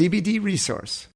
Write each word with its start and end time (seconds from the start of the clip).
CBD 0.00 0.42
resource. 0.42 1.08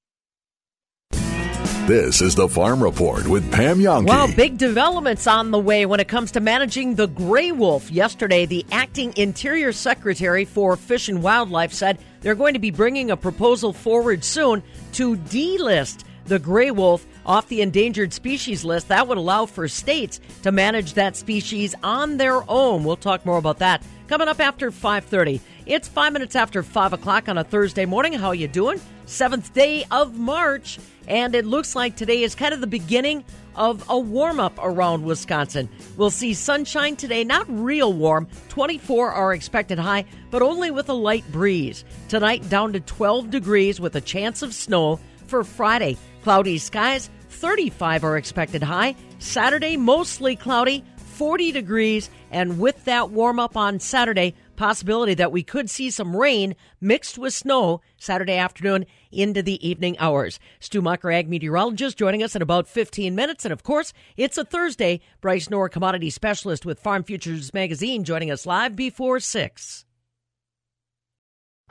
This 1.86 2.20
is 2.20 2.34
the 2.34 2.46
Farm 2.46 2.82
Report 2.82 3.26
with 3.26 3.50
Pam 3.50 3.78
Jahnke. 3.78 4.06
Well, 4.06 4.30
big 4.34 4.58
developments 4.58 5.26
on 5.26 5.50
the 5.52 5.58
way 5.58 5.86
when 5.86 6.00
it 6.00 6.08
comes 6.08 6.32
to 6.32 6.40
managing 6.40 6.94
the 6.94 7.06
gray 7.06 7.50
wolf. 7.50 7.90
Yesterday, 7.90 8.44
the 8.44 8.66
acting 8.70 9.14
Interior 9.16 9.72
Secretary 9.72 10.44
for 10.44 10.76
Fish 10.76 11.08
and 11.08 11.22
Wildlife 11.22 11.72
said 11.72 11.98
they're 12.20 12.34
going 12.34 12.52
to 12.52 12.60
be 12.60 12.70
bringing 12.70 13.10
a 13.10 13.16
proposal 13.16 13.72
forward 13.72 14.22
soon 14.22 14.62
to 14.92 15.16
delist 15.16 16.04
the 16.26 16.38
gray 16.38 16.70
wolf 16.70 17.06
off 17.24 17.48
the 17.48 17.62
endangered 17.62 18.12
species 18.12 18.66
list. 18.66 18.88
That 18.88 19.08
would 19.08 19.16
allow 19.16 19.46
for 19.46 19.66
states 19.66 20.20
to 20.42 20.52
manage 20.52 20.92
that 20.92 21.16
species 21.16 21.74
on 21.82 22.18
their 22.18 22.42
own. 22.50 22.84
We'll 22.84 22.96
talk 22.96 23.24
more 23.24 23.38
about 23.38 23.60
that 23.60 23.82
coming 24.08 24.28
up 24.28 24.40
after 24.40 24.70
5.30. 24.70 25.40
It's 25.66 25.88
five 25.88 26.12
minutes 26.12 26.36
after 26.36 26.62
5 26.62 26.92
o'clock 26.92 27.26
on 27.26 27.38
a 27.38 27.44
Thursday 27.44 27.86
morning. 27.86 28.12
How 28.12 28.28
are 28.28 28.34
you 28.34 28.48
doing? 28.48 28.78
Seventh 29.06 29.54
day 29.54 29.86
of 29.90 30.14
March. 30.18 30.78
And 31.08 31.34
it 31.34 31.46
looks 31.46 31.74
like 31.74 31.96
today 31.96 32.22
is 32.22 32.34
kind 32.34 32.52
of 32.52 32.60
the 32.60 32.66
beginning 32.66 33.24
of 33.56 33.82
a 33.88 33.98
warm 33.98 34.40
up 34.40 34.58
around 34.58 35.04
Wisconsin. 35.04 35.70
We'll 35.96 36.10
see 36.10 36.34
sunshine 36.34 36.96
today, 36.96 37.24
not 37.24 37.46
real 37.48 37.94
warm. 37.94 38.28
24 38.50 39.10
are 39.10 39.32
expected 39.32 39.78
high, 39.78 40.04
but 40.30 40.42
only 40.42 40.70
with 40.70 40.90
a 40.90 40.94
light 40.94 41.24
breeze. 41.32 41.82
Tonight, 42.08 42.46
down 42.50 42.74
to 42.74 42.80
12 42.80 43.30
degrees 43.30 43.80
with 43.80 43.96
a 43.96 44.02
chance 44.02 44.42
of 44.42 44.52
snow. 44.52 45.00
For 45.28 45.44
Friday, 45.44 45.96
cloudy 46.22 46.58
skies, 46.58 47.08
35 47.30 48.04
are 48.04 48.18
expected 48.18 48.62
high. 48.62 48.96
Saturday, 49.18 49.78
mostly 49.78 50.36
cloudy, 50.36 50.84
40 50.96 51.52
degrees. 51.52 52.10
And 52.30 52.58
with 52.58 52.84
that 52.84 53.10
warm 53.10 53.38
up 53.38 53.56
on 53.56 53.80
Saturday, 53.80 54.34
possibility 54.56 55.14
that 55.14 55.32
we 55.32 55.42
could 55.42 55.68
see 55.68 55.90
some 55.90 56.16
rain 56.16 56.54
mixed 56.80 57.18
with 57.18 57.34
snow 57.34 57.80
Saturday 57.96 58.36
afternoon 58.36 58.86
into 59.10 59.42
the 59.42 59.66
evening 59.66 59.96
hours. 59.98 60.38
Stu 60.60 60.82
Mucker, 60.82 61.10
ag 61.10 61.28
meteorologist, 61.28 61.98
joining 61.98 62.22
us 62.22 62.34
in 62.34 62.42
about 62.42 62.68
15 62.68 63.14
minutes. 63.14 63.44
And 63.44 63.52
of 63.52 63.62
course, 63.62 63.92
it's 64.16 64.38
a 64.38 64.44
Thursday. 64.44 65.00
Bryce 65.20 65.50
Knorr, 65.50 65.68
commodity 65.68 66.10
specialist 66.10 66.66
with 66.66 66.80
Farm 66.80 67.04
Futures 67.04 67.54
Magazine, 67.54 68.04
joining 68.04 68.30
us 68.30 68.46
live 68.46 68.76
before 68.76 69.20
6. 69.20 69.83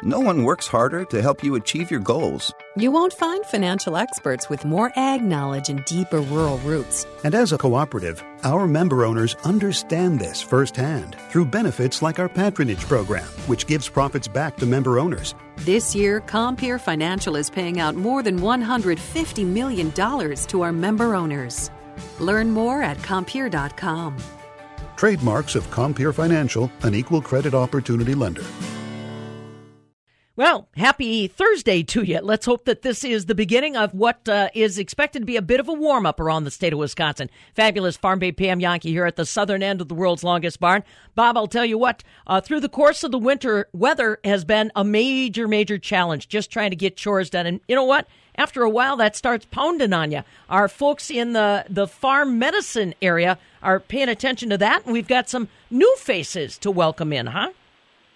No 0.01 0.19
one 0.19 0.43
works 0.43 0.65
harder 0.65 1.05
to 1.05 1.21
help 1.21 1.43
you 1.43 1.53
achieve 1.53 1.91
your 1.91 1.99
goals. 1.99 2.51
You 2.75 2.89
won't 2.89 3.13
find 3.13 3.45
financial 3.45 3.95
experts 3.95 4.49
with 4.49 4.65
more 4.65 4.91
ag 4.95 5.23
knowledge 5.23 5.69
and 5.69 5.85
deeper 5.85 6.19
rural 6.19 6.57
roots. 6.59 7.05
And 7.23 7.35
as 7.35 7.51
a 7.53 7.59
cooperative, 7.59 8.21
our 8.43 8.67
member 8.67 9.05
owners 9.05 9.35
understand 9.43 10.19
this 10.19 10.41
firsthand 10.41 11.15
through 11.29 11.45
benefits 11.45 12.01
like 12.01 12.17
our 12.17 12.27
patronage 12.27 12.79
program, 12.79 13.25
which 13.45 13.67
gives 13.67 13.87
profits 13.87 14.27
back 14.27 14.57
to 14.57 14.65
member 14.65 14.97
owners. 14.97 15.35
This 15.57 15.95
year, 15.95 16.21
Compeer 16.21 16.79
Financial 16.79 17.35
is 17.35 17.51
paying 17.51 17.79
out 17.79 17.93
more 17.95 18.23
than 18.23 18.39
$150 18.39 19.45
million 19.45 19.91
to 19.91 20.61
our 20.63 20.73
member 20.73 21.13
owners. 21.13 21.69
Learn 22.19 22.49
more 22.49 22.81
at 22.81 22.97
Compeer.com. 23.03 24.17
Trademarks 24.95 25.55
of 25.55 25.69
Compeer 25.69 26.11
Financial, 26.13 26.71
an 26.81 26.95
equal 26.95 27.21
credit 27.21 27.53
opportunity 27.53 28.15
lender. 28.15 28.43
Well, 30.35 30.67
happy 30.75 31.27
Thursday 31.27 31.83
to 31.83 32.01
you. 32.01 32.19
Let's 32.19 32.47
hope 32.47 32.65
that 32.65 32.81
this 32.81 33.03
is 33.03 33.27
the 33.27 33.35
beginning 33.35 33.77
of 33.77 33.93
what 33.93 34.27
uh, 34.27 34.49
is 34.55 34.79
expected 34.79 35.19
to 35.19 35.25
be 35.27 35.35
a 35.35 35.43
bit 35.43 35.59
of 35.59 35.69
a 35.69 35.73
warm 35.73 36.07
up 36.07 36.19
around 36.19 36.43
the 36.43 36.49
state 36.49 36.73
of 36.73 36.79
Wisconsin. 36.79 37.29
Fabulous 37.53 37.97
Farm 37.97 38.17
Babe 38.17 38.35
Pam 38.35 38.59
Jahnke 38.59 38.89
here 38.89 39.05
at 39.05 39.15
the 39.15 39.27
southern 39.27 39.61
end 39.61 39.79
of 39.79 39.89
the 39.89 39.93
world's 39.93 40.23
longest 40.23 40.59
barn. 40.59 40.83
Bob, 41.13 41.37
I'll 41.37 41.45
tell 41.45 41.65
you 41.65 41.77
what, 41.77 42.03
uh, 42.25 42.41
through 42.41 42.61
the 42.61 42.67
course 42.67 43.03
of 43.03 43.11
the 43.11 43.19
winter, 43.19 43.67
weather 43.73 44.19
has 44.23 44.43
been 44.43 44.71
a 44.75 44.83
major, 44.83 45.47
major 45.47 45.77
challenge 45.77 46.29
just 46.29 46.49
trying 46.49 46.71
to 46.71 46.75
get 46.75 46.97
chores 46.97 47.29
done. 47.29 47.45
And 47.45 47.59
you 47.67 47.75
know 47.75 47.83
what? 47.83 48.07
After 48.35 48.63
a 48.63 48.69
while, 48.71 48.97
that 48.97 49.15
starts 49.15 49.45
pounding 49.51 49.93
on 49.93 50.11
you. 50.11 50.23
Our 50.49 50.67
folks 50.67 51.11
in 51.11 51.33
the, 51.33 51.63
the 51.69 51.85
farm 51.85 52.39
medicine 52.39 52.95
area 53.03 53.37
are 53.61 53.79
paying 53.79 54.09
attention 54.09 54.49
to 54.49 54.57
that, 54.57 54.83
and 54.85 54.93
we've 54.93 55.07
got 55.07 55.29
some 55.29 55.47
new 55.69 55.95
faces 55.97 56.57
to 56.57 56.71
welcome 56.71 57.13
in, 57.13 57.27
huh? 57.27 57.51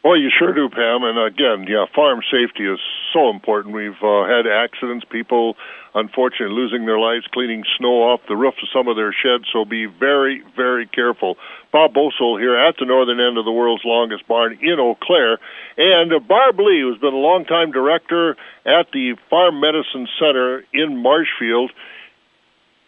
Well, 0.07 0.15
you 0.15 0.31
sure 0.31 0.53
do, 0.53 0.69
Pam. 0.69 1.03
And 1.03 1.19
again, 1.19 1.67
yeah, 1.67 1.83
farm 1.93 2.21
safety 2.31 2.63
is 2.63 2.79
so 3.11 3.29
important. 3.29 3.75
We've 3.75 3.91
uh, 4.01 4.23
had 4.23 4.47
accidents, 4.47 5.03
people 5.11 5.57
unfortunately 5.93 6.55
losing 6.55 6.85
their 6.85 6.97
lives 6.97 7.25
cleaning 7.33 7.65
snow 7.77 8.07
off 8.07 8.21
the 8.29 8.37
roof 8.37 8.53
of 8.63 8.69
some 8.71 8.87
of 8.87 8.95
their 8.95 9.11
sheds. 9.11 9.43
So 9.51 9.65
be 9.65 9.85
very, 9.85 10.43
very 10.55 10.87
careful. 10.87 11.35
Bob 11.73 11.93
Bosold 11.93 12.39
here 12.39 12.55
at 12.55 12.75
the 12.79 12.85
northern 12.85 13.19
end 13.19 13.37
of 13.37 13.43
the 13.43 13.51
world's 13.51 13.83
longest 13.83 14.25
barn 14.29 14.57
in 14.61 14.79
Eau 14.79 14.95
Claire, 14.95 15.39
and 15.75 16.25
Barb 16.25 16.57
Lee, 16.57 16.79
who's 16.79 17.01
been 17.01 17.13
a 17.13 17.17
longtime 17.17 17.73
director 17.73 18.37
at 18.65 18.87
the 18.93 19.17
Farm 19.29 19.59
Medicine 19.59 20.07
Center 20.17 20.63
in 20.71 21.03
Marshfield, 21.03 21.71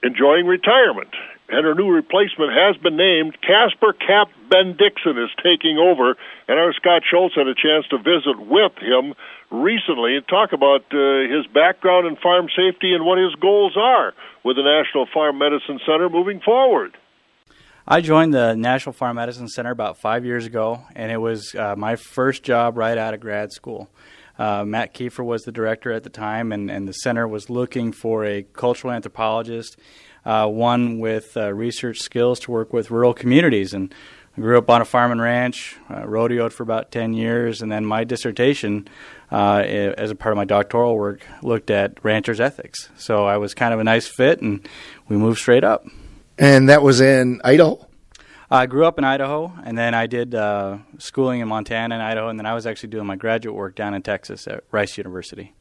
enjoying 0.04 0.46
retirement 0.46 1.12
and 1.50 1.66
her 1.66 1.74
new 1.74 1.90
replacement 1.90 2.52
has 2.54 2.78
been 2.78 2.98
named. 2.98 3.38
Casper 3.42 3.94
Cap 3.94 4.30
Bendixsen 4.50 5.22
is 5.24 5.30
taking 5.44 5.78
over, 5.78 6.16
and 6.48 6.60
our 6.60 6.74
Scott 6.74 7.02
Schultz 7.10 7.36
had 7.36 7.48
a 7.48 7.56
chance 7.56 7.86
to 7.90 7.98
visit 7.98 8.40
with 8.40 8.74
him 8.78 9.14
recently 9.52 10.16
and 10.16 10.28
talk 10.28 10.54
about 10.54 10.86
uh, 10.94 11.26
his 11.26 11.48
background 11.54 12.08
in 12.08 12.16
farm 12.18 12.48
safety 12.56 12.94
and 12.94 13.06
what 13.06 13.18
his 13.18 13.34
goals 13.36 13.76
are 13.78 14.14
with 14.44 14.58
the 14.58 14.64
National 14.64 15.08
Farm 15.12 15.38
Medicine 15.38 15.80
Center 15.86 16.10
moving 16.10 16.40
forward. 16.40 16.96
I 17.88 18.02
joined 18.02 18.34
the 18.34 18.56
National 18.56 18.94
Farm 18.94 19.16
Medicine 19.16 19.48
Center 19.48 19.72
about 19.72 19.98
five 19.98 20.24
years 20.24 20.46
ago, 20.46 20.84
and 20.96 21.12
it 21.12 21.18
was 21.18 21.56
uh, 21.56 21.76
my 21.76 21.96
first 21.96 22.44
job 22.44 22.78
right 22.78 22.98
out 22.98 23.16
of 23.16 23.20
grad 23.20 23.52
school. 23.52 23.90
Uh, 24.38 24.64
Matt 24.64 24.94
Kiefer 24.94 25.26
was 25.26 25.42
the 25.42 25.52
director 25.52 25.92
at 25.92 26.04
the 26.04 26.10
time, 26.10 26.52
and, 26.52 26.70
and 26.70 26.88
the 26.88 26.94
center 26.94 27.28
was 27.28 27.50
looking 27.50 27.92
for 27.92 28.24
a 28.24 28.44
cultural 28.54 28.94
anthropologist 28.94 29.76
uh, 30.30 30.46
one 30.46 31.00
with 31.00 31.36
uh, 31.36 31.52
research 31.52 32.02
skills 32.02 32.40
to 32.40 32.52
work 32.52 32.72
with 32.72 32.92
rural 32.92 33.16
communities. 33.16 33.74
And 33.74 33.92
I 34.38 34.42
grew 34.42 34.60
up 34.60 34.70
on 34.70 34.80
a 34.80 34.86
farm 34.86 35.12
and 35.12 35.20
ranch, 35.20 35.76
uh, 35.90 36.04
rodeoed 36.04 36.52
for 36.52 36.62
about 36.62 36.92
10 36.92 37.14
years, 37.14 37.64
and 37.64 37.72
then 37.72 37.84
my 37.84 38.04
dissertation, 38.04 38.88
uh, 39.32 39.64
as 39.66 40.12
a 40.12 40.16
part 40.16 40.32
of 40.32 40.38
my 40.38 40.46
doctoral 40.46 40.96
work, 40.96 41.26
looked 41.42 41.72
at 41.72 42.04
ranchers' 42.04 42.40
ethics. 42.40 42.90
So 42.96 43.26
I 43.26 43.38
was 43.38 43.56
kind 43.56 43.74
of 43.74 43.80
a 43.80 43.84
nice 43.84 44.06
fit, 44.06 44.40
and 44.40 44.70
we 45.08 45.18
moved 45.18 45.40
straight 45.40 45.64
up. 45.64 45.88
And 46.38 46.70
that 46.70 46.84
was 46.84 47.02
in 47.02 47.42
Idaho? 47.44 47.88
I 48.52 48.68
grew 48.68 48.86
up 48.86 49.00
in 49.00 49.04
Idaho, 49.04 49.52
and 49.64 49.76
then 49.76 49.96
I 49.96 50.06
did 50.06 50.36
uh, 50.36 50.78
schooling 51.00 51.40
in 51.40 51.48
Montana 51.48 51.96
and 51.96 52.04
Idaho, 52.04 52.30
and 52.30 52.40
then 52.40 52.46
I 52.46 52.54
was 52.54 52.68
actually 52.68 52.90
doing 52.90 53.08
my 53.08 53.16
graduate 53.16 53.56
work 53.56 53.76
down 53.76 53.96
in 53.96 54.04
Texas 54.04 54.48
at 54.48 54.64
Rice 54.72 54.96
University. 54.96 55.54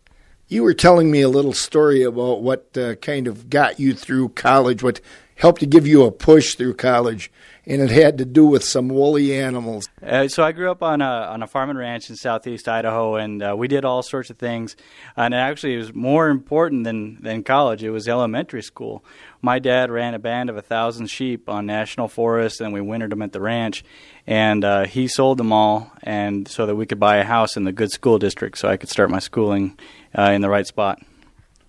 You 0.50 0.62
were 0.62 0.72
telling 0.72 1.10
me 1.10 1.20
a 1.20 1.28
little 1.28 1.52
story 1.52 2.02
about 2.02 2.40
what 2.40 2.76
uh, 2.78 2.94
kind 2.94 3.26
of 3.26 3.50
got 3.50 3.78
you 3.78 3.92
through 3.92 4.30
college, 4.30 4.82
what 4.82 4.98
helped 5.34 5.60
to 5.60 5.66
give 5.66 5.86
you 5.86 6.04
a 6.04 6.10
push 6.10 6.54
through 6.54 6.72
college, 6.72 7.30
and 7.66 7.82
it 7.82 7.90
had 7.90 8.16
to 8.16 8.24
do 8.24 8.46
with 8.46 8.64
some 8.64 8.88
woolly 8.88 9.38
animals. 9.38 9.90
Uh, 10.02 10.26
so 10.26 10.42
I 10.42 10.52
grew 10.52 10.70
up 10.70 10.82
on 10.82 11.02
a 11.02 11.04
on 11.04 11.42
a 11.42 11.46
farm 11.46 11.68
and 11.68 11.78
ranch 11.78 12.08
in 12.08 12.16
southeast 12.16 12.66
Idaho, 12.66 13.16
and 13.16 13.42
uh, 13.42 13.54
we 13.58 13.68
did 13.68 13.84
all 13.84 14.02
sorts 14.02 14.30
of 14.30 14.38
things. 14.38 14.74
And 15.18 15.34
actually, 15.34 15.74
it 15.74 15.78
was 15.78 15.94
more 15.94 16.30
important 16.30 16.84
than 16.84 17.20
than 17.20 17.44
college. 17.44 17.84
It 17.84 17.90
was 17.90 18.08
elementary 18.08 18.62
school. 18.62 19.04
My 19.42 19.58
dad 19.58 19.90
ran 19.90 20.14
a 20.14 20.18
band 20.18 20.48
of 20.48 20.56
a 20.56 20.62
thousand 20.62 21.08
sheep 21.08 21.46
on 21.46 21.66
national 21.66 22.08
forest, 22.08 22.62
and 22.62 22.72
we 22.72 22.80
wintered 22.80 23.12
them 23.12 23.20
at 23.20 23.32
the 23.32 23.40
ranch. 23.42 23.84
And 24.26 24.64
uh, 24.64 24.86
he 24.86 25.08
sold 25.08 25.36
them 25.36 25.52
all, 25.52 25.92
and 26.02 26.48
so 26.48 26.64
that 26.64 26.74
we 26.74 26.86
could 26.86 26.98
buy 26.98 27.16
a 27.18 27.24
house 27.24 27.54
in 27.54 27.64
the 27.64 27.72
good 27.72 27.90
school 27.90 28.18
district, 28.18 28.56
so 28.56 28.68
I 28.68 28.78
could 28.78 28.88
start 28.88 29.10
my 29.10 29.18
schooling 29.18 29.78
uh, 30.16 30.30
in 30.32 30.40
the 30.40 30.48
right 30.48 30.66
spot. 30.66 31.02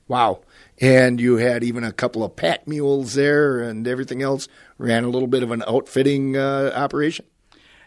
Wow. 0.07 0.41
And 0.81 1.19
you 1.19 1.37
had 1.37 1.63
even 1.63 1.83
a 1.83 1.91
couple 1.91 2.23
of 2.23 2.35
pack 2.35 2.67
mules 2.67 3.13
there 3.13 3.59
and 3.59 3.87
everything 3.87 4.21
else. 4.21 4.47
Ran 4.77 5.03
a 5.03 5.09
little 5.09 5.27
bit 5.27 5.43
of 5.43 5.51
an 5.51 5.63
outfitting 5.67 6.35
uh, 6.35 6.71
operation. 6.73 7.25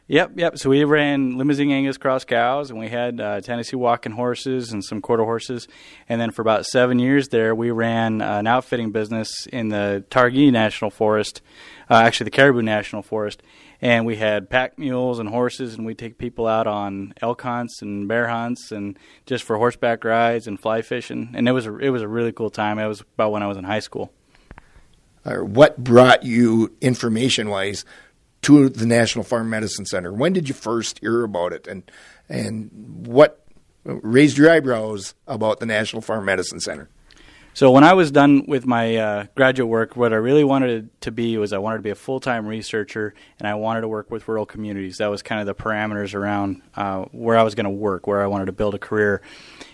Yep, 0.09 0.33
yep. 0.37 0.59
So 0.59 0.69
we 0.69 0.85
ran 0.85 1.39
Limousin 1.39 1.71
Angus 1.71 1.97
cross 1.97 2.25
cows, 2.25 2.71
and 2.71 2.79
we 2.79 2.89
had 2.89 3.21
uh, 3.21 3.41
Tennessee 3.41 3.77
walking 3.77 4.13
horses 4.13 4.73
and 4.73 4.85
some 4.85 5.01
quarter 5.01 5.25
horses. 5.25 5.69
And 6.09 6.21
then 6.21 6.33
for 6.33 6.43
about 6.43 6.67
seven 6.67 6.99
years 6.99 7.29
there, 7.29 7.55
we 7.55 7.71
ran 7.71 8.21
uh, 8.21 8.39
an 8.39 8.47
outfitting 8.47 8.91
business 8.91 9.47
in 9.47 9.69
the 9.69 10.05
Targhee 10.11 10.53
National 10.53 10.91
Forest, 10.91 11.41
uh, 11.89 11.95
actually 11.95 12.25
the 12.25 12.33
Caribou 12.33 12.63
National 12.63 13.03
Forest 13.03 13.43
and 13.83 14.07
we 14.07 14.15
had 14.15 14.49
pack 14.49 14.79
mules 14.79 15.19
and 15.19 15.29
horses, 15.29 15.75
and 15.75 15.85
we 15.85 15.95
take 15.95 16.17
people 16.17 16.47
out 16.47 16.69
on 16.69 17.13
elk 17.21 17.43
hunts 17.43 17.83
and 17.83 18.07
bear 18.07 18.29
hunts, 18.29 18.71
and 18.71 18.97
just 19.27 19.43
for 19.43 19.59
horseback 19.59 20.05
rides 20.05 20.47
and 20.47 20.59
fly 20.59 20.83
fishing. 20.83 21.33
And 21.35 21.49
it 21.49 21.53
was 21.53 21.67
a, 21.67 21.77
it 21.79 21.91
was 21.91 22.01
a 22.01 22.09
really 22.09 22.31
cool 22.31 22.49
time. 22.49 22.79
It 22.79 22.87
was 22.87 23.01
about 23.01 23.33
when 23.33 23.43
I 23.43 23.49
was 23.49 23.57
in 23.57 23.65
high 23.65 23.81
school. 23.81 24.13
What 25.25 25.83
brought 25.83 26.23
you 26.23 26.73
information 26.81 27.49
wise 27.49 27.85
to 28.43 28.69
the 28.69 28.87
National 28.87 29.25
Farm 29.25 29.51
Medicine 29.51 29.87
Center? 29.87 30.13
When 30.13 30.33
did 30.33 30.49
you 30.49 30.55
first 30.55 31.01
hear 31.01 31.25
about 31.25 31.53
it, 31.53 31.67
and 31.67 31.83
and 32.29 32.71
what 33.07 33.45
raised 33.85 34.39
your 34.39 34.49
eyebrows 34.49 35.15
about 35.27 35.59
the 35.59 35.67
National 35.67 36.03
Farm 36.03 36.25
Medicine 36.25 36.61
Center? 36.61 36.89
So 37.55 37.71
when 37.71 37.85
I 37.85 37.93
was 37.93 38.11
done 38.11 38.47
with 38.47 38.67
my 38.67 38.97
uh, 38.97 39.27
graduate 39.35 39.69
work, 39.69 39.95
what 39.95 40.15
I 40.15 40.17
really 40.17 40.43
wanted 40.43 40.89
to 41.03 41.11
be 41.11 41.37
was 41.37 41.53
I 41.53 41.59
wanted 41.59 41.79
to 41.79 41.83
be 41.83 41.91
a 41.91 41.95
full 41.95 42.19
time 42.19 42.47
researcher, 42.47 43.13
and 43.39 43.47
I 43.47 43.55
wanted 43.55 43.83
to 43.83 43.89
work 43.89 44.11
with 44.11 44.27
rural 44.27 44.47
communities. 44.47 44.97
That 44.99 45.09
was 45.09 45.23
kind 45.23 45.39
of 45.39 45.47
the 45.47 45.55
parameters 45.55 46.15
around 46.15 46.63
uh, 46.75 47.05
where 47.13 47.37
I 47.37 47.43
was 47.43 47.55
going 47.55 47.65
to 47.65 47.71
work, 47.71 48.07
where 48.07 48.23
I 48.23 48.27
wanted 48.27 48.47
to 48.47 48.53
build 48.53 48.75
a 48.75 48.79
career. 48.79 49.21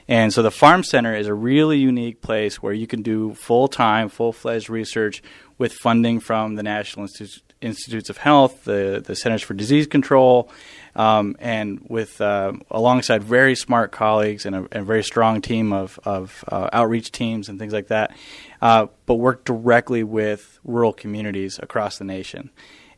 And 0.09 0.33
so 0.33 0.43
the 0.43 0.51
Farm 0.51 0.83
Center 0.83 1.15
is 1.15 1.29
a 1.29 1.35
really 1.35 1.79
unique 1.79 2.21
place 2.21 2.61
where 2.61 2.73
you 2.73 2.89
can 2.89 3.03
do 3.03 3.35
full 3.35 3.69
time, 3.69 4.09
full 4.09 4.33
fledged 4.33 4.69
research 4.69 5.23
with 5.57 5.73
funding 5.73 6.19
from 6.19 6.57
the 6.57 6.65
National 6.65 7.07
Institutes, 7.61 8.11
of 8.11 8.17
Health, 8.17 8.65
the, 8.65 9.03
the 9.05 9.15
Centers 9.15 9.43
for 9.43 9.55
Disease 9.55 9.87
Control, 9.87 10.51
um, 10.99 11.37
and 11.39 11.81
with 11.89 12.21
uh, 12.21 12.53
alongside 12.73 13.23
very 13.23 13.55
smart 13.55 13.93
colleagues 13.93 14.45
and 14.45 14.57
a, 14.57 14.69
a 14.73 14.83
very 14.83 15.05
strong 15.05 15.41
team 15.41 15.73
of, 15.73 15.99
of 16.05 16.45
uh, 16.49 16.69
outreach 16.73 17.13
teams 17.13 17.49
and 17.49 17.59
things 17.59 17.73
like 17.73 17.87
that, 17.87 18.15
uh, 18.61 18.89
but 19.07 19.15
work 19.15 19.45
directly 19.45 20.03
with 20.03 20.59
rural 20.65 20.93
communities 20.93 21.61
across 21.63 21.99
the 21.99 22.05
nation. 22.05 22.51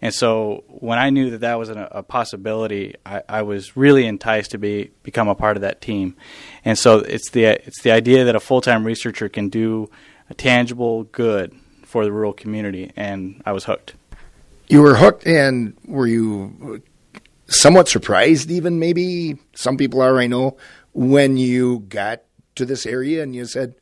And 0.03 0.15
so 0.15 0.65
when 0.67 0.99
I 0.99 1.11
knew 1.11 1.29
that 1.31 1.43
that 1.43 1.59
was 1.59 1.69
a, 1.69 1.89
a 1.93 2.03
possibility, 2.03 2.95
I, 3.05 3.23
I, 3.29 3.43
was 3.43 3.77
really 3.77 4.07
enticed 4.07 4.53
to 4.53 4.59
be 4.59 4.93
become 5.03 5.29
a 5.29 5.35
part 5.35 5.59
of 5.59 5.61
that 5.61 5.83
team. 5.83 6.17
And 6.65 6.79
so 6.79 7.01
it's 7.01 7.31
the 7.33 7.45
it's 7.45 7.83
the 7.83 7.91
idea 7.91 8.25
that 8.25 8.35
a 8.35 8.41
full 8.41 8.63
time 8.63 8.87
researcher 8.87 9.29
can 9.29 9.51
do 9.51 9.91
a 10.31 10.35
tangible 10.35 11.05
good 11.05 11.55
for 11.83 12.05
the 12.05 12.13
rural 12.13 12.33
community, 12.33 12.93
and 12.97 13.43
I 13.45 13.53
was 13.53 13.65
hooked. 13.65 13.95
You 14.69 14.81
were 14.81 14.95
hooked, 14.95 15.27
and 15.27 15.77
were 15.85 16.07
you 16.07 16.81
somewhat 17.51 17.89
surprised, 17.89 18.51
even 18.51 18.79
maybe 18.79 19.37
some 19.55 19.77
people 19.77 20.01
are, 20.01 20.19
I 20.19 20.27
know, 20.27 20.57
when 20.93 21.37
you 21.37 21.81
got 21.81 22.23
to 22.55 22.65
this 22.65 22.87
area 22.87 23.23
and 23.23 23.35
you 23.35 23.45
said, 23.45 23.75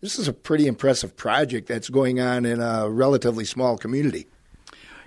this 0.00 0.18
is 0.18 0.28
a 0.28 0.32
pretty 0.32 0.66
impressive 0.66 1.16
project 1.16 1.68
that's 1.68 1.88
going 1.88 2.20
on 2.20 2.44
in 2.44 2.60
a 2.60 2.88
relatively 2.90 3.44
small 3.44 3.78
community. 3.78 4.26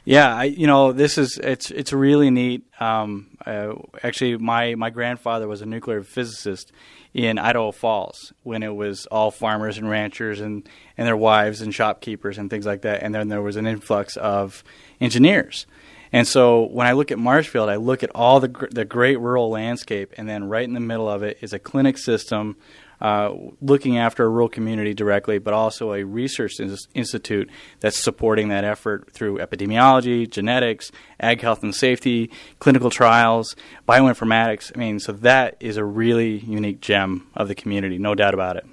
Yeah, 0.06 0.34
I, 0.34 0.46
you 0.46 0.66
know, 0.66 0.92
this 0.92 1.18
is 1.18 1.38
it's 1.38 1.70
it's 1.72 1.94
really 1.94 2.32
neat. 2.32 2.64
Um, 2.80 3.38
uh, 3.46 3.74
actually, 4.02 4.38
my 4.38 4.74
my 4.76 4.90
grandfather 4.90 5.48
was 5.48 5.62
a 5.62 5.66
nuclear 5.66 6.04
physicist 6.04 6.72
in 7.14 7.38
Idaho 7.38 7.72
Falls 7.72 8.34
when 8.44 8.64
it 8.64 8.76
was 8.76 9.06
all 9.08 9.30
farmers 9.30 9.78
and 9.78 9.90
ranchers 9.90 10.40
and 10.40 10.68
and 10.98 11.06
their 11.06 11.18
wives 11.18 11.62
and 11.62 11.76
shopkeepers 11.76 12.38
and 12.38 12.50
things 12.50 12.66
like 12.66 12.82
that. 12.82 13.04
And 13.04 13.14
then 13.14 13.28
there 13.28 13.42
was 13.42 13.56
an 13.56 13.68
influx 13.68 14.18
of 14.18 14.64
engineers. 15.00 15.68
And 16.12 16.28
so 16.28 16.66
when 16.66 16.88
I 16.88 16.94
look 16.94 17.12
at 17.12 17.20
Marshfield, 17.20 17.70
I 17.70 17.76
look 17.76 18.04
at 18.04 18.10
all 18.16 18.40
the 18.40 18.48
gr- 18.48 18.68
the 18.72 18.86
great 18.86 19.20
rural 19.20 19.50
landscape, 19.50 20.14
and 20.18 20.28
then 20.28 20.46
right 20.46 20.64
in 20.64 20.74
the 20.74 20.80
middle 20.80 21.10
of 21.10 21.24
it 21.24 21.38
is 21.42 21.54
a 21.54 21.60
clinic 21.60 21.98
system 21.98 22.58
uh, 23.02 23.34
looking 23.62 23.98
after 23.98 24.26
a 24.26 24.30
rural 24.30 24.50
community 24.50 24.94
directly, 24.94 25.38
but 25.38 25.54
also 25.54 25.94
a 25.94 26.04
research 26.04 26.60
ins- 26.60 26.88
institute 26.94 27.50
that's 27.80 27.98
supporting 27.98 28.50
that 28.50 28.64
effort 28.64 29.12
through 29.14 29.38
epidemiology, 29.38 30.30
genetics, 30.30 30.92
ag 31.20 31.42
health 31.42 31.64
and 31.64 31.74
safety, 31.74 32.30
clinical 32.60 32.90
trials, 32.90 33.56
bioinformatics. 33.88 34.72
I 34.76 34.80
mean, 34.80 35.00
so 35.00 35.14
that 35.14 35.56
is 35.60 35.78
a 35.78 35.86
really 35.86 36.40
unique 36.40 36.82
gem 36.82 37.28
of 37.36 37.48
the 37.48 37.56
community, 37.56 37.98
no 37.98 38.16
doubt 38.16 38.34
about 38.34 38.58
it. 38.58 38.66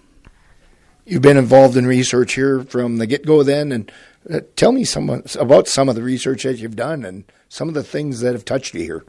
You've 1.04 1.22
been 1.22 1.36
involved 1.36 1.76
in 1.76 1.86
research 1.86 2.32
here 2.32 2.64
from 2.64 2.96
the 2.96 3.06
get 3.06 3.24
go, 3.24 3.44
then, 3.44 3.70
and 3.70 3.92
uh, 4.30 4.40
tell 4.56 4.72
me 4.72 4.84
some 4.84 5.22
about 5.38 5.68
some 5.68 5.88
of 5.88 5.94
the 5.94 6.02
research 6.02 6.44
that 6.44 6.58
you've 6.58 6.76
done 6.76 7.04
and 7.04 7.24
some 7.48 7.68
of 7.68 7.74
the 7.74 7.84
things 7.84 8.20
that 8.20 8.32
have 8.32 8.44
touched 8.44 8.74
you 8.74 8.82
here. 8.82 9.04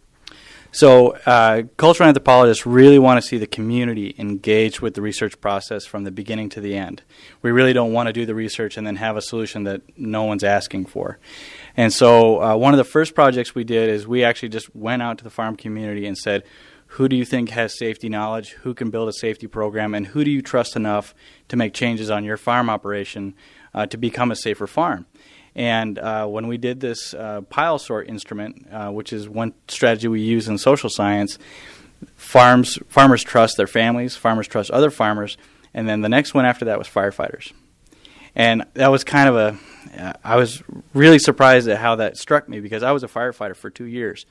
So, 0.72 1.12
uh, 1.26 1.64
cultural 1.78 2.08
anthropologists 2.08 2.66
really 2.66 3.00
want 3.00 3.22
to 3.22 3.28
see 3.28 3.38
the 3.38 3.48
community 3.48 4.14
engaged 4.20 4.82
with 4.82 4.96
the 4.96 5.02
research 5.02 5.40
process 5.40 5.86
from 5.86 6.04
the 6.04 6.12
beginning 6.12 6.50
to 6.50 6.62
the 6.62 6.76
end. 6.76 7.04
We 7.42 7.52
really 7.52 7.74
don't 7.74 7.94
want 7.94 8.08
to 8.08 8.14
do 8.14 8.26
the 8.26 8.36
research 8.36 8.78
and 8.78 8.86
then 8.86 8.98
have 8.98 9.16
a 9.16 9.22
solution 9.22 9.64
that 9.64 9.82
no 9.98 10.24
one's 10.24 10.44
asking 10.44 10.88
for. 10.88 11.20
And 11.76 11.94
so, 11.94 12.42
uh, 12.42 12.56
one 12.58 12.74
of 12.74 12.78
the 12.78 12.84
first 12.84 13.16
projects 13.16 13.56
we 13.56 13.64
did 13.64 13.90
is 13.90 14.06
we 14.06 14.24
actually 14.24 14.50
just 14.50 14.76
went 14.76 15.02
out 15.02 15.18
to 15.20 15.24
the 15.24 15.30
farm 15.30 15.56
community 15.56 16.06
and 16.06 16.18
said, 16.18 16.44
who 16.92 17.10
do 17.10 17.16
you 17.16 17.26
think 17.26 17.50
has 17.50 17.78
safety 17.78 18.08
knowledge? 18.08 18.52
Who 18.62 18.74
can 18.74 18.90
build 18.90 19.10
a 19.10 19.14
safety 19.14 19.48
program? 19.48 19.94
And 19.94 20.08
who 20.08 20.24
do 20.24 20.32
you 20.32 20.42
trust 20.42 20.76
enough 20.76 21.14
to 21.50 21.58
make 21.58 21.74
changes 21.74 22.10
on 22.10 22.24
your 22.24 22.38
farm 22.38 22.70
operation 22.70 23.36
uh, 23.74 23.86
to 23.88 23.98
become 23.98 24.32
a 24.32 24.36
safer 24.36 24.68
farm? 24.68 25.06
And 25.56 25.98
uh, 25.98 26.28
when 26.28 26.48
we 26.48 26.58
did 26.58 26.80
this 26.80 27.16
uh, 27.16 27.42
pile 27.42 27.80
sort 27.80 28.08
instrument, 28.08 28.68
uh, 28.72 28.92
which 28.92 29.12
is 29.12 29.28
one 29.28 29.54
strategy 29.68 30.08
we 30.08 30.22
use 30.22 30.48
in 30.48 30.60
social 30.60 30.90
science, 30.90 31.40
farms 32.16 32.78
farmers 32.90 33.24
trust 33.24 33.58
their 33.58 33.68
families, 33.68 34.16
farmers 34.16 34.48
trust 34.48 34.70
other 34.70 34.92
farmers, 34.92 35.36
and 35.74 35.90
then 35.90 36.02
the 36.02 36.10
next 36.10 36.36
one 36.36 36.46
after 36.46 36.66
that 36.66 36.78
was 36.78 36.88
firefighters. 36.88 37.52
And 38.36 38.66
that 38.76 38.90
was 38.90 39.04
kind 39.04 39.28
of 39.30 39.36
a, 39.36 40.18
I 40.24 40.36
was 40.36 40.62
really 40.94 41.18
surprised 41.18 41.68
at 41.68 41.80
how 41.80 41.96
that 41.96 42.18
struck 42.18 42.48
me 42.48 42.60
because 42.60 42.84
I 42.84 42.92
was 42.92 43.04
a 43.04 43.08
firefighter 43.08 43.56
for 43.56 43.72
two 43.72 43.86
years. 43.86 44.28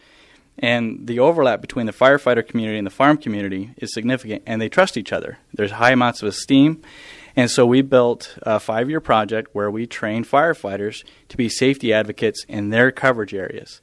And 0.58 1.06
the 1.08 1.18
overlap 1.18 1.60
between 1.60 1.86
the 1.86 1.92
firefighter 1.92 2.46
community 2.46 2.78
and 2.78 2.86
the 2.86 2.90
farm 2.90 3.18
community 3.18 3.74
is 3.76 3.92
significant, 3.92 4.44
and 4.46 4.62
they 4.62 4.68
trust 4.68 4.96
each 4.96 5.12
other. 5.12 5.38
There's 5.52 5.72
high 5.72 5.90
amounts 5.90 6.22
of 6.22 6.28
esteem, 6.28 6.82
and 7.36 7.50
so 7.50 7.66
we 7.66 7.82
built 7.82 8.38
a 8.42 8.58
five 8.58 8.88
year 8.88 9.00
project 9.00 9.54
where 9.54 9.70
we 9.70 9.86
trained 9.86 10.26
firefighters 10.26 11.04
to 11.28 11.36
be 11.36 11.50
safety 11.50 11.92
advocates 11.92 12.44
in 12.48 12.70
their 12.70 12.90
coverage 12.90 13.34
areas. 13.34 13.82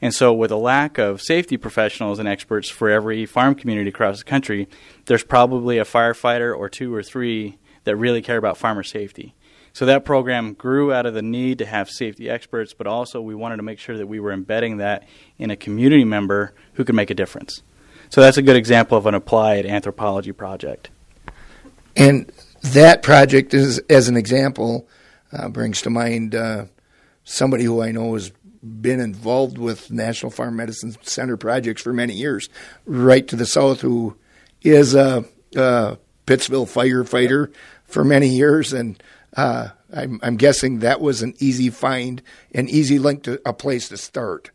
And 0.00 0.12
so, 0.12 0.32
with 0.32 0.50
a 0.50 0.56
lack 0.56 0.98
of 0.98 1.22
safety 1.22 1.56
professionals 1.56 2.18
and 2.18 2.28
experts 2.28 2.68
for 2.68 2.90
every 2.90 3.24
farm 3.24 3.54
community 3.54 3.88
across 3.90 4.18
the 4.18 4.24
country, 4.24 4.68
there's 5.04 5.22
probably 5.22 5.78
a 5.78 5.84
firefighter 5.84 6.56
or 6.56 6.68
two 6.68 6.92
or 6.92 7.04
three 7.04 7.56
that 7.84 7.96
really 7.96 8.20
care 8.20 8.36
about 8.36 8.56
farmer 8.56 8.82
safety. 8.82 9.32
So, 9.72 9.86
that 9.86 10.04
program 10.04 10.54
grew 10.54 10.92
out 10.92 11.06
of 11.06 11.14
the 11.14 11.22
need 11.22 11.58
to 11.58 11.66
have 11.66 11.88
safety 11.88 12.28
experts, 12.28 12.74
but 12.74 12.88
also 12.88 13.20
we 13.20 13.36
wanted 13.36 13.58
to 13.58 13.62
make 13.62 13.78
sure 13.78 13.96
that 13.96 14.08
we 14.08 14.18
were 14.18 14.32
embedding 14.32 14.78
that 14.78 15.06
in 15.38 15.52
a 15.52 15.56
community 15.56 16.04
member 16.04 16.52
who 16.74 16.84
could 16.84 16.96
make 16.96 17.10
a 17.10 17.14
difference. 17.14 17.62
So, 18.10 18.20
that's 18.20 18.36
a 18.36 18.42
good 18.42 18.56
example 18.56 18.98
of 18.98 19.06
an 19.06 19.14
applied 19.14 19.66
anthropology 19.66 20.32
project. 20.32 20.90
And 21.96 22.32
that 22.62 23.02
project 23.02 23.54
is, 23.54 23.78
as 23.90 24.08
an 24.08 24.16
example, 24.16 24.88
uh, 25.32 25.48
brings 25.48 25.82
to 25.82 25.90
mind 25.90 26.34
uh, 26.34 26.66
somebody 27.24 27.64
who 27.64 27.82
I 27.82 27.92
know 27.92 28.14
has 28.14 28.32
been 28.62 29.00
involved 29.00 29.58
with 29.58 29.90
National 29.90 30.30
Farm 30.30 30.56
Medicine 30.56 30.94
Center 31.02 31.36
projects 31.36 31.82
for 31.82 31.92
many 31.92 32.14
years, 32.14 32.48
right 32.86 33.26
to 33.28 33.36
the 33.36 33.46
south, 33.46 33.80
who 33.80 34.16
is 34.62 34.94
a, 34.94 35.24
a 35.56 35.98
Pittsville 36.26 36.66
firefighter 36.66 37.52
for 37.84 38.04
many 38.04 38.28
years, 38.28 38.72
and 38.72 39.02
uh, 39.36 39.70
I'm, 39.92 40.20
I'm, 40.22 40.36
guessing 40.36 40.78
that 40.78 41.00
was 41.00 41.22
an 41.22 41.34
easy 41.38 41.70
find, 41.70 42.22
an 42.54 42.68
easy 42.68 42.98
link 42.98 43.24
to 43.24 43.40
a 43.44 43.52
place 43.52 43.88
to 43.88 43.96
start. 43.96 44.50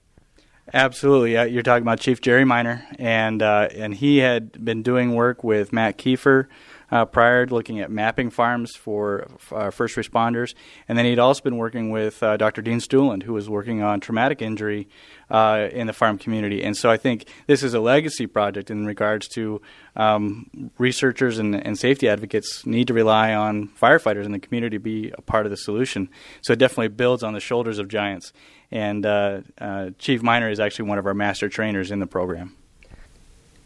Absolutely, 0.73 1.33
you're 1.51 1.63
talking 1.63 1.83
about 1.83 1.99
Chief 1.99 2.21
Jerry 2.21 2.45
Miner, 2.45 2.85
and 2.99 3.41
uh, 3.41 3.69
and 3.73 3.93
he 3.93 4.17
had 4.17 4.63
been 4.63 4.83
doing 4.83 5.15
work 5.15 5.43
with 5.43 5.73
Matt 5.73 5.97
Kiefer 5.97 6.47
uh, 6.91 7.05
prior, 7.05 7.45
to 7.45 7.53
looking 7.53 7.79
at 7.79 7.91
mapping 7.91 8.29
farms 8.29 8.75
for 8.75 9.27
uh, 9.51 9.71
first 9.71 9.95
responders. 9.95 10.53
And 10.87 10.97
then 10.97 11.05
he'd 11.05 11.19
also 11.19 11.41
been 11.41 11.57
working 11.57 11.89
with 11.89 12.21
uh, 12.23 12.37
Dr. 12.37 12.61
Dean 12.61 12.79
Stueland, 12.79 13.23
who 13.23 13.33
was 13.33 13.49
working 13.49 13.81
on 13.81 13.99
traumatic 13.99 14.41
injury 14.41 14.87
uh, 15.29 15.67
in 15.71 15.87
the 15.87 15.93
farm 15.93 16.17
community. 16.17 16.63
And 16.63 16.77
so 16.77 16.89
I 16.89 16.97
think 16.97 17.27
this 17.47 17.63
is 17.63 17.73
a 17.73 17.79
legacy 17.79 18.27
project 18.27 18.71
in 18.71 18.85
regards 18.85 19.27
to 19.29 19.61
um, 19.95 20.71
researchers 20.77 21.39
and, 21.39 21.55
and, 21.55 21.77
safety 21.77 22.07
advocates 22.07 22.65
need 22.65 22.87
to 22.87 22.93
rely 22.93 23.33
on 23.33 23.67
firefighters 23.69 24.25
in 24.25 24.31
the 24.31 24.39
community 24.39 24.77
to 24.77 24.79
be 24.79 25.11
a 25.17 25.21
part 25.21 25.45
of 25.45 25.49
the 25.49 25.57
solution. 25.57 26.09
So 26.41 26.53
it 26.53 26.59
definitely 26.59 26.89
builds 26.89 27.23
on 27.23 27.33
the 27.33 27.39
shoulders 27.39 27.79
of 27.79 27.87
giants. 27.87 28.31
And 28.71 29.05
uh, 29.05 29.41
uh, 29.59 29.89
Chief 29.97 30.21
Miner 30.21 30.49
is 30.49 30.59
actually 30.59 30.89
one 30.89 30.97
of 30.97 31.05
our 31.05 31.13
master 31.13 31.49
trainers 31.49 31.91
in 31.91 31.99
the 31.99 32.07
program. 32.07 32.55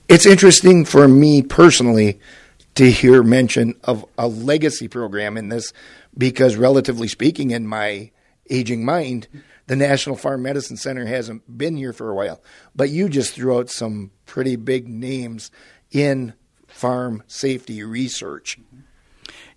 It's 0.08 0.26
interesting 0.26 0.84
for 0.84 1.08
me 1.08 1.42
personally 1.42 2.20
to 2.82 2.90
hear 2.90 3.22
mention 3.22 3.76
of 3.84 4.04
a 4.18 4.28
legacy 4.28 4.88
program 4.88 5.38
in 5.38 5.50
this 5.50 5.72
because, 6.18 6.56
relatively 6.56 7.08
speaking, 7.08 7.52
in 7.52 7.68
my 7.68 8.10
aging 8.50 8.84
mind, 8.84 9.28
the 9.68 9.76
National 9.76 10.16
Farm 10.16 10.42
Medicine 10.42 10.78
Center 10.78 11.06
hasn't 11.06 11.60
been 11.60 11.78
here 11.78 11.94
for 11.94 12.10
a 12.10 12.16
while. 12.16 12.42
But 12.76 12.90
you 12.90 13.08
just 13.08 13.36
threw 13.36 13.56
out 13.56 13.70
some 13.70 14.10
pretty 14.26 14.56
big 14.56 14.88
names 14.88 15.52
in 15.92 16.34
farm 16.68 17.22
safety 17.28 17.84
research. 17.84 18.58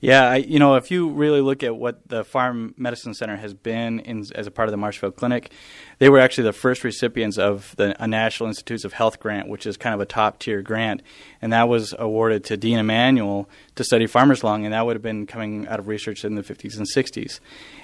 Yeah, 0.01 0.29
I, 0.29 0.37
you 0.37 0.59
know, 0.59 0.75
if 0.75 0.91
you 0.91 1.11
really 1.11 1.41
look 1.41 1.63
at 1.63 1.77
what 1.77 2.09
the 2.09 2.25
Farm 2.25 2.75
Medicine 2.77 3.15
Center 3.15 3.37
has 3.37 3.55
been 3.55 4.01
in, 4.01 4.25
as 4.35 4.47
a 4.47 4.51
part 4.51 4.69
of 4.69 4.71
the 4.73 4.77
Marshfield 4.77 5.17
Clinic, 5.17 5.51
they 5.99 6.09
were 6.09 6.19
actually 6.19 6.45
the 6.45 6.53
first 6.53 6.85
recipients 6.85 7.39
of 7.39 7.75
the 7.77 7.95
a 8.03 8.07
National 8.07 8.49
Institutes 8.49 8.85
of 8.85 8.93
Health 8.93 9.21
grant, 9.21 9.49
which 9.49 9.67
is 9.67 9.77
kind 9.77 9.95
of 9.95 10.01
a 10.01 10.07
top 10.07 10.39
tier 10.39 10.63
grant, 10.63 11.03
and 11.41 11.53
that 11.53 11.69
was 11.69 11.95
awarded 11.99 12.45
to 12.45 12.57
Dean 12.57 12.79
Emanuel 12.79 13.49
to 13.77 13.85
study 13.85 14.07
farmer's 14.07 14.45
lung, 14.45 14.65
and 14.65 14.75
that 14.75 14.85
would 14.85 14.97
have 14.97 15.03
been 15.03 15.27
coming 15.27 15.67
out 15.69 15.79
of 15.79 15.89
research 15.89 16.25
in 16.25 16.35
the 16.35 16.43
50s 16.43 16.77
and 16.77 16.87
60s. 16.87 17.41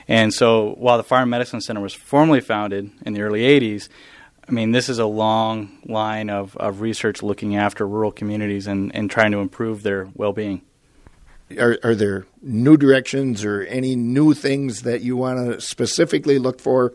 And 0.09 0.35
so, 0.35 0.75
while 0.79 0.97
the 0.97 1.05
Farm 1.05 1.31
Medicine 1.31 1.61
Center 1.61 1.81
was 1.81 1.95
formally 1.95 2.41
founded 2.41 2.91
in 3.07 3.15
the 3.15 3.23
early 3.23 3.43
80s, 3.43 3.89
I 4.49 4.53
mean, 4.53 4.73
this 4.73 4.89
is 4.89 4.99
a 4.99 5.07
long 5.07 5.79
line 5.85 6.29
of, 6.29 6.57
of 6.57 6.81
research 6.81 7.23
looking 7.23 7.55
after 7.55 7.87
rural 7.87 8.11
communities 8.11 8.67
and, 8.67 8.95
and 8.95 9.09
trying 9.09 9.31
to 9.31 9.39
improve 9.39 9.85
their 9.85 10.09
well 10.15 10.33
being. 10.33 10.63
Are, 11.59 11.79
are 11.83 11.95
there 11.95 12.27
new 12.43 12.77
directions 12.77 13.45
or 13.45 13.63
any 13.63 13.97
new 13.97 14.35
things 14.35 14.83
that 14.83 15.01
you 15.01 15.17
want 15.17 15.53
to 15.53 15.61
specifically 15.61 16.39
look 16.39 16.61
for 16.61 16.95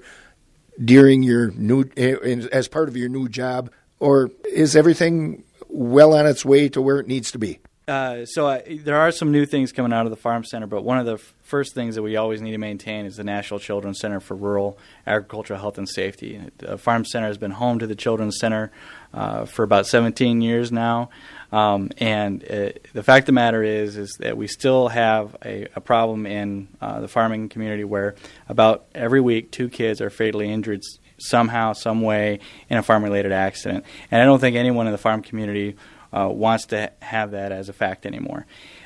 during 0.83 1.24
your 1.24 1.51
new 1.51 1.85
as 1.97 2.67
part 2.67 2.88
of 2.88 2.97
your 2.97 3.09
new 3.09 3.29
job, 3.29 3.71
or 4.00 4.31
is 4.43 4.75
everything 4.75 5.43
well 5.67 6.13
on 6.13 6.25
its 6.25 6.45
way 6.45 6.69
to 6.69 6.81
where 6.81 7.00
it 7.00 7.07
needs 7.07 7.31
to 7.31 7.38
be? 7.38 7.59
Uh, 7.88 8.25
so 8.25 8.47
uh, 8.47 8.62
there 8.67 8.97
are 8.97 9.12
some 9.12 9.31
new 9.31 9.45
things 9.45 9.71
coming 9.71 9.93
out 9.93 10.07
of 10.07 10.09
the 10.09 10.15
farm 10.15 10.43
center, 10.43 10.65
but 10.65 10.83
one 10.83 10.97
of 10.97 11.05
the 11.05 11.15
f- 11.15 11.33
first 11.43 11.75
things 11.75 11.93
that 11.93 12.01
we 12.01 12.15
always 12.15 12.41
need 12.41 12.51
to 12.51 12.57
maintain 12.57 13.05
is 13.05 13.15
the 13.17 13.24
National 13.24 13.59
Children's 13.59 14.00
Center 14.00 14.19
for 14.19 14.35
Rural 14.35 14.79
Agricultural 15.05 15.59
Health 15.59 15.77
and 15.77 15.88
Safety. 15.88 16.41
The 16.57 16.79
farm 16.79 17.05
center 17.05 17.27
has 17.27 17.38
been 17.38 17.51
home 17.51 17.77
to 17.77 17.85
the 17.85 17.95
Children's 17.95 18.39
Center 18.39 18.71
uh, 19.13 19.45
for 19.45 19.62
about 19.62 19.85
17 19.85 20.41
years 20.41 20.71
now, 20.71 21.12
um, 21.51 21.91
and 21.97 22.43
uh, 22.43 22.69
the 22.93 23.03
fact 23.03 23.23
of 23.23 23.27
the 23.27 23.31
matter 23.33 23.63
is 23.63 23.97
is 23.97 24.17
that 24.19 24.37
we 24.37 24.47
still 24.47 24.87
have 24.89 25.35
a, 25.43 25.67
a 25.75 25.81
problem 25.81 26.25
in 26.25 26.67
uh, 26.81 26.99
the 26.99 27.07
farming 27.07 27.49
community 27.49 27.83
where 27.83 28.15
about 28.49 28.85
every 28.93 29.21
week 29.21 29.51
two 29.51 29.69
kids 29.69 30.01
are 30.01 30.09
fatally 30.09 30.51
injured 30.51 30.81
somehow, 31.17 31.73
some 31.73 32.01
way 32.01 32.39
in 32.69 32.77
a 32.77 32.83
farm-related 32.83 33.31
accident, 33.31 33.85
and 34.11 34.21
I 34.21 34.25
don't 34.25 34.39
think 34.39 34.55
anyone 34.55 34.85
in 34.87 34.91
the 34.91 34.97
farm 34.97 35.21
community 35.21 35.75
uh, 36.11 36.29
wants 36.29 36.67
to 36.67 36.91
have 37.01 37.31
that 37.31 37.51
as 37.51 37.69
a 37.69 37.73
fact 37.73 38.05
anymore. 38.05 38.45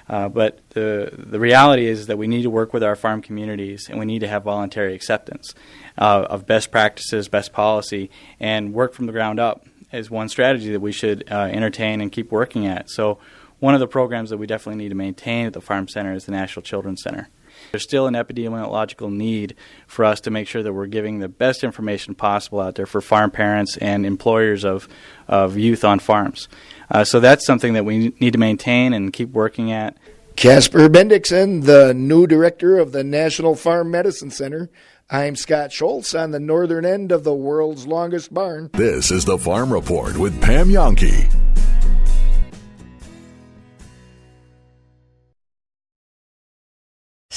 Uh, 0.09 0.27
but 0.27 0.59
the 0.71 1.11
the 1.13 1.39
reality 1.39 1.85
is 1.85 2.07
that 2.07 2.17
we 2.17 2.27
need 2.27 2.41
to 2.41 2.49
work 2.49 2.73
with 2.73 2.83
our 2.83 2.95
farm 2.95 3.21
communities, 3.21 3.87
and 3.89 3.99
we 3.99 4.05
need 4.05 4.19
to 4.19 4.27
have 4.27 4.43
voluntary 4.43 4.95
acceptance 4.95 5.53
uh, 5.97 6.25
of 6.29 6.47
best 6.47 6.71
practices, 6.71 7.27
best 7.27 7.53
policy, 7.53 8.09
and 8.39 8.73
work 8.73 8.93
from 8.93 9.05
the 9.05 9.11
ground 9.11 9.39
up 9.39 9.65
is 9.91 10.09
one 10.09 10.29
strategy 10.29 10.71
that 10.71 10.79
we 10.79 10.91
should 10.91 11.29
uh, 11.31 11.41
entertain 11.41 12.01
and 12.01 12.11
keep 12.11 12.31
working 12.31 12.67
at. 12.67 12.89
So, 12.89 13.19
one 13.59 13.73
of 13.73 13.81
the 13.81 13.87
programs 13.87 14.29
that 14.29 14.37
we 14.37 14.47
definitely 14.47 14.81
need 14.81 14.89
to 14.89 14.95
maintain 14.95 15.45
at 15.45 15.53
the 15.53 15.59
farm 15.59 15.89
center 15.89 16.13
is 16.13 16.25
the 16.25 16.31
National 16.31 16.63
Children's 16.63 17.01
Center. 17.03 17.27
There's 17.71 17.83
still 17.83 18.07
an 18.07 18.13
epidemiological 18.13 19.11
need 19.11 19.55
for 19.85 20.05
us 20.05 20.21
to 20.21 20.31
make 20.31 20.47
sure 20.47 20.63
that 20.63 20.71
we're 20.71 20.87
giving 20.87 21.19
the 21.19 21.27
best 21.27 21.63
information 21.63 22.15
possible 22.15 22.61
out 22.61 22.75
there 22.75 22.85
for 22.85 23.01
farm 23.01 23.31
parents 23.31 23.77
and 23.77 24.05
employers 24.05 24.63
of, 24.63 24.87
of 25.27 25.57
youth 25.57 25.83
on 25.83 25.99
farms. 25.99 26.47
Uh, 26.89 27.03
so 27.03 27.19
that's 27.19 27.45
something 27.45 27.73
that 27.73 27.85
we 27.85 28.13
need 28.19 28.33
to 28.33 28.39
maintain 28.39 28.93
and 28.93 29.13
keep 29.13 29.29
working 29.31 29.71
at. 29.71 29.97
Casper 30.35 30.87
Bendixsen, 30.87 31.65
the 31.65 31.93
new 31.93 32.25
director 32.25 32.77
of 32.77 32.93
the 32.93 33.03
National 33.03 33.55
Farm 33.55 33.91
Medicine 33.91 34.31
Center. 34.31 34.69
I'm 35.11 35.35
Scott 35.35 35.71
Schultz 35.71 36.13
on 36.13 36.29
the 36.29 36.39
northern 36.39 36.85
end 36.85 37.11
of 37.11 37.23
the 37.23 37.33
world's 37.33 37.87
longest 37.87 38.31
barn. 38.31 38.69
This 38.73 39.09
is 39.09 39.25
the 39.25 39.39
Farm 39.39 39.73
Report 39.73 40.15
with 40.15 40.39
Pam 40.39 40.69
Jahnke. 40.69 41.48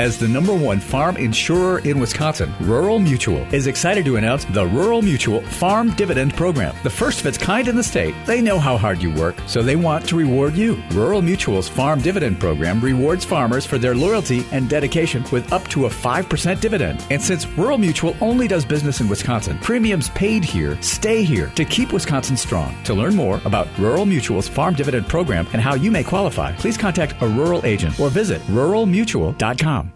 As 0.00 0.16
the 0.16 0.26
number 0.26 0.54
one 0.54 0.80
farm 0.80 1.18
insurer 1.18 1.80
in 1.80 2.00
Wisconsin, 2.00 2.54
Rural 2.60 2.98
Mutual 2.98 3.42
is 3.52 3.66
excited 3.66 4.02
to 4.06 4.16
announce 4.16 4.46
the 4.46 4.66
Rural 4.66 5.02
Mutual 5.02 5.42
Farm 5.42 5.90
Dividend 5.90 6.34
Program, 6.34 6.74
the 6.82 6.88
first 6.88 7.20
of 7.20 7.26
its 7.26 7.36
kind 7.36 7.68
in 7.68 7.76
the 7.76 7.82
state. 7.82 8.14
They 8.24 8.40
know 8.40 8.58
how 8.58 8.78
hard 8.78 9.02
you 9.02 9.12
work, 9.12 9.36
so 9.46 9.62
they 9.62 9.76
want 9.76 10.08
to 10.08 10.16
reward 10.16 10.54
you. 10.54 10.82
Rural 10.92 11.20
Mutual's 11.20 11.68
Farm 11.68 12.00
Dividend 12.00 12.40
Program 12.40 12.80
rewards 12.80 13.26
farmers 13.26 13.66
for 13.66 13.76
their 13.76 13.94
loyalty 13.94 14.46
and 14.52 14.70
dedication 14.70 15.22
with 15.30 15.52
up 15.52 15.68
to 15.68 15.84
a 15.84 15.90
5% 15.90 16.60
dividend. 16.62 17.04
And 17.10 17.20
since 17.20 17.46
Rural 17.48 17.76
Mutual 17.76 18.16
only 18.22 18.48
does 18.48 18.64
business 18.64 19.02
in 19.02 19.08
Wisconsin, 19.08 19.58
premiums 19.58 20.08
paid 20.08 20.44
here 20.44 20.80
stay 20.80 21.22
here 21.24 21.48
to 21.56 21.64
keep 21.66 21.92
Wisconsin 21.92 22.38
strong. 22.38 22.74
To 22.84 22.94
learn 22.94 23.14
more 23.14 23.38
about 23.44 23.68
Rural 23.78 24.06
Mutual's 24.06 24.48
Farm 24.48 24.72
Dividend 24.72 25.08
Program 25.08 25.46
and 25.52 25.60
how 25.60 25.74
you 25.74 25.90
may 25.90 26.04
qualify, 26.04 26.52
please 26.52 26.78
contact 26.78 27.20
a 27.20 27.28
rural 27.28 27.66
agent 27.66 28.00
or 28.00 28.08
visit 28.08 28.40
ruralmutual.com. 28.46 29.89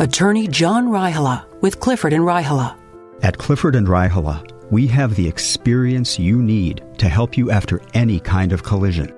Attorney 0.00 0.48
John 0.48 0.88
Raihala 0.88 1.44
with 1.60 1.78
Clifford 1.78 2.14
and 2.14 2.24
Raihala. 2.24 2.74
At 3.20 3.36
Clifford 3.36 3.74
and 3.74 3.86
Raihala, 3.86 4.50
we 4.70 4.86
have 4.86 5.14
the 5.14 5.28
experience 5.28 6.18
you 6.18 6.42
need 6.42 6.82
to 6.96 7.06
help 7.06 7.36
you 7.36 7.50
after 7.50 7.82
any 7.92 8.18
kind 8.18 8.54
of 8.54 8.62
collision. 8.62 9.14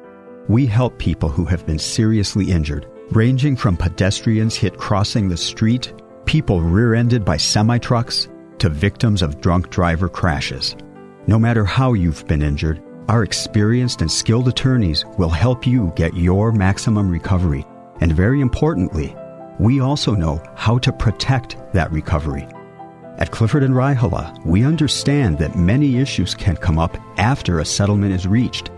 We 0.49 0.67
help 0.67 0.99
people 0.99 1.29
who 1.29 1.45
have 1.45 1.65
been 1.67 1.79
seriously 1.79 2.51
injured, 2.51 2.89
ranging 3.13 3.55
from 3.55 3.77
pedestrians 3.77 4.57
hit 4.57 4.77
crossing 4.77 5.29
the 5.29 5.37
street, 5.37 5.95
people 6.25 6.61
rear-ended 6.61 7.25
by 7.25 7.37
semi-trucks, 7.37 8.29
to 8.59 8.69
victims 8.69 9.23
of 9.23 9.41
drunk 9.41 9.71
driver 9.71 10.09
crashes. 10.09 10.75
No 11.29 11.39
matter 11.39 11.65
how 11.65 11.93
you've 11.93 12.27
been 12.27 12.43
injured, 12.43 12.83
our 13.09 13.23
experienced 13.23 14.01
and 14.01 14.11
skilled 14.11 14.49
attorneys 14.49 15.05
will 15.17 15.31
help 15.31 15.65
you 15.65 15.93
get 15.95 16.17
your 16.17 16.51
maximum 16.51 17.09
recovery. 17.09 17.65
And 18.01 18.13
very 18.13 18.41
importantly, 18.41 19.15
we 19.59 19.81
also 19.81 20.15
know 20.15 20.43
how 20.55 20.79
to 20.79 20.93
protect 20.93 21.57
that 21.73 21.91
recovery. 21.93 22.47
At 23.19 23.31
Clifford 23.31 23.63
and 23.63 23.75
Raihala, 23.75 24.45
we 24.45 24.65
understand 24.65 25.39
that 25.39 25.57
many 25.57 25.99
issues 25.99 26.35
can 26.35 26.57
come 26.57 26.79
up 26.79 26.97
after 27.19 27.61
a 27.61 27.65
settlement 27.65 28.13
is 28.13 28.27
reached. 28.27 28.71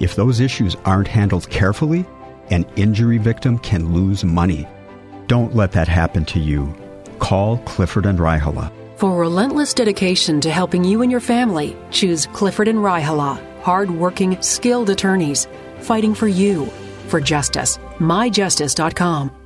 If 0.00 0.16
those 0.16 0.40
issues 0.40 0.76
aren't 0.84 1.08
handled 1.08 1.48
carefully, 1.50 2.04
an 2.50 2.66
injury 2.76 3.18
victim 3.18 3.58
can 3.58 3.92
lose 3.92 4.24
money. 4.24 4.66
Don't 5.26 5.54
let 5.54 5.72
that 5.72 5.88
happen 5.88 6.24
to 6.26 6.40
you. 6.40 6.74
Call 7.18 7.58
Clifford 7.58 8.06
and 8.06 8.18
Raihala. 8.18 8.72
For 8.96 9.16
relentless 9.16 9.74
dedication 9.74 10.40
to 10.40 10.50
helping 10.50 10.84
you 10.84 11.02
and 11.02 11.10
your 11.10 11.20
family, 11.20 11.76
choose 11.90 12.26
Clifford 12.26 12.68
and 12.68 12.78
Raihala, 12.78 13.40
hard-working, 13.62 14.40
skilled 14.40 14.90
attorneys 14.90 15.46
fighting 15.84 16.14
for 16.14 16.28
you, 16.28 16.66
for 17.08 17.20
justice. 17.20 17.78
MyJustice.com. 17.98 19.43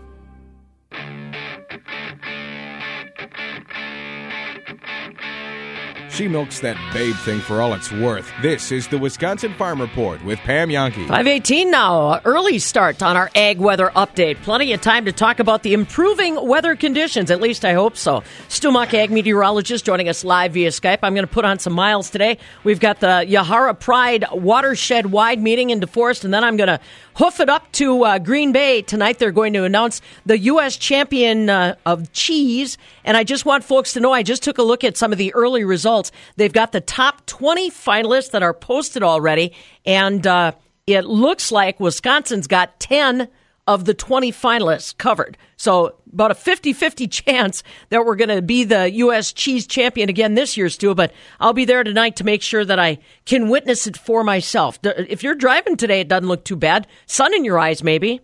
She 6.19 6.27
milks 6.27 6.59
that 6.59 6.77
babe 6.93 7.15
thing 7.15 7.39
for 7.39 7.63
all 7.63 7.75
it's 7.75 7.93
worth. 7.93 8.29
This 8.43 8.73
is 8.73 8.89
the 8.89 8.99
Wisconsin 8.99 9.55
Farm 9.55 9.81
Report 9.81 10.21
with 10.25 10.41
Pam 10.41 10.69
Jahnke. 10.69 11.07
518 11.07 11.71
now. 11.71 12.21
Early 12.25 12.59
start 12.59 13.05
on 13.05 13.17
our 13.17 13.31
ag 13.37 13.59
weather 13.59 13.93
update. 13.95 14.43
Plenty 14.43 14.73
of 14.73 14.81
time 14.81 15.05
to 15.05 15.13
talk 15.13 15.39
about 15.39 15.63
the 15.63 15.75
improving 15.75 16.35
weather 16.45 16.75
conditions. 16.75 17.31
At 17.31 17.41
least 17.41 17.65
I 17.65 17.75
hope 17.75 17.97
so. 17.97 18.25
Stu 18.49 18.73
Muck, 18.73 18.95
ag 18.95 19.13
meteorologist, 19.13 19.85
joining 19.85 20.09
us 20.09 20.25
live 20.25 20.55
via 20.55 20.71
Skype. 20.71 20.99
I'm 21.05 21.15
going 21.15 21.25
to 21.25 21.33
put 21.33 21.45
on 21.45 21.61
some 21.61 21.73
miles 21.73 22.11
today. 22.11 22.39
We've 22.65 22.81
got 22.81 22.99
the 22.99 23.25
Yahara 23.25 23.79
Pride 23.79 24.25
watershed 24.33 25.13
wide 25.13 25.41
meeting 25.41 25.71
in 25.71 25.79
DeForest, 25.79 26.25
and 26.25 26.35
then 26.35 26.43
I'm 26.43 26.57
going 26.57 26.67
to 26.67 26.81
hoof 27.19 27.41
it 27.41 27.49
up 27.49 27.71
to 27.73 28.05
uh, 28.05 28.19
Green 28.19 28.53
Bay 28.53 28.81
tonight. 28.81 29.19
They're 29.19 29.33
going 29.33 29.53
to 29.55 29.65
announce 29.65 30.01
the 30.25 30.39
U.S. 30.39 30.77
champion 30.77 31.51
uh, 31.51 31.75
of 31.85 32.13
cheese. 32.13 32.79
And 33.05 33.17
I 33.17 33.25
just 33.25 33.45
want 33.45 33.65
folks 33.65 33.93
to 33.95 34.01
know 34.01 34.13
I 34.13 34.23
just 34.23 34.43
took 34.43 34.59
a 34.59 34.63
look 34.63 34.85
at 34.85 34.97
some 34.97 35.11
of 35.11 35.19
the 35.19 35.35
early 35.35 35.65
results. 35.65 36.13
They've 36.37 36.53
got 36.53 36.71
the 36.71 36.81
top 36.81 37.27
20 37.27 37.71
finalists 37.71 38.31
that 38.31 38.45
are 38.45 38.55
posted 38.55 39.03
already. 39.03 39.53
And 39.85 40.27
uh, 40.27 40.53
it 40.87 41.07
looks 41.07 41.51
like 41.51 41.81
Wisconsin's 41.81 42.47
got 42.47 42.79
10 42.79 43.29
of 43.67 43.85
the 43.85 43.95
20 43.95 44.31
finalists 44.33 44.97
covered. 44.97 45.37
So 45.57 45.97
about 46.13 46.31
a 46.31 46.35
50-50 46.35 47.11
chance 47.11 47.63
that 47.91 48.05
we're 48.05 48.17
going 48.17 48.29
to 48.29 48.43
be 48.43 48.65
the 48.65 48.91
U.S. 48.93 49.33
cheese 49.33 49.67
champion 49.67 50.09
again 50.09 50.35
this 50.35 50.57
year, 50.57 50.69
Stu. 50.69 50.95
But 50.95 51.13
I'll 51.41 51.53
be 51.53 51.65
there 51.65 51.85
tonight 51.85 52.17
to 52.17 52.25
make 52.25 52.43
sure 52.43 52.65
that 52.65 52.79
I 52.79 52.99
can 53.25 53.49
witness 53.49 53.87
it 53.87 53.97
for 53.97 54.25
myself. 54.25 54.79
If 54.83 55.23
you're 55.23 55.35
driving 55.35 55.77
today, 55.77 56.01
it 56.01 56.09
doesn't 56.09 56.29
look 56.29 56.45
too 56.45 56.57
bad. 56.57 56.87
Sun 57.07 57.35
in 57.35 57.45
your 57.45 57.59
eyes, 57.59 57.83
maybe. 57.83 58.21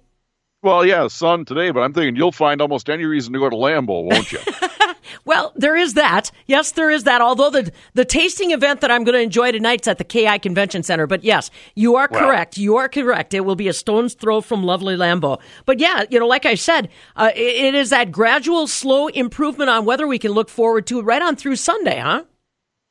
Well, 0.64 0.86
yeah, 0.86 1.08
sun 1.08 1.44
today, 1.44 1.72
but 1.72 1.80
I'm 1.80 1.92
thinking 1.92 2.16
you'll 2.16 2.32
find 2.32 2.62
almost 2.62 2.88
any 2.88 3.04
reason 3.04 3.34
to 3.34 3.38
go 3.38 3.50
to 3.50 3.54
Lambeau, 3.54 4.02
won't 4.02 4.32
you? 4.32 4.38
well, 5.26 5.52
there 5.56 5.76
is 5.76 5.92
that. 5.92 6.30
Yes, 6.46 6.72
there 6.72 6.90
is 6.90 7.04
that. 7.04 7.20
Although 7.20 7.50
the 7.50 7.70
the 7.92 8.06
tasting 8.06 8.50
event 8.50 8.80
that 8.80 8.90
I'm 8.90 9.04
going 9.04 9.12
to 9.12 9.20
enjoy 9.20 9.52
tonight's 9.52 9.86
at 9.86 9.98
the 9.98 10.04
KI 10.04 10.38
Convention 10.38 10.82
Center. 10.82 11.06
But 11.06 11.22
yes, 11.22 11.50
you 11.74 11.96
are 11.96 12.08
well, 12.10 12.18
correct. 12.18 12.56
You 12.56 12.78
are 12.78 12.88
correct. 12.88 13.34
It 13.34 13.40
will 13.40 13.56
be 13.56 13.68
a 13.68 13.74
stone's 13.74 14.14
throw 14.14 14.40
from 14.40 14.62
lovely 14.62 14.96
Lambeau. 14.96 15.38
But 15.66 15.80
yeah, 15.80 16.04
you 16.08 16.18
know, 16.18 16.26
like 16.26 16.46
I 16.46 16.54
said, 16.54 16.88
uh, 17.14 17.30
it, 17.36 17.66
it 17.66 17.74
is 17.74 17.90
that 17.90 18.10
gradual, 18.10 18.66
slow 18.66 19.08
improvement 19.08 19.68
on 19.68 19.84
weather 19.84 20.06
we 20.06 20.18
can 20.18 20.32
look 20.32 20.48
forward 20.48 20.86
to 20.86 21.02
right 21.02 21.20
on 21.20 21.36
through 21.36 21.56
Sunday, 21.56 21.98
huh? 21.98 22.24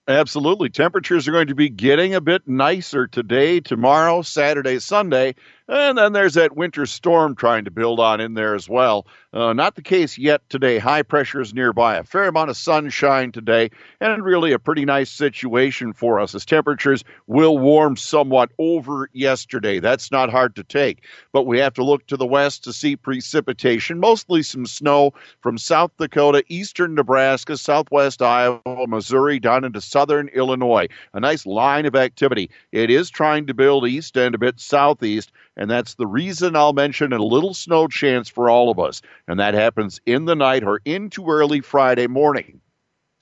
Absolutely. 0.07 0.69
Temperatures 0.69 1.27
are 1.27 1.31
going 1.31 1.47
to 1.47 1.55
be 1.55 1.69
getting 1.69 2.13
a 2.13 2.19
bit 2.19 2.45
nicer 2.45 3.07
today, 3.07 3.61
tomorrow, 3.61 4.21
Saturday, 4.21 4.79
Sunday. 4.79 5.33
And 5.69 5.97
then 5.97 6.11
there's 6.11 6.33
that 6.33 6.57
winter 6.57 6.85
storm 6.85 7.35
trying 7.35 7.63
to 7.63 7.71
build 7.71 7.99
on 8.01 8.19
in 8.19 8.33
there 8.33 8.53
as 8.53 8.67
well. 8.67 9.07
Uh, 9.31 9.53
not 9.53 9.75
the 9.75 9.81
case 9.81 10.17
yet 10.17 10.41
today. 10.49 10.77
High 10.77 11.03
pressure 11.03 11.39
is 11.39 11.53
nearby. 11.53 11.95
A 11.95 12.03
fair 12.03 12.27
amount 12.27 12.49
of 12.49 12.57
sunshine 12.57 13.31
today, 13.31 13.71
and 14.01 14.23
really 14.25 14.51
a 14.51 14.59
pretty 14.59 14.83
nice 14.83 15.09
situation 15.09 15.93
for 15.93 16.19
us 16.19 16.35
as 16.35 16.45
temperatures 16.45 17.05
will 17.27 17.57
warm 17.57 17.95
somewhat 17.95 18.51
over 18.59 19.09
yesterday. 19.13 19.79
That's 19.79 20.11
not 20.11 20.29
hard 20.29 20.55
to 20.57 20.63
take. 20.63 21.05
But 21.31 21.47
we 21.47 21.59
have 21.59 21.73
to 21.75 21.83
look 21.83 22.05
to 22.07 22.17
the 22.17 22.27
west 22.27 22.65
to 22.65 22.73
see 22.73 22.97
precipitation, 22.97 23.99
mostly 23.99 24.43
some 24.43 24.65
snow 24.65 25.13
from 25.39 25.57
South 25.57 25.91
Dakota, 25.97 26.43
eastern 26.49 26.93
Nebraska, 26.93 27.57
southwest 27.57 28.21
Iowa, 28.21 28.59
Missouri, 28.87 29.39
down 29.39 29.63
into 29.63 29.79
southern 29.79 30.27
Illinois. 30.29 30.87
A 31.13 31.21
nice 31.21 31.45
line 31.45 31.85
of 31.85 31.95
activity. 31.95 32.49
It 32.73 32.91
is 32.91 33.09
trying 33.09 33.47
to 33.47 33.53
build 33.53 33.87
east 33.87 34.17
and 34.17 34.35
a 34.35 34.37
bit 34.37 34.59
southeast 34.59 35.31
and 35.55 35.69
that's 35.69 35.95
the 35.95 36.07
reason 36.07 36.55
I'll 36.55 36.73
mention 36.73 37.13
a 37.13 37.23
little 37.23 37.53
snow 37.53 37.87
chance 37.87 38.27
for 38.29 38.49
all 38.49 38.71
of 38.71 38.79
us. 38.79 39.01
And 39.27 39.39
that 39.39 39.53
happens 39.53 40.01
in 40.05 40.25
the 40.25 40.35
night 40.35 40.63
or 40.63 40.81
into 40.85 41.29
early 41.29 41.61
Friday 41.61 42.07
morning. 42.07 42.59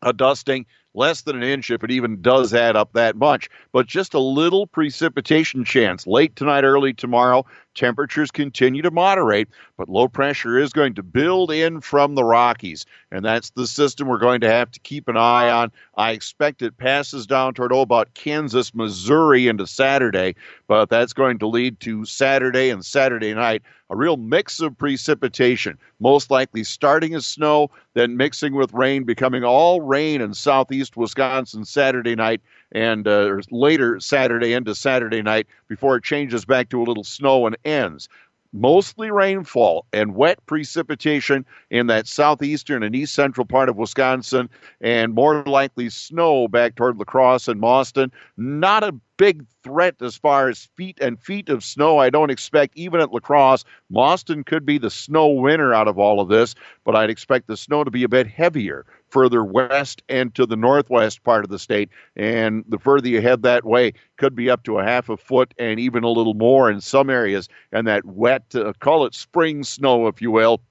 A 0.02 0.14
dusting 0.14 0.66
less 0.94 1.22
than 1.22 1.38
an 1.38 1.44
inch 1.44 1.72
if 1.72 1.84
it 1.84 1.92
even 1.92 2.22
does 2.22 2.54
add 2.54 2.76
up 2.76 2.94
that 2.94 3.16
much, 3.16 3.50
but 3.72 3.88
just 3.88 4.14
a 4.14 4.20
little 4.20 4.68
precipitation 4.68 5.64
chance 5.64 6.06
late 6.06 6.36
tonight, 6.36 6.64
early 6.64 6.94
tomorrow. 6.94 7.46
Temperatures 7.74 8.32
continue 8.32 8.82
to 8.82 8.92
moderate, 8.92 9.48
but 9.78 9.88
low 9.88 10.10
pressure 10.10 10.60
is 10.60 10.74
going 10.74 10.94
to 10.96 11.04
build 11.04 11.52
in 11.52 11.80
from 11.80 12.16
the 12.16 12.24
Rockies, 12.24 12.86
and 13.12 13.24
that's 13.24 13.52
the 13.52 13.66
system 13.66 14.10
we're 14.10 14.18
going 14.18 14.42
to 14.42 14.52
have 14.52 14.70
to 14.72 14.80
keep 14.82 15.08
an 15.08 15.16
eye 15.16 15.50
on. 15.50 15.72
I 15.96 16.12
expect 16.12 16.62
it 16.62 16.78
passes 16.78 17.26
down 17.26 17.54
toward 17.54 17.72
oh, 17.72 17.80
about 17.80 18.14
Kansas, 18.14 18.76
Missouri 18.76 19.48
into 19.48 19.66
Saturday, 19.66 20.36
but 20.68 20.90
that's 20.90 21.14
going 21.14 21.40
to 21.40 21.48
lead 21.48 21.80
to 21.82 22.04
Saturday 22.04 22.70
and 22.70 22.86
Saturday 22.86 23.34
night 23.34 23.62
a 23.92 23.96
real 23.96 24.16
mix 24.16 24.62
of 24.62 24.78
precipitation, 24.78 25.78
most 26.00 26.32
likely 26.32 26.64
starting 26.64 27.14
as 27.14 27.26
snow, 27.26 27.70
then 27.94 28.16
mixing 28.16 28.56
with 28.56 28.74
rain, 28.74 29.04
becoming 29.04 29.44
all 29.44 29.82
rain 29.82 30.22
in 30.22 30.34
southeast 30.34 30.81
Wisconsin 30.96 31.66
Saturday 31.66 32.16
night 32.16 32.42
and 32.72 33.08
uh, 33.08 33.38
later 33.52 34.00
Saturday 34.00 34.54
into 34.54 34.74
Saturday 34.76 35.22
night 35.22 35.48
before 35.68 35.96
it 35.96 36.04
changes 36.04 36.46
back 36.46 36.70
to 36.70 36.82
a 36.82 36.86
little 36.86 37.04
snow 37.04 37.46
and 37.46 37.58
ends. 37.66 38.10
Mostly 38.54 39.12
rainfall 39.12 39.86
and 39.94 40.14
wet 40.14 40.46
precipitation 40.46 41.46
in 41.70 41.88
that 41.88 42.06
southeastern 42.06 42.84
and 42.84 42.94
east 42.94 43.14
central 43.14 43.46
part 43.46 43.70
of 43.70 43.78
Wisconsin, 43.78 44.50
and 44.82 45.14
more 45.14 45.44
likely 45.46 45.90
snow 45.90 46.50
back 46.50 46.76
toward 46.76 46.98
La 46.98 47.06
Crosse 47.06 47.48
and 47.48 47.62
Mauston. 47.62 48.12
Not 48.36 48.84
a 48.84 48.94
big 49.22 49.46
threat 49.64 50.02
as 50.02 50.18
far 50.18 50.50
as 50.50 50.68
feet 50.76 50.98
and 51.00 51.20
feet 51.20 51.48
of 51.48 51.64
snow. 51.64 52.00
I 52.00 52.10
don't 52.10 52.32
expect 52.32 52.76
even 52.76 53.00
at 53.00 53.14
La 53.14 53.20
Crosse. 53.20 53.64
Mauston 53.94 54.44
could 54.44 54.66
be 54.66 54.80
the 54.80 54.90
snow 54.90 55.28
winner 55.28 55.76
out 55.76 55.88
of 55.88 56.00
all 56.00 56.20
of 56.20 56.28
this, 56.28 56.56
but 56.86 56.96
I'd 56.96 57.12
expect 57.12 57.46
the 57.46 57.56
snow 57.56 57.84
to 57.84 57.92
be 57.92 58.04
a 58.04 58.10
bit 58.10 58.26
heavier 58.26 58.84
further 59.12 59.44
west 59.44 60.02
and 60.10 60.34
to 60.34 60.48
the 60.48 60.56
northwest 60.56 61.24
part 61.24 61.44
of 61.44 61.52
the 61.52 61.60
state. 61.60 61.90
And 62.16 62.64
the 62.68 62.80
further 62.80 63.10
you 63.10 63.22
head 63.22 63.44
that 63.44 63.64
way, 63.64 63.94
could 64.18 64.36
be 64.36 64.50
up 64.50 64.64
to 64.64 64.80
a 64.80 64.84
half 64.84 65.08
a 65.08 65.18
foot 65.18 65.54
and 65.60 65.80
even 65.80 66.04
a 66.04 66.10
little 66.10 66.34
more 66.34 66.72
in 66.72 66.82
some 66.82 67.12
areas. 67.12 67.48
And 67.72 67.86
that 67.88 68.06
wet, 68.06 68.56
uh, 68.56 68.74
call 68.80 69.06
it 69.06 69.14
spring 69.14 69.64
snow, 69.64 70.08
if 70.08 70.20
you 70.20 70.32
will, 70.32 70.62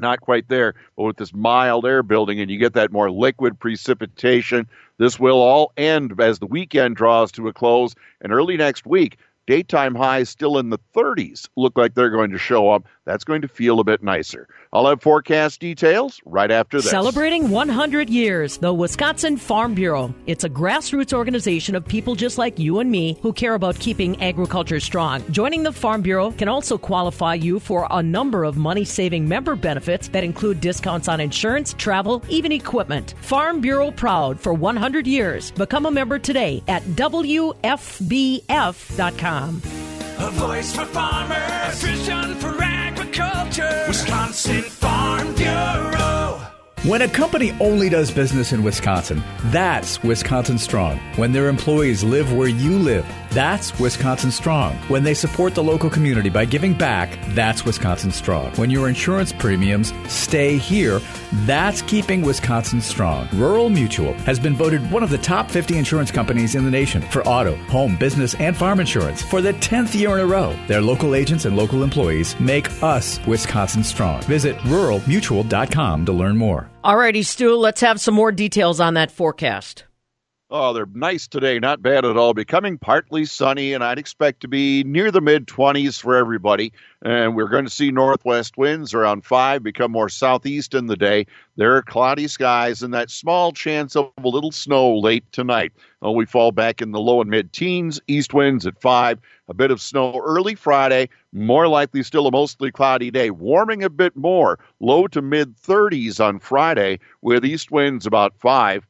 not 0.00 0.20
quite 0.20 0.48
there, 0.48 0.74
but 0.96 1.04
with 1.04 1.16
this 1.16 1.34
mild 1.34 1.86
air 1.86 2.02
building, 2.02 2.40
and 2.40 2.50
you 2.50 2.58
get 2.58 2.74
that 2.74 2.92
more 2.92 3.10
liquid 3.10 3.58
precipitation. 3.58 4.66
This 4.98 5.18
will 5.18 5.40
all 5.40 5.72
end 5.76 6.20
as 6.20 6.38
the 6.38 6.46
weekend 6.46 6.96
draws 6.96 7.32
to 7.32 7.48
a 7.48 7.52
close, 7.52 7.94
and 8.20 8.32
early 8.32 8.56
next 8.56 8.86
week, 8.86 9.18
daytime 9.46 9.94
highs 9.94 10.28
still 10.28 10.58
in 10.58 10.70
the 10.70 10.78
30s 10.94 11.48
look 11.56 11.76
like 11.76 11.94
they're 11.94 12.10
going 12.10 12.30
to 12.30 12.38
show 12.38 12.70
up. 12.70 12.86
That's 13.04 13.24
going 13.24 13.42
to 13.42 13.48
feel 13.48 13.80
a 13.80 13.84
bit 13.84 14.02
nicer. 14.02 14.46
I'll 14.72 14.86
have 14.86 15.02
forecast 15.02 15.58
details 15.60 16.20
right 16.24 16.50
after 16.50 16.80
this. 16.80 16.90
Celebrating 16.90 17.50
100 17.50 18.08
years, 18.08 18.58
the 18.58 18.72
Wisconsin 18.72 19.36
Farm 19.36 19.74
Bureau. 19.74 20.14
It's 20.26 20.44
a 20.44 20.48
grassroots 20.48 21.12
organization 21.12 21.74
of 21.74 21.84
people 21.84 22.14
just 22.14 22.38
like 22.38 22.60
you 22.60 22.78
and 22.78 22.88
me 22.88 23.18
who 23.22 23.32
care 23.32 23.54
about 23.54 23.78
keeping 23.80 24.22
agriculture 24.22 24.78
strong. 24.78 25.24
Joining 25.32 25.64
the 25.64 25.72
Farm 25.72 26.02
Bureau 26.02 26.30
can 26.30 26.46
also 26.46 26.78
qualify 26.78 27.34
you 27.34 27.58
for 27.58 27.88
a 27.90 28.00
number 28.02 28.44
of 28.44 28.56
money 28.56 28.84
saving 28.84 29.26
member 29.26 29.56
benefits 29.56 30.06
that 30.08 30.22
include 30.22 30.60
discounts 30.60 31.08
on 31.08 31.18
insurance, 31.18 31.72
travel, 31.74 32.22
even 32.28 32.52
equipment. 32.52 33.14
Farm 33.22 33.60
Bureau 33.60 33.90
proud 33.90 34.38
for 34.38 34.52
100 34.52 35.08
years. 35.08 35.50
Become 35.50 35.86
a 35.86 35.90
member 35.90 36.20
today 36.20 36.62
at 36.68 36.84
WFBF.com. 36.84 37.40
A 39.42 40.30
voice 40.32 40.76
for 40.76 40.84
farmers, 40.84 41.38
a 41.38 41.86
vision 41.86 42.34
for 42.34 42.62
agriculture. 42.62 43.84
Wisconsin 43.88 44.60
Farm 44.64 45.34
Bureau. 45.34 45.99
When 46.82 47.02
a 47.02 47.08
company 47.08 47.54
only 47.60 47.90
does 47.90 48.10
business 48.10 48.54
in 48.54 48.62
Wisconsin, 48.62 49.22
that's 49.52 50.02
Wisconsin 50.02 50.56
Strong. 50.56 50.96
When 51.16 51.30
their 51.30 51.50
employees 51.50 52.02
live 52.02 52.32
where 52.32 52.48
you 52.48 52.78
live, 52.78 53.06
that's 53.32 53.78
Wisconsin 53.78 54.30
Strong. 54.30 54.76
When 54.88 55.04
they 55.04 55.12
support 55.12 55.54
the 55.54 55.62
local 55.62 55.90
community 55.90 56.30
by 56.30 56.46
giving 56.46 56.72
back, 56.72 57.18
that's 57.34 57.66
Wisconsin 57.66 58.10
Strong. 58.12 58.52
When 58.52 58.70
your 58.70 58.88
insurance 58.88 59.30
premiums 59.30 59.92
stay 60.08 60.56
here, 60.56 61.02
that's 61.44 61.82
keeping 61.82 62.22
Wisconsin 62.22 62.80
strong. 62.80 63.28
Rural 63.34 63.68
Mutual 63.68 64.14
has 64.24 64.38
been 64.38 64.54
voted 64.54 64.90
one 64.90 65.02
of 65.02 65.10
the 65.10 65.18
top 65.18 65.50
50 65.50 65.76
insurance 65.76 66.10
companies 66.10 66.54
in 66.54 66.64
the 66.64 66.70
nation 66.70 67.02
for 67.02 67.22
auto, 67.28 67.56
home, 67.66 67.94
business, 67.94 68.34
and 68.36 68.56
farm 68.56 68.80
insurance 68.80 69.20
for 69.20 69.42
the 69.42 69.52
10th 69.52 69.94
year 69.94 70.14
in 70.14 70.20
a 70.20 70.26
row. 70.26 70.56
Their 70.66 70.80
local 70.80 71.14
agents 71.14 71.44
and 71.44 71.58
local 71.58 71.82
employees 71.82 72.40
make 72.40 72.82
us 72.82 73.20
Wisconsin 73.26 73.84
strong. 73.84 74.22
Visit 74.22 74.56
ruralmutual.com 74.60 76.06
to 76.06 76.12
learn 76.12 76.38
more. 76.38 76.69
Alrighty, 76.82 77.26
Stu, 77.26 77.56
let's 77.56 77.82
have 77.82 78.00
some 78.00 78.14
more 78.14 78.32
details 78.32 78.80
on 78.80 78.94
that 78.94 79.10
forecast. 79.10 79.84
Oh, 80.52 80.72
they're 80.72 80.86
nice 80.94 81.28
today, 81.28 81.58
not 81.58 81.82
bad 81.82 82.06
at 82.06 82.16
all. 82.16 82.32
Becoming 82.32 82.78
partly 82.78 83.26
sunny, 83.26 83.74
and 83.74 83.84
I'd 83.84 83.98
expect 83.98 84.40
to 84.40 84.48
be 84.48 84.82
near 84.84 85.10
the 85.10 85.20
mid 85.20 85.46
20s 85.46 86.00
for 86.00 86.16
everybody. 86.16 86.72
And 87.02 87.36
we're 87.36 87.48
going 87.48 87.66
to 87.66 87.70
see 87.70 87.90
northwest 87.90 88.56
winds 88.56 88.94
around 88.94 89.26
5 89.26 89.62
become 89.62 89.92
more 89.92 90.08
southeast 90.08 90.72
in 90.74 90.86
the 90.86 90.96
day. 90.96 91.26
There 91.56 91.76
are 91.76 91.82
cloudy 91.82 92.26
skies 92.26 92.82
and 92.82 92.94
that 92.94 93.10
small 93.10 93.52
chance 93.52 93.94
of 93.94 94.10
a 94.16 94.28
little 94.28 94.50
snow 94.50 94.96
late 94.98 95.30
tonight. 95.32 95.72
Oh, 96.02 96.12
we 96.12 96.24
fall 96.24 96.50
back 96.50 96.80
in 96.80 96.92
the 96.92 97.00
low 97.00 97.20
and 97.20 97.28
mid 97.30 97.52
teens, 97.52 98.00
east 98.06 98.32
winds 98.32 98.66
at 98.66 98.80
5, 98.80 99.18
a 99.48 99.54
bit 99.54 99.70
of 99.70 99.80
snow 99.82 100.18
early 100.24 100.54
Friday, 100.54 101.10
more 101.32 101.68
likely 101.68 102.02
still 102.02 102.26
a 102.26 102.30
mostly 102.30 102.70
cloudy 102.70 103.10
day, 103.10 103.30
warming 103.30 103.82
a 103.82 103.90
bit 103.90 104.16
more, 104.16 104.58
low 104.80 105.06
to 105.08 105.20
mid 105.20 105.56
30s 105.58 106.18
on 106.18 106.38
Friday 106.38 106.98
with 107.20 107.44
east 107.44 107.70
winds 107.70 108.06
about 108.06 108.32
5. 108.38 108.86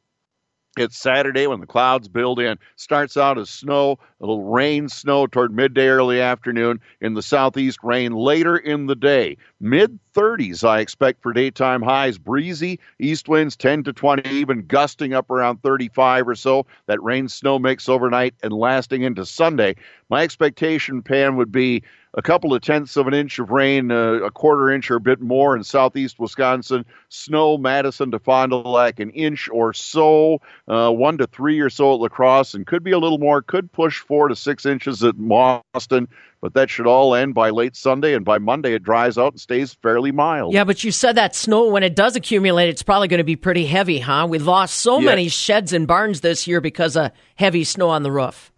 It's 0.77 0.97
Saturday 0.97 1.47
when 1.47 1.59
the 1.59 1.67
clouds 1.67 2.07
build 2.07 2.39
in. 2.39 2.57
Starts 2.77 3.17
out 3.17 3.37
as 3.37 3.49
snow, 3.49 3.99
a 4.21 4.25
little 4.25 4.45
rain, 4.45 4.87
snow 4.87 5.27
toward 5.27 5.53
midday, 5.53 5.89
early 5.89 6.21
afternoon. 6.21 6.79
In 7.01 7.13
the 7.13 7.21
southeast, 7.21 7.79
rain 7.83 8.13
later 8.13 8.55
in 8.55 8.85
the 8.85 8.95
day. 8.95 9.35
Mid 9.59 9.99
30s, 10.15 10.65
I 10.65 10.79
expect 10.79 11.21
for 11.21 11.33
daytime 11.33 11.81
highs. 11.81 12.17
Breezy, 12.17 12.79
east 12.99 13.27
winds 13.27 13.57
10 13.57 13.83
to 13.83 13.91
20, 13.91 14.29
even 14.29 14.65
gusting 14.65 15.13
up 15.13 15.29
around 15.29 15.61
35 15.61 16.29
or 16.29 16.35
so. 16.35 16.65
That 16.85 17.03
rain 17.03 17.27
snow 17.27 17.59
mix 17.59 17.89
overnight 17.89 18.35
and 18.41 18.53
lasting 18.53 19.01
into 19.01 19.25
Sunday. 19.25 19.75
My 20.09 20.23
expectation, 20.23 21.01
Pam, 21.01 21.35
would 21.35 21.51
be 21.51 21.83
a 22.13 22.21
couple 22.21 22.53
of 22.53 22.61
tenths 22.61 22.97
of 22.97 23.07
an 23.07 23.13
inch 23.13 23.39
of 23.39 23.51
rain, 23.51 23.91
uh, 23.91 24.13
a 24.15 24.31
quarter 24.31 24.69
inch 24.69 24.91
or 24.91 24.97
a 24.97 24.99
bit 24.99 25.21
more 25.21 25.55
in 25.55 25.63
southeast 25.63 26.19
Wisconsin. 26.19 26.85
Snow, 27.09 27.57
Madison 27.57 28.11
to 28.11 28.19
Fond 28.19 28.51
du 28.51 28.57
Lac, 28.57 28.99
an 28.99 29.11
inch 29.11 29.47
or 29.49 29.73
so, 29.73 30.41
uh, 30.67 30.91
one 30.91 31.17
to 31.17 31.27
three 31.27 31.59
or 31.59 31.69
so 31.69 31.93
at 31.93 31.99
La 31.99 32.09
Crosse, 32.09 32.53
and 32.53 32.67
could 32.67 32.83
be 32.83 32.91
a 32.91 32.99
little 32.99 33.17
more, 33.17 33.41
could 33.41 33.71
push 33.71 33.99
four 33.99 34.27
to 34.27 34.35
six 34.35 34.65
inches 34.65 35.03
at 35.03 35.15
Mauston. 35.15 36.07
But 36.41 36.55
that 36.55 36.71
should 36.71 36.87
all 36.87 37.13
end 37.13 37.35
by 37.35 37.51
late 37.51 37.75
Sunday, 37.75 38.15
and 38.15 38.25
by 38.25 38.39
Monday 38.39 38.73
it 38.73 38.83
dries 38.83 39.17
out 39.17 39.33
and 39.33 39.39
stays 39.39 39.75
fairly 39.75 40.11
mild. 40.11 40.53
Yeah, 40.53 40.63
but 40.63 40.83
you 40.83 40.91
said 40.91 41.13
that 41.13 41.35
snow, 41.35 41.69
when 41.69 41.83
it 41.83 41.95
does 41.95 42.15
accumulate, 42.15 42.67
it's 42.67 42.81
probably 42.81 43.07
going 43.07 43.19
to 43.19 43.23
be 43.23 43.35
pretty 43.35 43.67
heavy, 43.67 43.99
huh? 43.99 44.25
We 44.27 44.39
lost 44.39 44.79
so 44.79 44.99
Yeah. 44.99 45.05
many 45.05 45.29
sheds 45.29 45.71
and 45.71 45.87
barns 45.87 46.21
this 46.21 46.47
year 46.47 46.59
because 46.59 46.97
of 46.97 47.11
heavy 47.35 47.63
snow 47.63 47.89
on 47.89 48.01
the 48.01 48.11
roof. 48.11 48.50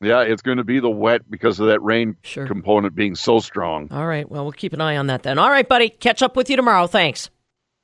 Yeah, 0.00 0.22
it's 0.22 0.40
going 0.40 0.56
to 0.56 0.64
be 0.64 0.80
the 0.80 0.90
wet 0.90 1.30
because 1.30 1.60
of 1.60 1.66
that 1.66 1.82
rain 1.82 2.16
sure. 2.22 2.46
component 2.46 2.94
being 2.94 3.14
so 3.14 3.38
strong. 3.38 3.88
All 3.90 4.06
right, 4.06 4.28
well, 4.28 4.44
we'll 4.44 4.52
keep 4.52 4.72
an 4.72 4.80
eye 4.80 4.96
on 4.96 5.08
that 5.08 5.22
then. 5.22 5.38
All 5.38 5.50
right, 5.50 5.68
buddy, 5.68 5.90
catch 5.90 6.22
up 6.22 6.36
with 6.36 6.48
you 6.48 6.56
tomorrow. 6.56 6.86
Thanks. 6.86 7.28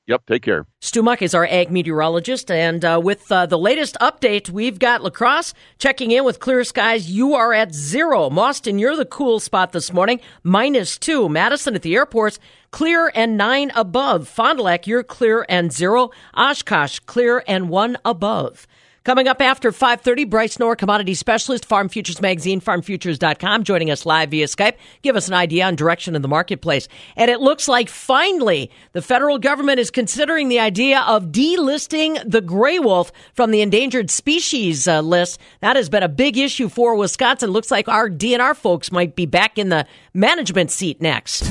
Yep, 0.07 0.27
take 0.27 0.43
care. 0.43 0.67
Stu 0.81 1.03
Muck 1.03 1.21
is 1.21 1.35
our 1.35 1.45
ag 1.47 1.71
meteorologist, 1.71 2.49
and 2.49 2.85
uh, 2.85 3.01
with 3.03 3.31
uh, 3.31 3.47
the 3.47 3.59
latest 3.59 3.97
update, 4.01 4.49
we've 4.49 4.79
got 4.79 5.03
La 5.03 5.11
Crosse 5.11 5.53
checking 5.79 6.13
in 6.13 6.25
with 6.25 6.39
clear 6.39 6.63
skies. 6.63 7.11
You 7.11 7.35
are 7.35 7.53
at 7.53 7.75
zero. 7.75 8.31
Mauston, 8.31 8.79
you're 8.79 8.95
the 8.95 9.05
cool 9.05 9.41
spot 9.41 9.73
this 9.73 9.93
morning, 9.93 10.21
minus 10.45 10.97
two. 10.97 11.29
Madison 11.29 11.75
at 11.75 11.83
the 11.83 11.97
airports, 11.97 12.39
clear 12.71 13.11
and 13.17 13.37
nine 13.37 13.73
above. 13.75 14.29
Fond 14.29 14.59
du 14.59 14.63
Lac, 14.63 14.87
you're 14.87 15.03
clear 15.03 15.45
and 15.49 15.73
zero. 15.73 16.13
Oshkosh, 16.35 17.01
clear 17.01 17.43
and 17.49 17.69
one 17.69 17.99
above. 18.05 18.69
Coming 19.07 19.29
up 19.29 19.41
after 19.41 19.71
5:30, 19.71 20.25
Bryce 20.25 20.59
Knorr, 20.59 20.75
commodity 20.75 21.15
specialist, 21.15 21.65
Farm 21.65 21.89
Futures 21.89 22.21
Magazine, 22.21 22.61
farmfutures.com, 22.61 23.63
joining 23.63 23.89
us 23.89 24.05
live 24.05 24.33
via 24.33 24.47
Skype. 24.47 24.75
Give 25.03 25.15
us 25.15 25.29
an 25.29 25.35
idea 25.35 25.65
on 25.65 25.77
direction 25.77 26.17
in 26.17 26.23
the 26.23 26.29
marketplace. 26.29 26.89
And 27.15 27.31
it 27.31 27.39
looks 27.39 27.69
like 27.69 27.89
finally 27.89 28.69
the 28.95 29.03
federal 29.03 29.39
government 29.39 29.79
is 29.79 29.93
considering 29.93 30.49
the 30.49 30.59
idea 30.59 31.03
of 31.03 31.27
delisting 31.27 32.21
the 32.29 32.41
gray 32.41 32.81
wolf 32.81 33.13
from 33.33 33.53
the 33.53 33.61
endangered 33.61 34.11
species 34.11 34.89
uh, 34.89 35.03
list. 35.03 35.39
That 35.61 35.77
has 35.77 35.89
been 35.89 36.03
a 36.03 36.09
big 36.09 36.37
issue 36.37 36.69
for 36.69 36.97
Wisconsin. 36.97 37.51
Looks 37.51 37.71
like 37.71 37.87
our 37.87 38.11
DNR 38.11 38.57
folks 38.57 38.91
might 38.91 39.15
be 39.15 39.25
back 39.25 39.57
in 39.57 39.69
the 39.69 39.87
management 40.15 40.73
seat 40.73 41.01
next. 41.01 41.43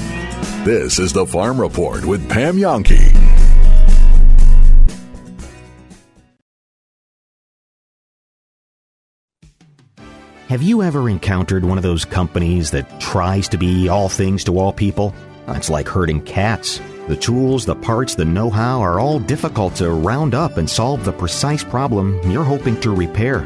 This 0.66 1.00
is 1.00 1.14
the 1.14 1.26
Farm 1.26 1.62
Report 1.62 2.04
with 2.04 2.28
Pam 2.30 2.58
Jahnke. 2.58 3.15
Have 10.48 10.62
you 10.62 10.84
ever 10.84 11.10
encountered 11.10 11.66
one 11.66 11.80
of 11.80 11.84
those 11.84 12.06
companies 12.06 12.70
that 12.70 13.00
tries 13.00 13.50
to 13.50 13.58
be 13.58 13.90
all 13.90 14.08
things 14.08 14.44
to 14.44 14.60
all 14.60 14.72
people? 14.72 15.12
It's 15.48 15.72
like 15.72 15.88
herding 15.88 16.22
cats. 16.22 16.80
The 17.08 17.16
tools, 17.16 17.66
the 17.66 17.76
parts, 17.76 18.14
the 18.14 18.26
know 18.26 18.52
how 18.52 18.80
are 18.82 19.00
all 19.00 19.18
difficult 19.18 19.74
to 19.78 19.90
round 19.90 20.36
up 20.36 20.58
and 20.58 20.70
solve 20.70 21.04
the 21.04 21.14
precise 21.14 21.64
problem 21.64 22.22
you're 22.30 22.44
hoping 22.44 22.80
to 22.82 22.92
repair. 22.92 23.40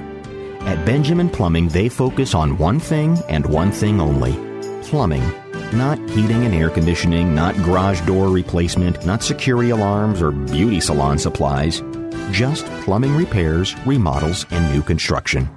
At 0.68 0.86
Benjamin 0.86 1.30
Plumbing, 1.30 1.70
they 1.70 1.88
focus 1.88 2.36
on 2.36 2.58
one 2.58 2.82
thing 2.82 3.18
and 3.30 3.46
one 3.46 3.72
thing 3.72 4.02
only 4.02 4.34
plumbing. 4.84 5.24
Not 5.72 6.00
heating 6.10 6.44
and 6.44 6.54
air 6.54 6.70
conditioning, 6.70 7.34
not 7.34 7.56
garage 7.64 8.02
door 8.02 8.28
replacement, 8.28 9.06
not 9.06 9.24
security 9.24 9.70
alarms 9.70 10.22
or 10.22 10.32
beauty 10.32 10.82
salon 10.82 11.18
supplies. 11.18 11.82
Just 12.32 12.66
plumbing 12.84 13.16
repairs, 13.16 13.74
remodels, 13.86 14.46
and 14.52 14.74
new 14.74 14.82
construction. 14.82 15.50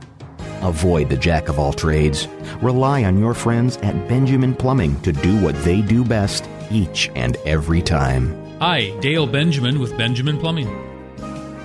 Avoid 0.62 1.09
the 1.09 1.16
jack 1.16 1.48
of 1.48 1.59
all 1.59 1.72
trades. 1.72 2.29
Rely 2.61 3.05
on 3.05 3.18
your 3.18 3.35
friends 3.35 3.79
at 3.79 4.09
Benjamin 4.09 4.55
Plumbing 4.55 5.01
to 5.01 5.12
do 5.12 5.40
what 5.40 5.57
they 5.64 5.81
do 5.81 6.05
best 6.05 6.48
each 6.70 7.11
and 7.16 7.37
every 7.44 7.83
time. 7.83 8.33
Hi, 8.61 8.96
Dale 9.01 9.27
Benjamin 9.27 9.81
with 9.81 9.98
Benjamin 9.98 10.38
Plumbing. 10.38 10.68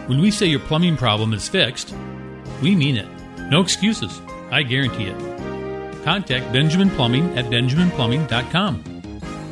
When 0.07 0.19
we 0.19 0.31
say 0.31 0.47
your 0.47 0.61
plumbing 0.61 0.97
problem 0.97 1.33
is 1.33 1.47
fixed, 1.47 1.93
we 2.61 2.75
mean 2.75 2.97
it. 2.97 3.07
No 3.51 3.61
excuses. 3.61 4.19
I 4.51 4.63
guarantee 4.63 5.05
it. 5.05 6.03
Contact 6.03 6.51
Benjamin 6.51 6.89
Plumbing 6.89 7.37
at 7.37 7.45
benjaminplumbing.com. 7.45 8.83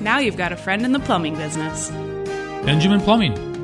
Now 0.02 0.20
you've 0.20 0.38
got 0.38 0.54
a 0.54 0.58
friend 0.58 0.84
in 0.86 0.92
the 0.92 1.00
plumbing 1.00 1.36
business. 1.36 1.90
Benjamin 2.66 3.00
Plumbing. 3.02 3.55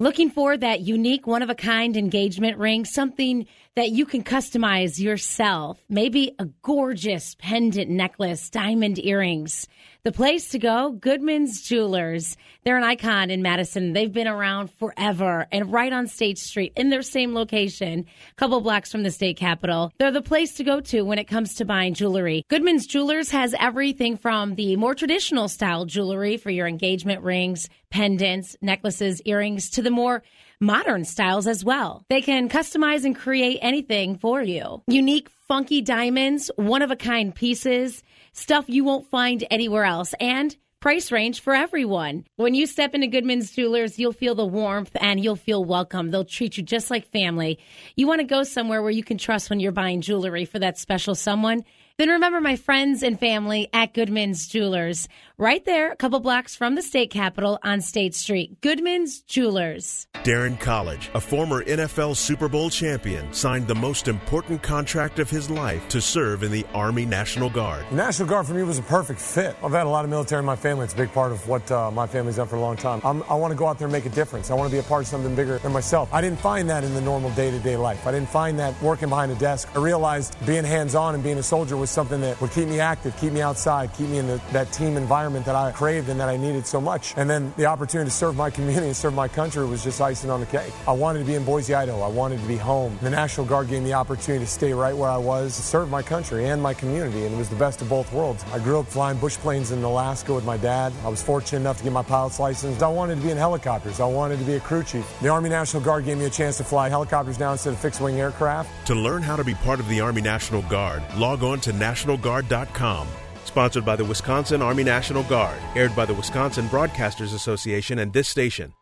Looking 0.00 0.30
for 0.30 0.56
that 0.56 0.80
unique, 0.80 1.26
one 1.26 1.42
of 1.42 1.50
a 1.50 1.54
kind 1.54 1.94
engagement 1.94 2.56
ring, 2.56 2.86
something 2.86 3.46
that 3.80 3.92
you 3.92 4.04
can 4.04 4.22
customize 4.22 5.00
yourself. 5.00 5.82
Maybe 5.88 6.34
a 6.38 6.44
gorgeous 6.60 7.34
pendant 7.38 7.88
necklace, 7.88 8.50
diamond 8.50 8.98
earrings. 8.98 9.68
The 10.02 10.12
place 10.12 10.50
to 10.50 10.58
go, 10.58 10.90
Goodman's 10.90 11.62
Jewelers. 11.62 12.36
They're 12.62 12.76
an 12.76 12.84
icon 12.84 13.30
in 13.30 13.40
Madison. 13.40 13.94
They've 13.94 14.12
been 14.12 14.28
around 14.28 14.70
forever 14.72 15.46
and 15.50 15.72
right 15.72 15.94
on 15.94 16.08
State 16.08 16.36
Street 16.36 16.74
in 16.76 16.90
their 16.90 17.00
same 17.00 17.34
location, 17.34 18.04
a 18.30 18.34
couple 18.34 18.60
blocks 18.60 18.92
from 18.92 19.02
the 19.02 19.10
state 19.10 19.38
capitol. 19.38 19.94
They're 19.98 20.10
the 20.10 20.20
place 20.20 20.56
to 20.56 20.64
go 20.64 20.80
to 20.82 21.00
when 21.00 21.18
it 21.18 21.24
comes 21.24 21.54
to 21.54 21.64
buying 21.64 21.94
jewelry. 21.94 22.44
Goodman's 22.48 22.86
Jewelers 22.86 23.30
has 23.30 23.54
everything 23.58 24.18
from 24.18 24.56
the 24.56 24.76
more 24.76 24.94
traditional 24.94 25.48
style 25.48 25.86
jewelry 25.86 26.36
for 26.36 26.50
your 26.50 26.66
engagement 26.66 27.22
rings, 27.22 27.70
pendants, 27.88 28.56
necklaces, 28.60 29.22
earrings 29.24 29.70
to 29.70 29.80
the 29.80 29.90
more 29.90 30.22
modern 30.60 31.04
styles 31.04 31.46
as 31.46 31.64
well. 31.64 32.04
They 32.08 32.20
can 32.20 32.48
customize 32.48 33.04
and 33.04 33.16
create 33.16 33.58
anything 33.62 34.16
for 34.18 34.42
you. 34.42 34.82
Unique, 34.86 35.28
funky 35.48 35.80
diamonds, 35.80 36.50
one 36.56 36.82
of 36.82 36.90
a 36.90 36.96
kind 36.96 37.34
pieces, 37.34 38.02
stuff 38.32 38.66
you 38.68 38.84
won't 38.84 39.08
find 39.08 39.44
anywhere 39.50 39.84
else, 39.84 40.14
and 40.20 40.54
price 40.80 41.12
range 41.12 41.40
for 41.40 41.54
everyone. 41.54 42.24
When 42.36 42.54
you 42.54 42.66
step 42.66 42.94
into 42.94 43.06
Goodman's 43.06 43.52
Jewelers, 43.52 43.98
you'll 43.98 44.12
feel 44.12 44.34
the 44.34 44.46
warmth 44.46 44.96
and 44.98 45.22
you'll 45.22 45.36
feel 45.36 45.62
welcome. 45.62 46.10
They'll 46.10 46.24
treat 46.24 46.56
you 46.56 46.62
just 46.62 46.90
like 46.90 47.10
family. 47.10 47.58
You 47.96 48.06
want 48.06 48.20
to 48.20 48.26
go 48.26 48.44
somewhere 48.44 48.82
where 48.82 48.90
you 48.90 49.04
can 49.04 49.18
trust 49.18 49.50
when 49.50 49.60
you're 49.60 49.72
buying 49.72 50.00
jewelry 50.00 50.46
for 50.46 50.58
that 50.58 50.78
special 50.78 51.14
someone. 51.14 51.64
Then 52.00 52.08
remember 52.08 52.40
my 52.40 52.56
friends 52.56 53.02
and 53.02 53.20
family 53.20 53.68
at 53.74 53.92
Goodman's 53.92 54.48
Jewelers, 54.48 55.06
right 55.36 55.62
there, 55.66 55.92
a 55.92 55.96
couple 55.96 56.18
blocks 56.20 56.56
from 56.56 56.74
the 56.74 56.80
state 56.80 57.10
capitol 57.10 57.58
on 57.62 57.82
State 57.82 58.14
Street. 58.14 58.58
Goodman's 58.62 59.20
Jewelers. 59.20 60.06
Darren 60.22 60.58
College, 60.58 61.10
a 61.12 61.20
former 61.20 61.62
NFL 61.62 62.16
Super 62.16 62.48
Bowl 62.48 62.70
champion, 62.70 63.30
signed 63.34 63.68
the 63.68 63.74
most 63.74 64.08
important 64.08 64.62
contract 64.62 65.18
of 65.18 65.28
his 65.28 65.50
life 65.50 65.86
to 65.90 66.00
serve 66.00 66.42
in 66.42 66.50
the 66.50 66.64
Army 66.72 67.04
National 67.04 67.50
Guard. 67.50 67.84
The 67.90 67.96
National 67.96 68.26
Guard 68.26 68.46
for 68.46 68.54
me 68.54 68.62
was 68.62 68.78
a 68.78 68.82
perfect 68.82 69.20
fit. 69.20 69.54
I've 69.62 69.72
had 69.72 69.84
a 69.84 69.90
lot 69.90 70.06
of 70.06 70.10
military 70.10 70.38
in 70.38 70.46
my 70.46 70.56
family. 70.56 70.84
It's 70.84 70.94
a 70.94 70.96
big 70.96 71.12
part 71.12 71.32
of 71.32 71.46
what 71.48 71.70
uh, 71.70 71.90
my 71.90 72.06
family's 72.06 72.36
done 72.36 72.48
for 72.48 72.56
a 72.56 72.60
long 72.60 72.78
time. 72.78 73.02
I'm, 73.04 73.22
i 73.24 73.34
want 73.34 73.52
to 73.52 73.58
go 73.58 73.66
out 73.66 73.78
there 73.78 73.88
and 73.88 73.92
make 73.92 74.06
a 74.06 74.10
difference. 74.10 74.50
I 74.50 74.54
want 74.54 74.70
to 74.70 74.74
be 74.74 74.80
a 74.80 74.84
part 74.84 75.02
of 75.02 75.08
something 75.08 75.34
bigger 75.34 75.58
than 75.58 75.72
myself. 75.72 76.08
I 76.14 76.22
didn't 76.22 76.40
find 76.40 76.70
that 76.70 76.82
in 76.82 76.94
the 76.94 77.02
normal 77.02 77.30
day 77.32 77.50
to 77.50 77.58
day 77.58 77.76
life. 77.76 78.06
I 78.06 78.10
didn't 78.10 78.30
find 78.30 78.58
that 78.58 78.80
working 78.80 79.10
behind 79.10 79.32
a 79.32 79.34
desk. 79.34 79.68
I 79.74 79.80
realized 79.80 80.34
being 80.46 80.64
hands 80.64 80.94
on 80.94 81.14
and 81.14 81.22
being 81.22 81.36
a 81.36 81.42
soldier 81.42 81.76
was 81.76 81.89
something 81.90 82.20
that 82.20 82.40
would 82.40 82.50
keep 82.52 82.68
me 82.68 82.80
active, 82.80 83.16
keep 83.18 83.32
me 83.32 83.42
outside, 83.42 83.92
keep 83.94 84.08
me 84.08 84.18
in 84.18 84.26
the, 84.26 84.40
that 84.52 84.72
team 84.72 84.96
environment 84.96 85.44
that 85.46 85.54
I 85.54 85.72
craved 85.72 86.08
and 86.08 86.18
that 86.20 86.28
I 86.28 86.36
needed 86.36 86.66
so 86.66 86.80
much. 86.80 87.14
And 87.16 87.28
then 87.28 87.52
the 87.56 87.66
opportunity 87.66 88.08
to 88.10 88.16
serve 88.16 88.36
my 88.36 88.50
community 88.50 88.86
and 88.86 88.96
serve 88.96 89.14
my 89.14 89.28
country 89.28 89.66
was 89.66 89.82
just 89.82 90.00
icing 90.00 90.30
on 90.30 90.40
the 90.40 90.46
cake. 90.46 90.72
I 90.86 90.92
wanted 90.92 91.20
to 91.20 91.24
be 91.24 91.34
in 91.34 91.44
Boise, 91.44 91.74
Idaho. 91.74 92.00
I 92.00 92.08
wanted 92.08 92.40
to 92.40 92.46
be 92.46 92.56
home. 92.56 92.98
The 93.02 93.10
National 93.10 93.46
Guard 93.46 93.68
gave 93.68 93.82
me 93.82 93.90
the 93.90 93.94
opportunity 93.94 94.44
to 94.44 94.50
stay 94.50 94.72
right 94.72 94.96
where 94.96 95.10
I 95.10 95.18
was, 95.18 95.54
serve 95.54 95.90
my 95.90 96.02
country 96.02 96.46
and 96.46 96.62
my 96.62 96.74
community, 96.74 97.24
and 97.24 97.34
it 97.34 97.38
was 97.38 97.48
the 97.48 97.56
best 97.56 97.82
of 97.82 97.88
both 97.88 98.12
worlds. 98.12 98.44
I 98.52 98.58
grew 98.58 98.78
up 98.78 98.86
flying 98.86 99.18
bush 99.18 99.36
planes 99.36 99.72
in 99.72 99.82
Alaska 99.82 100.32
with 100.32 100.44
my 100.44 100.56
dad. 100.56 100.92
I 101.04 101.08
was 101.08 101.22
fortunate 101.22 101.60
enough 101.60 101.78
to 101.78 101.84
get 101.84 101.92
my 101.92 102.02
pilot's 102.02 102.38
license. 102.38 102.82
I 102.82 102.88
wanted 102.88 103.16
to 103.16 103.22
be 103.22 103.30
in 103.30 103.36
helicopters. 103.36 104.00
I 104.00 104.06
wanted 104.06 104.38
to 104.38 104.44
be 104.44 104.54
a 104.54 104.60
crew 104.60 104.82
chief. 104.82 105.06
The 105.20 105.28
Army 105.28 105.48
National 105.48 105.82
Guard 105.82 106.04
gave 106.04 106.18
me 106.18 106.26
a 106.26 106.30
chance 106.30 106.56
to 106.58 106.64
fly 106.64 106.88
helicopters 106.88 107.38
now 107.38 107.52
instead 107.52 107.72
of 107.72 107.78
fixed 107.78 108.00
wing 108.00 108.20
aircraft. 108.20 108.68
To 108.86 108.94
learn 108.94 109.22
how 109.22 109.36
to 109.36 109.44
be 109.44 109.54
part 109.54 109.80
of 109.80 109.88
the 109.88 110.00
Army 110.00 110.20
National 110.20 110.62
Guard, 110.62 111.02
log 111.16 111.42
on 111.42 111.60
to 111.60 111.72
nationalguard.com. 111.80 113.08
Sponsored 113.44 113.84
by 113.84 113.96
the 113.96 114.04
Wisconsin 114.04 114.62
Army 114.62 114.84
National 114.84 115.22
Guard, 115.24 115.58
aired 115.74 115.96
by 115.96 116.04
the 116.04 116.14
Wisconsin 116.14 116.66
Broadcasters 116.66 117.34
Association 117.34 117.98
and 117.98 118.12
this 118.12 118.28
station. 118.28 118.72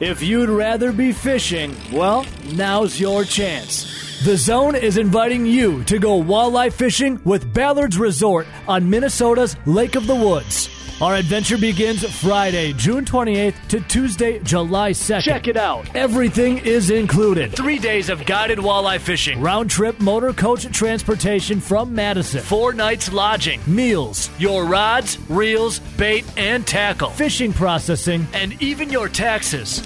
If 0.00 0.22
you'd 0.22 0.50
rather 0.50 0.92
be 0.92 1.12
fishing, 1.12 1.74
well, 1.90 2.26
now's 2.52 3.00
your 3.00 3.24
chance. 3.24 4.15
The 4.24 4.36
Zone 4.36 4.74
is 4.74 4.96
inviting 4.96 5.44
you 5.44 5.84
to 5.84 5.98
go 5.98 6.20
walleye 6.22 6.72
fishing 6.72 7.20
with 7.24 7.52
Ballard's 7.52 7.98
Resort 7.98 8.46
on 8.66 8.88
Minnesota's 8.88 9.56
Lake 9.66 9.94
of 9.94 10.06
the 10.06 10.14
Woods. 10.14 10.70
Our 11.02 11.16
adventure 11.16 11.58
begins 11.58 12.02
Friday, 12.22 12.72
June 12.72 13.04
28th 13.04 13.68
to 13.68 13.80
Tuesday, 13.80 14.38
July 14.38 14.92
2nd. 14.92 15.20
Check 15.20 15.48
it 15.48 15.58
out. 15.58 15.94
Everything 15.94 16.56
is 16.58 16.90
included. 16.90 17.52
Three 17.52 17.78
days 17.78 18.08
of 18.08 18.24
guided 18.24 18.58
walleye 18.58 18.98
fishing, 18.98 19.42
round 19.42 19.68
trip 19.68 20.00
motor 20.00 20.32
coach 20.32 20.64
transportation 20.72 21.60
from 21.60 21.94
Madison, 21.94 22.40
four 22.40 22.72
nights 22.72 23.12
lodging, 23.12 23.60
meals, 23.66 24.30
your 24.38 24.64
rods, 24.64 25.18
reels, 25.28 25.80
bait, 25.98 26.24
and 26.38 26.66
tackle, 26.66 27.10
fishing 27.10 27.52
processing, 27.52 28.26
and 28.32 28.60
even 28.62 28.88
your 28.88 29.10
taxes. 29.10 29.82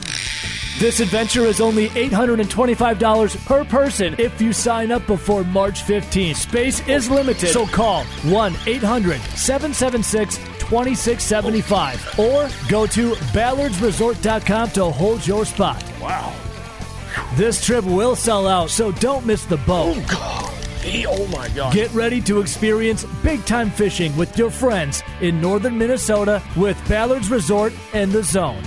This 0.80 1.00
adventure 1.00 1.44
is 1.44 1.60
only 1.60 1.90
$825 1.90 3.44
per 3.44 3.64
person 3.66 4.14
if 4.16 4.40
you 4.40 4.50
sign 4.54 4.90
up 4.90 5.06
before 5.06 5.44
March 5.44 5.82
15th. 5.84 6.36
Space 6.36 6.88
is 6.88 7.10
limited, 7.10 7.50
so 7.50 7.66
call 7.66 8.04
1 8.04 8.54
800 8.66 9.20
776 9.20 10.38
2675 10.58 12.18
or 12.18 12.48
go 12.70 12.86
to 12.86 13.12
ballardsresort.com 13.12 14.70
to 14.70 14.84
hold 14.86 15.26
your 15.26 15.44
spot. 15.44 15.84
Wow. 16.00 16.34
This 17.34 17.62
trip 17.62 17.84
will 17.84 18.16
sell 18.16 18.48
out, 18.48 18.70
so 18.70 18.90
don't 18.90 19.26
miss 19.26 19.44
the 19.44 19.58
boat. 19.58 19.98
Oh, 19.98 20.06
God. 20.10 20.54
Oh 21.06 21.26
my 21.26 21.50
God. 21.50 21.74
Get 21.74 21.92
ready 21.92 22.22
to 22.22 22.40
experience 22.40 23.04
big 23.22 23.44
time 23.44 23.68
fishing 23.68 24.16
with 24.16 24.38
your 24.38 24.50
friends 24.50 25.02
in 25.20 25.42
northern 25.42 25.76
Minnesota 25.76 26.42
with 26.56 26.82
Ballard's 26.88 27.30
Resort 27.30 27.74
and 27.92 28.10
the 28.10 28.22
Zone. 28.22 28.62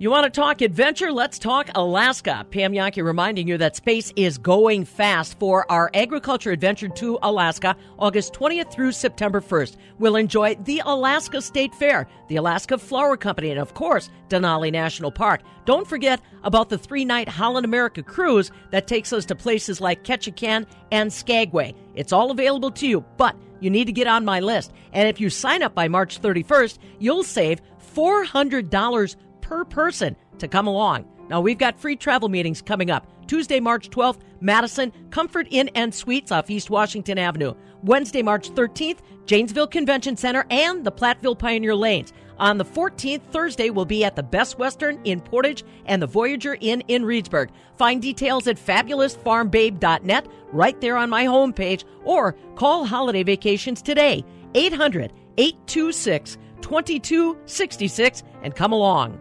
You 0.00 0.10
want 0.10 0.24
to 0.24 0.30
talk 0.30 0.62
adventure? 0.62 1.12
Let's 1.12 1.38
talk 1.38 1.68
Alaska. 1.74 2.46
Pam 2.50 2.72
Jahnke 2.72 3.04
reminding 3.04 3.46
you 3.46 3.58
that 3.58 3.76
space 3.76 4.14
is 4.16 4.38
going 4.38 4.86
fast 4.86 5.38
for 5.38 5.70
our 5.70 5.90
agriculture 5.92 6.52
adventure 6.52 6.88
to 6.88 7.18
Alaska, 7.22 7.76
August 7.98 8.32
20th 8.32 8.72
through 8.72 8.92
September 8.92 9.42
1st. 9.42 9.76
We'll 9.98 10.16
enjoy 10.16 10.54
the 10.54 10.80
Alaska 10.86 11.42
State 11.42 11.74
Fair, 11.74 12.08
the 12.28 12.36
Alaska 12.36 12.78
Flower 12.78 13.18
Company, 13.18 13.50
and 13.50 13.60
of 13.60 13.74
course, 13.74 14.08
Denali 14.30 14.72
National 14.72 15.12
Park. 15.12 15.42
Don't 15.66 15.86
forget 15.86 16.22
about 16.44 16.70
the 16.70 16.78
three 16.78 17.04
night 17.04 17.28
Holland 17.28 17.66
America 17.66 18.02
cruise 18.02 18.50
that 18.70 18.86
takes 18.86 19.12
us 19.12 19.26
to 19.26 19.34
places 19.34 19.82
like 19.82 20.04
Ketchikan 20.04 20.64
and 20.90 21.12
Skagway. 21.12 21.74
It's 21.94 22.14
all 22.14 22.30
available 22.30 22.70
to 22.70 22.88
you, 22.88 23.04
but 23.18 23.36
you 23.60 23.68
need 23.68 23.84
to 23.84 23.92
get 23.92 24.06
on 24.06 24.24
my 24.24 24.40
list. 24.40 24.72
And 24.94 25.10
if 25.10 25.20
you 25.20 25.28
sign 25.28 25.62
up 25.62 25.74
by 25.74 25.88
March 25.88 26.22
31st, 26.22 26.78
you'll 26.98 27.22
save 27.22 27.60
$400 27.94 29.16
per 29.50 29.64
person 29.64 30.14
to 30.38 30.46
come 30.46 30.68
along. 30.68 31.04
Now, 31.28 31.40
we've 31.40 31.58
got 31.58 31.78
free 31.78 31.96
travel 31.96 32.28
meetings 32.28 32.62
coming 32.62 32.88
up. 32.88 33.08
Tuesday, 33.26 33.58
March 33.58 33.90
12th, 33.90 34.20
Madison, 34.40 34.92
Comfort 35.10 35.48
Inn 35.50 35.68
and 35.74 35.92
Suites 35.92 36.30
off 36.30 36.50
East 36.50 36.70
Washington 36.70 37.18
Avenue. 37.18 37.54
Wednesday, 37.82 38.22
March 38.22 38.50
13th, 38.50 38.98
Janesville 39.26 39.66
Convention 39.66 40.16
Center 40.16 40.46
and 40.50 40.84
the 40.84 40.92
Platteville 40.92 41.36
Pioneer 41.36 41.74
Lanes. 41.74 42.12
On 42.38 42.58
the 42.58 42.64
14th, 42.64 43.22
Thursday, 43.32 43.70
we'll 43.70 43.84
be 43.84 44.04
at 44.04 44.14
the 44.14 44.22
Best 44.22 44.56
Western 44.56 45.00
in 45.02 45.20
Portage 45.20 45.64
and 45.86 46.00
the 46.00 46.06
Voyager 46.06 46.56
Inn 46.60 46.82
in 46.86 47.02
Reedsburg. 47.02 47.50
Find 47.76 48.00
details 48.00 48.46
at 48.46 48.56
fabulousfarmbabe.net 48.56 50.28
right 50.52 50.80
there 50.80 50.96
on 50.96 51.10
my 51.10 51.24
homepage 51.24 51.84
or 52.04 52.36
call 52.54 52.86
Holiday 52.86 53.24
Vacations 53.24 53.82
today, 53.82 54.24
800 54.54 55.12
826 55.38 56.38
2266, 56.60 58.22
and 58.42 58.54
come 58.54 58.72
along. 58.72 59.20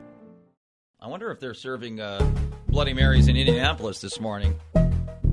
I 1.02 1.08
wonder 1.08 1.32
if 1.32 1.40
they're 1.40 1.54
serving 1.54 2.02
uh, 2.02 2.20
Bloody 2.68 2.94
Marys 2.94 3.28
in 3.28 3.38
Indianapolis 3.38 4.02
this 4.02 4.20
morning. 4.20 4.54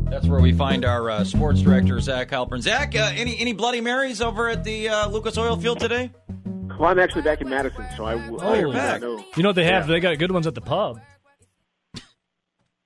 That's 0.05 0.26
where 0.26 0.40
we 0.40 0.52
find 0.52 0.85
our 0.85 1.11
uh, 1.11 1.24
sports 1.24 1.61
director, 1.61 1.98
Zach 2.00 2.29
Heilprin. 2.29 2.61
Zach, 2.62 2.94
uh, 2.94 3.11
any 3.14 3.37
any 3.38 3.52
Bloody 3.52 3.81
Marys 3.81 4.22
over 4.22 4.48
at 4.48 4.62
the 4.62 4.88
uh, 4.88 5.09
Lucas 5.09 5.37
Oil 5.37 5.57
Field 5.57 5.81
today? 5.81 6.12
Well, 6.79 6.90
I'm 6.90 6.98
actually 7.00 7.22
back 7.22 7.40
in 7.40 7.48
Madison, 7.48 7.85
so 7.96 8.05
I, 8.05 8.14
w- 8.14 8.38
I 8.38 8.61
do 8.61 8.72
not 8.72 9.00
know. 9.00 9.24
You 9.37 9.42
know 9.42 9.48
what 9.48 9.57
they 9.57 9.64
have? 9.64 9.88
Yeah. 9.88 9.94
They 9.94 10.00
got 10.00 10.18
good 10.18 10.31
ones 10.31 10.46
at 10.46 10.55
the 10.55 10.61
pub. 10.61 11.00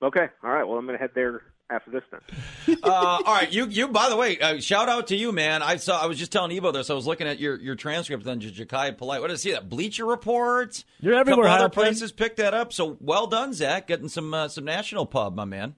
Okay, 0.01 0.27
all 0.43 0.49
right. 0.49 0.63
Well, 0.63 0.79
I'm 0.79 0.85
going 0.87 0.97
to 0.97 1.01
head 1.01 1.11
there 1.13 1.43
after 1.71 1.89
this 1.91 2.03
then. 2.11 2.77
uh, 2.83 2.89
all 2.89 3.23
right, 3.23 3.51
you 3.51 3.67
you. 3.67 3.87
By 3.87 4.09
the 4.09 4.15
way, 4.15 4.37
uh, 4.39 4.59
shout 4.59 4.89
out 4.89 5.07
to 5.07 5.15
you, 5.15 5.31
man. 5.31 5.61
I 5.63 5.77
saw. 5.77 6.01
I 6.01 6.05
was 6.07 6.17
just 6.17 6.31
telling 6.31 6.51
Evo 6.51 6.73
this. 6.73 6.89
I 6.89 6.93
was 6.93 7.07
looking 7.07 7.27
at 7.27 7.39
your 7.39 7.59
your 7.59 7.75
transcript 7.75 8.27
on 8.27 8.39
Jachai 8.39 8.97
Polite. 8.97 9.21
What 9.21 9.27
did 9.27 9.33
I 9.33 9.37
see? 9.37 9.51
That 9.51 9.69
Bleacher 9.69 10.05
Report. 10.05 10.83
You're 10.99 11.15
everywhere, 11.15 11.47
other 11.47 11.69
places 11.69 12.11
picked 12.11 12.37
that 12.37 12.53
up. 12.53 12.73
So 12.73 12.97
well 12.99 13.27
done, 13.27 13.53
Zach. 13.53 13.87
Getting 13.87 14.09
some 14.09 14.33
uh, 14.33 14.47
some 14.47 14.65
national 14.65 15.05
pub, 15.05 15.35
my 15.35 15.45
man. 15.45 15.75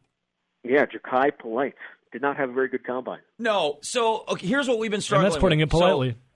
Yeah, 0.63 0.86
Jachai 0.86 1.38
Polite 1.38 1.75
did 2.12 2.21
not 2.21 2.38
have 2.38 2.49
a 2.49 2.53
very 2.53 2.69
good 2.69 2.86
combine. 2.86 3.19
No. 3.39 3.79
So 3.82 4.23
okay, 4.29 4.47
here's 4.47 4.67
what 4.67 4.79
we've 4.79 4.89
been 4.91 4.97
And 4.97 5.03
struggling. 5.03 5.29
that's 5.32 5.39
putting 5.41 5.60
with. 5.60 5.67
it 5.67 5.71
politely. 5.71 6.15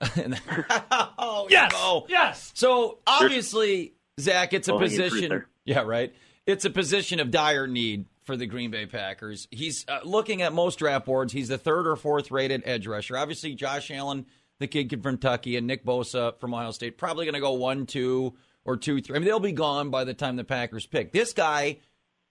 oh, 1.18 1.46
Yes! 1.50 1.72
no. 1.72 2.06
Yes! 2.08 2.50
So 2.54 2.98
obviously, 3.06 3.94
Zach, 4.20 4.52
it's 4.52 4.68
a 4.68 4.72
Low-hanging 4.72 4.98
position. 4.98 5.44
Yeah, 5.64 5.80
right. 5.82 6.14
It's 6.46 6.64
a 6.64 6.70
position 6.70 7.20
of 7.20 7.30
dire 7.30 7.66
need 7.66 8.06
for 8.28 8.36
the 8.36 8.46
Green 8.46 8.70
Bay 8.70 8.84
Packers. 8.84 9.48
He's 9.50 9.86
uh, 9.88 10.00
looking 10.04 10.42
at 10.42 10.52
most 10.52 10.78
draft 10.78 11.06
boards. 11.06 11.32
He's 11.32 11.48
the 11.48 11.56
third 11.56 11.86
or 11.86 11.96
fourth 11.96 12.30
rated 12.30 12.62
edge 12.66 12.86
rusher. 12.86 13.16
Obviously, 13.16 13.54
Josh 13.54 13.90
Allen, 13.90 14.26
the 14.58 14.66
kid 14.66 14.90
from 14.90 15.16
Kentucky, 15.16 15.56
and 15.56 15.66
Nick 15.66 15.82
Bosa 15.82 16.38
from 16.38 16.52
Ohio 16.52 16.70
State, 16.72 16.98
probably 16.98 17.24
going 17.24 17.32
to 17.32 17.40
go 17.40 17.54
one, 17.54 17.86
two, 17.86 18.36
or 18.66 18.76
two, 18.76 19.00
three. 19.00 19.16
I 19.16 19.18
mean, 19.18 19.26
they'll 19.26 19.40
be 19.40 19.52
gone 19.52 19.88
by 19.88 20.04
the 20.04 20.12
time 20.12 20.36
the 20.36 20.44
Packers 20.44 20.84
pick. 20.84 21.10
This 21.10 21.32
guy, 21.32 21.78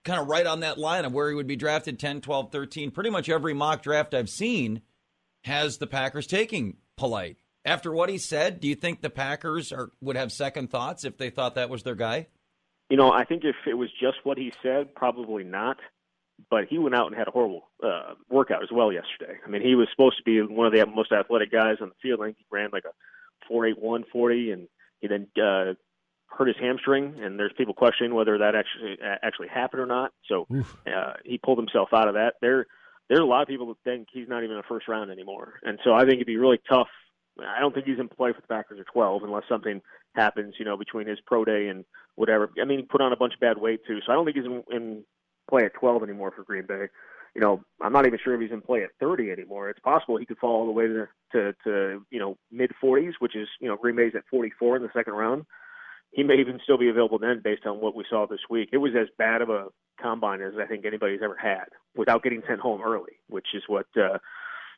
kind 0.06 0.22
of 0.22 0.28
right 0.28 0.46
on 0.46 0.60
that 0.60 0.78
line 0.78 1.04
of 1.04 1.14
where 1.14 1.30
he 1.30 1.36
would 1.36 1.48
be 1.48 1.56
drafted 1.56 1.98
10, 1.98 2.22
12, 2.22 2.52
13. 2.52 2.92
Pretty 2.92 3.10
much 3.10 3.28
every 3.28 3.56
mock 3.56 3.82
draft 3.82 4.14
I've 4.14 4.30
seen 4.30 4.84
has 5.46 5.80
the 5.80 5.88
Packers 5.88 6.28
taking 6.28 6.78
polite. 6.96 7.38
After 7.66 7.92
what 7.92 8.10
he 8.10 8.20
said, 8.20 8.60
do 8.60 8.68
you 8.68 8.76
think 8.76 9.02
the 9.02 9.10
Packers 9.10 9.72
are, 9.72 9.90
would 10.00 10.16
have 10.16 10.32
second 10.32 10.70
thoughts 10.70 11.06
if 11.06 11.18
they 11.18 11.32
thought 11.32 11.56
that 11.56 11.72
was 11.72 11.82
their 11.82 11.96
guy? 11.96 12.28
You 12.90 12.98
know, 12.98 13.12
I 13.12 13.26
think 13.26 13.44
if 13.44 13.56
it 13.68 13.74
was 13.74 13.90
just 14.02 14.18
what 14.24 14.38
he 14.38 14.54
said, 14.64 14.96
probably 14.96 15.44
not. 15.44 15.78
But 16.52 16.66
he 16.70 16.78
went 16.78 16.94
out 16.94 17.08
and 17.08 17.16
had 17.16 17.28
a 17.28 17.32
horrible 17.32 17.68
uh, 17.84 18.14
workout 18.30 18.62
as 18.62 18.70
well 18.72 18.94
yesterday. 18.94 19.40
I 19.44 19.50
mean, 19.50 19.64
he 19.64 19.74
was 19.74 19.88
supposed 19.92 20.18
to 20.18 20.24
be 20.24 20.40
one 20.42 20.68
of 20.68 20.74
the 20.74 20.86
most 20.86 21.12
athletic 21.12 21.52
guys 21.52 21.78
on 21.82 21.90
the 21.90 21.96
field. 22.00 22.20
I 22.22 22.26
think 22.26 22.38
he 22.38 22.46
ran 22.52 22.70
like 22.72 22.86
a 22.86 22.94
four 23.48 23.66
eight 23.66 23.80
one 23.80 24.04
forty, 24.12 24.52
and 24.52 24.68
he 25.00 25.08
then 25.08 25.28
uh, 25.36 25.74
hurt 26.28 26.48
his 26.48 26.58
hamstring. 26.60 27.16
And 27.24 27.40
there's 27.40 27.54
people 27.58 27.74
questioning 27.74 28.14
whether 28.14 28.38
that 28.38 28.54
actually 28.54 28.98
actually 29.24 29.48
happened 29.48 29.82
or 29.82 29.88
not. 29.88 30.12
So 30.28 30.46
uh, 30.86 31.14
he 31.26 31.40
pulled 31.40 31.58
himself 31.58 31.90
out 31.92 32.08
of 32.08 32.14
that. 32.14 32.36
There, 32.40 32.68
there's 33.10 33.20
a 33.20 33.26
lot 33.26 33.42
of 33.42 33.48
people 33.48 33.68
that 33.68 33.78
think 33.84 34.10
he's 34.12 34.28
not 34.28 34.44
even 34.44 34.58
a 34.58 34.64
first 34.64 34.88
round 34.88 35.10
anymore. 35.12 35.60
And 35.64 35.80
so 35.84 35.94
I 35.94 36.02
think 36.02 36.16
it'd 36.16 36.28
be 36.28 36.38
really 36.38 36.60
tough. 36.70 36.90
I 37.40 37.60
don't 37.60 37.74
think 37.74 37.86
he's 37.86 38.00
in 38.00 38.10
play 38.10 38.34
for 38.34 38.42
the 38.42 38.48
Packers 38.48 38.80
at 38.80 38.88
12 38.92 39.24
unless 39.24 39.44
something 39.48 39.82
happens, 40.16 40.56
you 40.60 40.66
know, 40.66 40.78
between 40.78 41.08
his 41.08 41.20
pro 41.26 41.46
day 41.46 41.68
and 41.68 41.86
whatever. 42.18 42.50
I 42.62 42.66
mean, 42.66 42.80
he 42.80 42.86
put 42.86 43.00
on 43.00 43.14
a 43.14 43.16
bunch 43.16 43.36
of 43.36 43.40
bad 43.40 43.58
weight 43.58 43.82
too, 43.88 44.00
so 44.06 44.12
I 44.12 44.16
don't 44.16 44.26
think 44.26 44.36
he's 44.36 44.46
in, 44.46 44.64
in 44.70 45.04
play 45.50 45.64
at 45.64 45.74
12 45.76 46.04
anymore 46.04 46.34
for 46.36 46.44
Green 46.44 46.66
Bay. 46.66 46.88
You 47.36 47.42
know, 47.42 47.64
I'm 47.82 47.94
not 47.94 48.08
even 48.08 48.20
sure 48.22 48.34
if 48.34 48.42
he's 48.42 48.52
in 48.52 48.62
play 48.62 48.84
at 48.84 48.90
30 49.00 49.32
anymore. 49.32 49.70
It's 49.70 49.80
possible 49.80 50.18
he 50.18 50.26
could 50.26 50.40
fall 50.40 50.62
all 50.62 50.66
the 50.66 50.72
way 50.72 50.88
to 50.88 51.08
to, 51.34 51.54
to 51.64 52.06
you 52.10 52.20
know 52.20 52.38
mid 52.52 52.72
40s, 52.84 53.14
which 53.20 53.36
is 53.36 53.48
you 53.62 53.70
know 53.70 53.78
Green 53.78 53.96
Bay's 53.96 54.14
at 54.16 54.24
44 54.30 54.78
in 54.78 54.82
the 54.82 54.90
second 54.94 55.14
round. 55.14 55.46
He 56.12 56.24
may 56.24 56.36
even 56.40 56.60
still 56.64 56.78
be 56.78 56.90
available 56.90 57.20
then, 57.20 57.42
based 57.44 57.66
on 57.66 57.80
what 57.80 57.94
we 57.94 58.06
saw 58.10 58.26
this 58.26 58.40
week. 58.50 58.70
It 58.72 58.78
was 58.78 58.94
as 59.00 59.08
bad 59.18 59.42
of 59.42 59.50
a 59.50 59.68
combine 60.02 60.42
as 60.42 60.54
I 60.60 60.66
think 60.66 60.86
anybody's 60.86 61.20
ever 61.22 61.36
had, 61.36 61.66
without 61.96 62.24
getting 62.24 62.42
sent 62.48 62.62
home 62.62 62.82
early, 62.82 63.20
which 63.28 63.48
is 63.54 63.64
what 63.68 63.88
uh, 63.96 64.18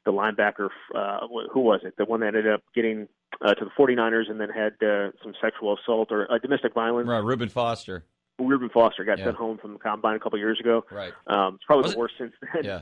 the 0.06 0.12
linebacker, 0.12 0.70
uh, 0.96 1.28
who 1.52 1.60
was 1.62 1.82
it, 1.84 1.96
the 1.98 2.06
one 2.06 2.22
that 2.22 2.28
ended 2.28 2.48
up 2.48 2.62
getting 2.74 3.08
uh, 3.42 3.54
to 3.54 3.66
the 3.66 3.72
49ers 3.78 4.30
and 4.30 4.40
then 4.40 4.50
had 4.50 4.74
uh, 4.86 5.12
some 5.24 5.34
sexual 5.42 5.78
assault 5.78 6.12
or 6.12 6.32
uh, 6.32 6.38
domestic 6.40 6.74
violence. 6.74 7.08
Right, 7.08 7.24
Reuben 7.24 7.50
Foster. 7.50 8.06
Reuben 8.40 8.70
Foster 8.70 9.04
got 9.04 9.18
Yeah. 9.20 9.26
sent 9.26 9.38
home 9.38 9.58
from 9.58 9.74
the 9.74 9.80
combine 9.80 10.16
a 10.16 10.20
couple 10.20 10.40
years 10.40 10.60
ago. 10.60 10.86
Right. 10.90 11.14
Um, 11.28 11.56
it's 11.56 11.64
probably 11.66 11.84
Was 11.84 11.92
the 11.92 11.98
it- 11.98 12.00
worst 12.00 12.14
since 12.18 12.34
then. 12.54 12.64
Yeah. 12.64 12.82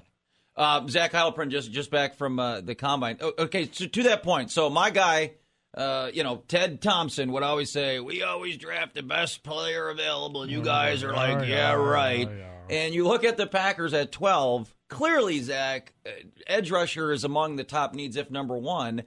Uh, 0.56 0.88
Zach 0.88 1.12
Heilprin 1.12 1.49
just 1.49 1.71
just 1.71 1.91
back 1.91 2.15
from 2.15 2.39
uh, 2.39 2.62
the 2.62 2.73
combine. 2.73 3.17
O- 3.21 3.34
Okay, 3.38 3.69
so 3.71 3.86
to 3.86 4.03
that 4.03 4.23
point, 4.23 4.49
so 4.49 4.69
my 4.71 4.89
guy, 4.89 5.34
uh, 5.77 6.09
you 6.11 6.23
know, 6.23 6.43
Ted 6.47 6.81
Thompson 6.81 7.31
would 7.31 7.43
always 7.43 7.71
say, 7.71 7.99
"We 7.99 8.23
always 8.23 8.57
draft 8.57 8.95
the 8.95 9.03
best 9.03 9.43
player 9.43 9.89
available." 9.89 10.41
And 10.41 10.51
you 10.51 10.61
guys 10.63 11.03
are 11.03 11.13
like, 11.13 11.47
"Yeah, 11.47 11.73
right." 11.73 12.27
And 12.69 12.93
you 12.93 13.07
look 13.07 13.23
at 13.23 13.37
the 13.37 13.47
Packers 13.47 13.93
at 13.93 14.11
twelve. 14.11 14.73
Clearly, 14.89 15.39
Zach, 15.39 15.93
uh, 16.05 16.11
edge 16.47 16.71
rusher 16.71 17.11
is 17.11 17.23
among 17.23 17.57
the 17.57 17.63
top 17.63 17.93
needs, 17.93 18.15
if 18.17 18.31
number 18.31 18.57
one. 18.57 19.03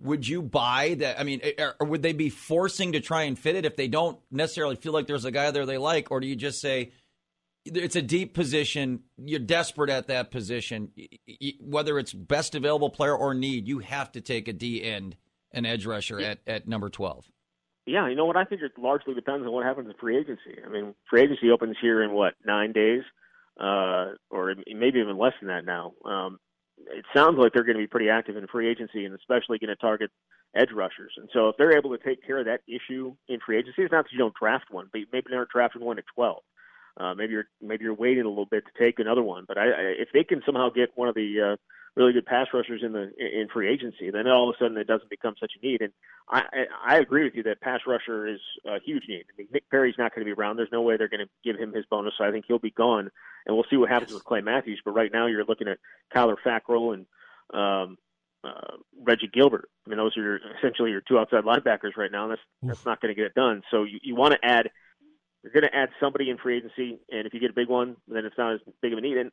Would 0.00 0.28
you 0.28 0.42
buy 0.42 0.94
that? 0.98 1.18
I 1.18 1.24
mean, 1.24 1.40
or, 1.58 1.74
or 1.80 1.86
would 1.86 2.02
they 2.02 2.12
be 2.12 2.30
forcing 2.30 2.92
to 2.92 3.00
try 3.00 3.22
and 3.22 3.38
fit 3.38 3.56
it 3.56 3.64
if 3.64 3.76
they 3.76 3.88
don't 3.88 4.18
necessarily 4.30 4.76
feel 4.76 4.92
like 4.92 5.06
there's 5.06 5.24
a 5.24 5.32
guy 5.32 5.50
there 5.50 5.66
they 5.66 5.78
like, 5.78 6.10
or 6.10 6.20
do 6.20 6.26
you 6.26 6.36
just 6.36 6.60
say? 6.60 6.92
it's 7.74 7.96
a 7.96 8.02
deep 8.02 8.34
position. 8.34 9.00
You're 9.18 9.40
desperate 9.40 9.90
at 9.90 10.06
that 10.08 10.30
position. 10.30 10.90
Whether 11.60 11.98
it's 11.98 12.12
best 12.12 12.54
available 12.54 12.90
player 12.90 13.16
or 13.16 13.34
need, 13.34 13.68
you 13.68 13.80
have 13.80 14.12
to 14.12 14.20
take 14.20 14.48
a 14.48 14.52
D 14.52 14.82
end, 14.82 15.16
an 15.52 15.66
edge 15.66 15.86
rusher 15.86 16.20
at, 16.20 16.38
at 16.46 16.68
number 16.68 16.88
12. 16.88 17.26
Yeah, 17.86 18.06
you 18.08 18.16
know 18.16 18.26
what? 18.26 18.36
I 18.36 18.44
think 18.44 18.60
it 18.60 18.72
largely 18.76 19.14
depends 19.14 19.46
on 19.46 19.52
what 19.52 19.64
happens 19.64 19.88
in 19.88 19.94
free 19.98 20.18
agency. 20.18 20.60
I 20.64 20.68
mean, 20.68 20.94
free 21.08 21.22
agency 21.22 21.50
opens 21.50 21.76
here 21.80 22.02
in 22.02 22.12
what 22.12 22.34
nine 22.44 22.72
days, 22.72 23.02
uh, 23.58 24.12
or 24.30 24.54
maybe 24.66 24.98
even 24.98 25.16
less 25.16 25.32
than 25.40 25.48
that 25.48 25.64
now. 25.64 25.94
Um, 26.04 26.38
it 26.76 27.06
sounds 27.14 27.38
like 27.38 27.52
they're 27.52 27.64
going 27.64 27.76
to 27.76 27.82
be 27.82 27.86
pretty 27.86 28.10
active 28.10 28.36
in 28.36 28.46
free 28.46 28.70
agency, 28.70 29.06
and 29.06 29.14
especially 29.14 29.58
going 29.58 29.68
to 29.68 29.76
target 29.76 30.10
edge 30.54 30.70
rushers. 30.74 31.12
And 31.16 31.30
so, 31.32 31.48
if 31.48 31.56
they're 31.56 31.76
able 31.76 31.96
to 31.96 32.04
take 32.04 32.24
care 32.26 32.38
of 32.38 32.44
that 32.44 32.60
issue 32.68 33.16
in 33.26 33.40
free 33.44 33.58
agency, 33.58 33.82
it's 33.82 33.92
not 33.92 34.04
that 34.04 34.12
you 34.12 34.18
don't 34.18 34.34
draft 34.34 34.66
one, 34.70 34.88
but 34.92 35.00
maybe 35.10 35.26
they're 35.30 35.48
drafting 35.50 35.82
one 35.82 35.98
at 35.98 36.04
twelve. 36.14 36.42
Uh, 37.00 37.14
maybe 37.14 37.32
you're 37.32 37.48
maybe 37.62 37.84
you're 37.84 37.94
waiting 37.94 38.24
a 38.24 38.28
little 38.28 38.46
bit 38.46 38.64
to 38.66 38.84
take 38.84 38.98
another 38.98 39.22
one. 39.22 39.44
But 39.48 39.56
I, 39.56 39.64
I, 39.64 39.82
if 39.98 40.08
they 40.12 40.24
can 40.24 40.42
somehow 40.44 40.68
get 40.68 40.90
one 40.94 41.08
of 41.08 41.14
the 41.14 41.52
uh, 41.52 41.56
really 41.98 42.12
good 42.12 42.26
pass 42.26 42.46
rushers 42.54 42.82
in 42.84 42.92
the 42.92 43.10
in 43.18 43.48
free 43.52 43.68
agency, 43.68 44.10
then 44.10 44.28
all 44.28 44.48
of 44.48 44.54
a 44.54 44.58
sudden 44.58 44.76
it 44.78 44.86
doesn't 44.86 45.10
become 45.10 45.34
such 45.38 45.52
a 45.60 45.66
need. 45.66 45.82
And 45.82 45.92
I 46.30 46.44
I, 46.86 46.98
agree 46.98 47.24
with 47.24 47.34
you 47.34 47.42
that 47.44 47.60
pass 47.60 47.80
rusher 47.86 48.26
is 48.26 48.40
a 48.64 48.78
huge 48.80 49.04
need. 49.08 49.24
I 49.28 49.32
mean, 49.36 49.48
Nick 49.52 49.68
Perry's 49.70 49.96
not 49.98 50.14
going 50.14 50.26
to 50.26 50.34
be 50.34 50.38
around. 50.38 50.56
There's 50.56 50.72
no 50.72 50.82
way 50.82 50.96
they're 50.96 51.08
going 51.08 51.26
to 51.26 51.30
give 51.44 51.60
him 51.60 51.72
his 51.72 51.84
bonus. 51.90 52.14
So 52.16 52.24
I 52.24 52.30
think 52.30 52.44
he'll 52.46 52.58
be 52.58 52.70
gone, 52.70 53.10
and 53.46 53.56
we'll 53.56 53.66
see 53.68 53.76
what 53.76 53.90
happens 53.90 54.12
with 54.12 54.24
Clay 54.24 54.40
Matthews. 54.40 54.80
But 54.84 54.92
right 54.92 55.12
now 55.12 55.26
you're 55.26 55.44
looking 55.44 55.68
at 55.68 55.78
Kyler 56.14 56.36
Fackrell 56.44 56.94
and 56.94 57.06
um, 57.52 57.98
uh, 58.44 58.76
Reggie 59.02 59.30
Gilbert. 59.32 59.68
I 59.84 59.90
mean, 59.90 59.98
those 59.98 60.16
are 60.16 60.22
your, 60.22 60.40
essentially 60.58 60.90
your 60.92 61.00
two 61.00 61.18
outside 61.18 61.44
linebackers 61.44 61.96
right 61.96 62.12
now. 62.12 62.24
And 62.24 62.32
that's 62.32 62.42
that's 62.62 62.86
not 62.86 63.00
going 63.00 63.10
to 63.10 63.16
get 63.16 63.26
it 63.26 63.34
done. 63.34 63.62
So 63.70 63.82
you, 63.82 63.98
you 64.02 64.14
want 64.14 64.34
to 64.34 64.48
add 64.48 64.70
you're 65.42 65.52
going 65.52 65.70
to 65.70 65.76
add 65.76 65.90
somebody 66.00 66.30
in 66.30 66.38
free 66.38 66.56
agency, 66.56 66.98
and 67.10 67.26
if 67.26 67.32
you 67.32 67.40
get 67.40 67.50
a 67.50 67.54
big 67.54 67.68
one, 67.68 67.96
then 68.08 68.24
it's 68.24 68.36
not 68.36 68.54
as 68.54 68.60
big 68.82 68.92
of 68.92 68.98
a 68.98 69.00
need. 69.00 69.16
And 69.16 69.30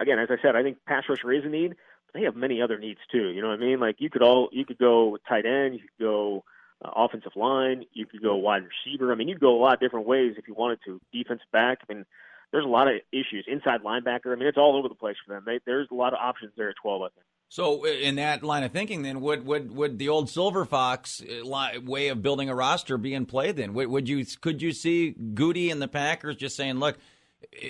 again, 0.00 0.18
as 0.18 0.28
I 0.30 0.36
said, 0.42 0.56
I 0.56 0.62
think 0.62 0.78
pass 0.86 1.04
rusher 1.08 1.32
is 1.32 1.44
a 1.44 1.48
need, 1.48 1.74
they 2.14 2.22
have 2.22 2.36
many 2.36 2.60
other 2.62 2.78
needs 2.78 3.00
too. 3.10 3.28
You 3.28 3.42
know 3.42 3.48
what 3.48 3.60
I 3.60 3.64
mean? 3.64 3.80
Like 3.80 3.96
you 3.98 4.10
could 4.10 4.22
all 4.22 4.48
you 4.52 4.64
could 4.64 4.78
go 4.78 5.18
tight 5.28 5.46
end, 5.46 5.74
you 5.74 5.80
could 5.80 6.04
go 6.04 6.44
uh, 6.84 6.90
offensive 6.96 7.32
line, 7.36 7.84
you 7.92 8.06
could 8.06 8.22
go 8.22 8.36
wide 8.36 8.62
receiver. 8.64 9.12
I 9.12 9.14
mean, 9.14 9.28
you 9.28 9.34
could 9.34 9.42
go 9.42 9.56
a 9.56 9.60
lot 9.60 9.74
of 9.74 9.80
different 9.80 10.06
ways 10.06 10.34
if 10.38 10.48
you 10.48 10.54
wanted 10.54 10.80
to. 10.86 11.00
Defense 11.12 11.40
back. 11.52 11.78
I 11.88 11.92
mean, 11.92 12.06
there's 12.52 12.64
a 12.64 12.68
lot 12.68 12.88
of 12.88 12.94
issues. 13.12 13.44
Inside 13.46 13.82
linebacker. 13.82 14.32
I 14.32 14.36
mean, 14.36 14.48
it's 14.48 14.58
all 14.58 14.76
over 14.76 14.88
the 14.88 14.94
place 14.94 15.16
for 15.24 15.34
them. 15.34 15.44
They, 15.46 15.60
there's 15.66 15.88
a 15.90 15.94
lot 15.94 16.12
of 16.12 16.18
options 16.20 16.52
there 16.56 16.70
at 16.70 16.76
12. 16.82 17.02
I 17.02 17.04
think. 17.06 17.26
So, 17.48 17.84
in 17.84 18.14
that 18.14 18.44
line 18.44 18.62
of 18.62 18.70
thinking, 18.70 19.02
then 19.02 19.20
would 19.20 19.44
would 19.44 19.74
would 19.74 19.98
the 19.98 20.08
old 20.08 20.30
Silver 20.30 20.64
Fox 20.64 21.20
uh, 21.20 21.80
way 21.84 22.08
of 22.08 22.22
building 22.22 22.48
a 22.48 22.54
roster 22.54 22.96
be 22.96 23.12
in 23.12 23.26
play? 23.26 23.50
Then 23.50 23.74
would, 23.74 23.88
would 23.88 24.08
you 24.08 24.24
could 24.40 24.62
you 24.62 24.72
see 24.72 25.10
Goody 25.10 25.70
and 25.70 25.82
the 25.82 25.88
Packers 25.88 26.36
just 26.36 26.56
saying, 26.56 26.78
"Look, 26.78 26.96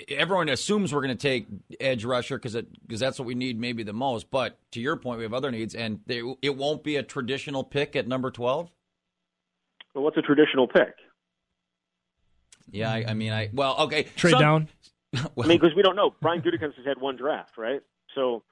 everyone 0.09 0.49
assumes 0.49 0.93
we're 0.93 1.03
going 1.03 1.17
to 1.17 1.21
take 1.21 1.47
edge 1.79 2.05
rusher 2.05 2.39
because 2.39 2.55
because 2.87 3.01
that's 3.01 3.19
what 3.19 3.27
we 3.27 3.35
need 3.35 3.59
maybe 3.59 3.83
the 3.83 3.93
most." 3.93 4.31
But 4.31 4.59
to 4.73 4.81
your 4.81 4.97
point, 4.97 5.19
we 5.19 5.25
have 5.25 5.35
other 5.35 5.51
needs, 5.51 5.75
and 5.75 6.01
they, 6.07 6.23
it 6.43 6.57
won't 6.57 6.85
be 6.85 6.97
a 6.97 7.03
traditional 7.03 7.65
pick 7.65 7.97
at 7.97 8.07
number 8.07 8.31
twelve. 8.31 8.71
Well, 9.95 10.05
what's 10.05 10.17
a 10.17 10.23
traditional 10.23 10.69
pick? 10.69 10.95
Yeah, 12.71 12.93
I, 12.93 13.05
I 13.09 13.15
mean, 13.15 13.33
I 13.33 13.51
well, 13.53 13.77
okay, 13.81 14.05
Trade 14.17 14.33
some- 14.33 14.41
down. 14.41 14.69
I 15.15 15.27
mean, 15.37 15.59
because 15.59 15.75
we 15.75 15.83
don't 15.83 15.97
know. 15.97 16.15
Brian 16.21 16.41
Gutekunst 16.41 16.77
has 16.77 16.87
had 16.87 17.01
one 17.01 17.17
draft, 17.17 17.59
right? 17.59 17.81
So 18.15 18.45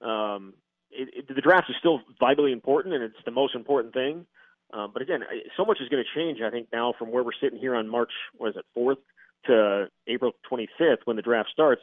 um, 0.00 0.54
it, 0.92 1.08
it, 1.28 1.34
the 1.34 1.40
draft 1.40 1.68
is 1.68 1.76
still 1.80 2.00
vitally 2.20 2.52
important, 2.52 2.94
and 2.94 3.02
it's 3.02 3.16
the 3.24 3.32
most 3.32 3.56
important 3.56 3.94
thing. 3.94 4.24
Um, 4.72 4.90
but 4.92 5.02
again, 5.02 5.20
so 5.56 5.64
much 5.64 5.78
is 5.80 5.88
going 5.88 6.04
to 6.04 6.18
change. 6.18 6.40
I 6.40 6.50
think 6.50 6.68
now 6.72 6.94
from 6.96 7.10
where 7.10 7.24
we're 7.24 7.32
sitting 7.40 7.58
here 7.58 7.74
on 7.74 7.88
March, 7.88 8.10
what 8.36 8.50
is 8.50 8.56
it, 8.56 8.64
fourth 8.74 8.98
to 9.46 9.88
April 10.06 10.32
25th 10.50 10.98
when 11.04 11.16
the 11.16 11.22
draft 11.22 11.50
starts. 11.50 11.82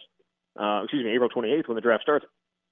Uh, 0.60 0.82
excuse 0.84 1.04
me, 1.04 1.12
April 1.12 1.30
28th 1.30 1.68
when 1.68 1.76
the 1.76 1.82
draft 1.82 2.04
starts. 2.04 2.26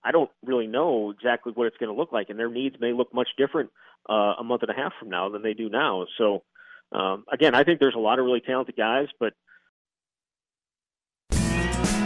I 0.03 0.11
don't 0.11 0.29
really 0.45 0.67
know 0.67 1.11
exactly 1.11 1.51
what 1.53 1.67
it's 1.67 1.77
going 1.77 1.93
to 1.93 1.97
look 1.97 2.11
like, 2.11 2.29
and 2.29 2.39
their 2.39 2.49
needs 2.49 2.75
may 2.79 2.93
look 2.93 3.13
much 3.13 3.29
different 3.37 3.69
uh, 4.09 4.35
a 4.39 4.43
month 4.43 4.61
and 4.61 4.71
a 4.71 4.73
half 4.73 4.93
from 4.99 5.09
now 5.09 5.29
than 5.29 5.41
they 5.41 5.53
do 5.53 5.69
now. 5.69 6.05
So, 6.17 6.43
um, 6.91 7.25
again, 7.31 7.53
I 7.53 7.63
think 7.63 7.79
there's 7.79 7.95
a 7.95 7.99
lot 7.99 8.19
of 8.19 8.25
really 8.25 8.39
talented 8.39 8.77
guys, 8.77 9.07
but 9.19 9.33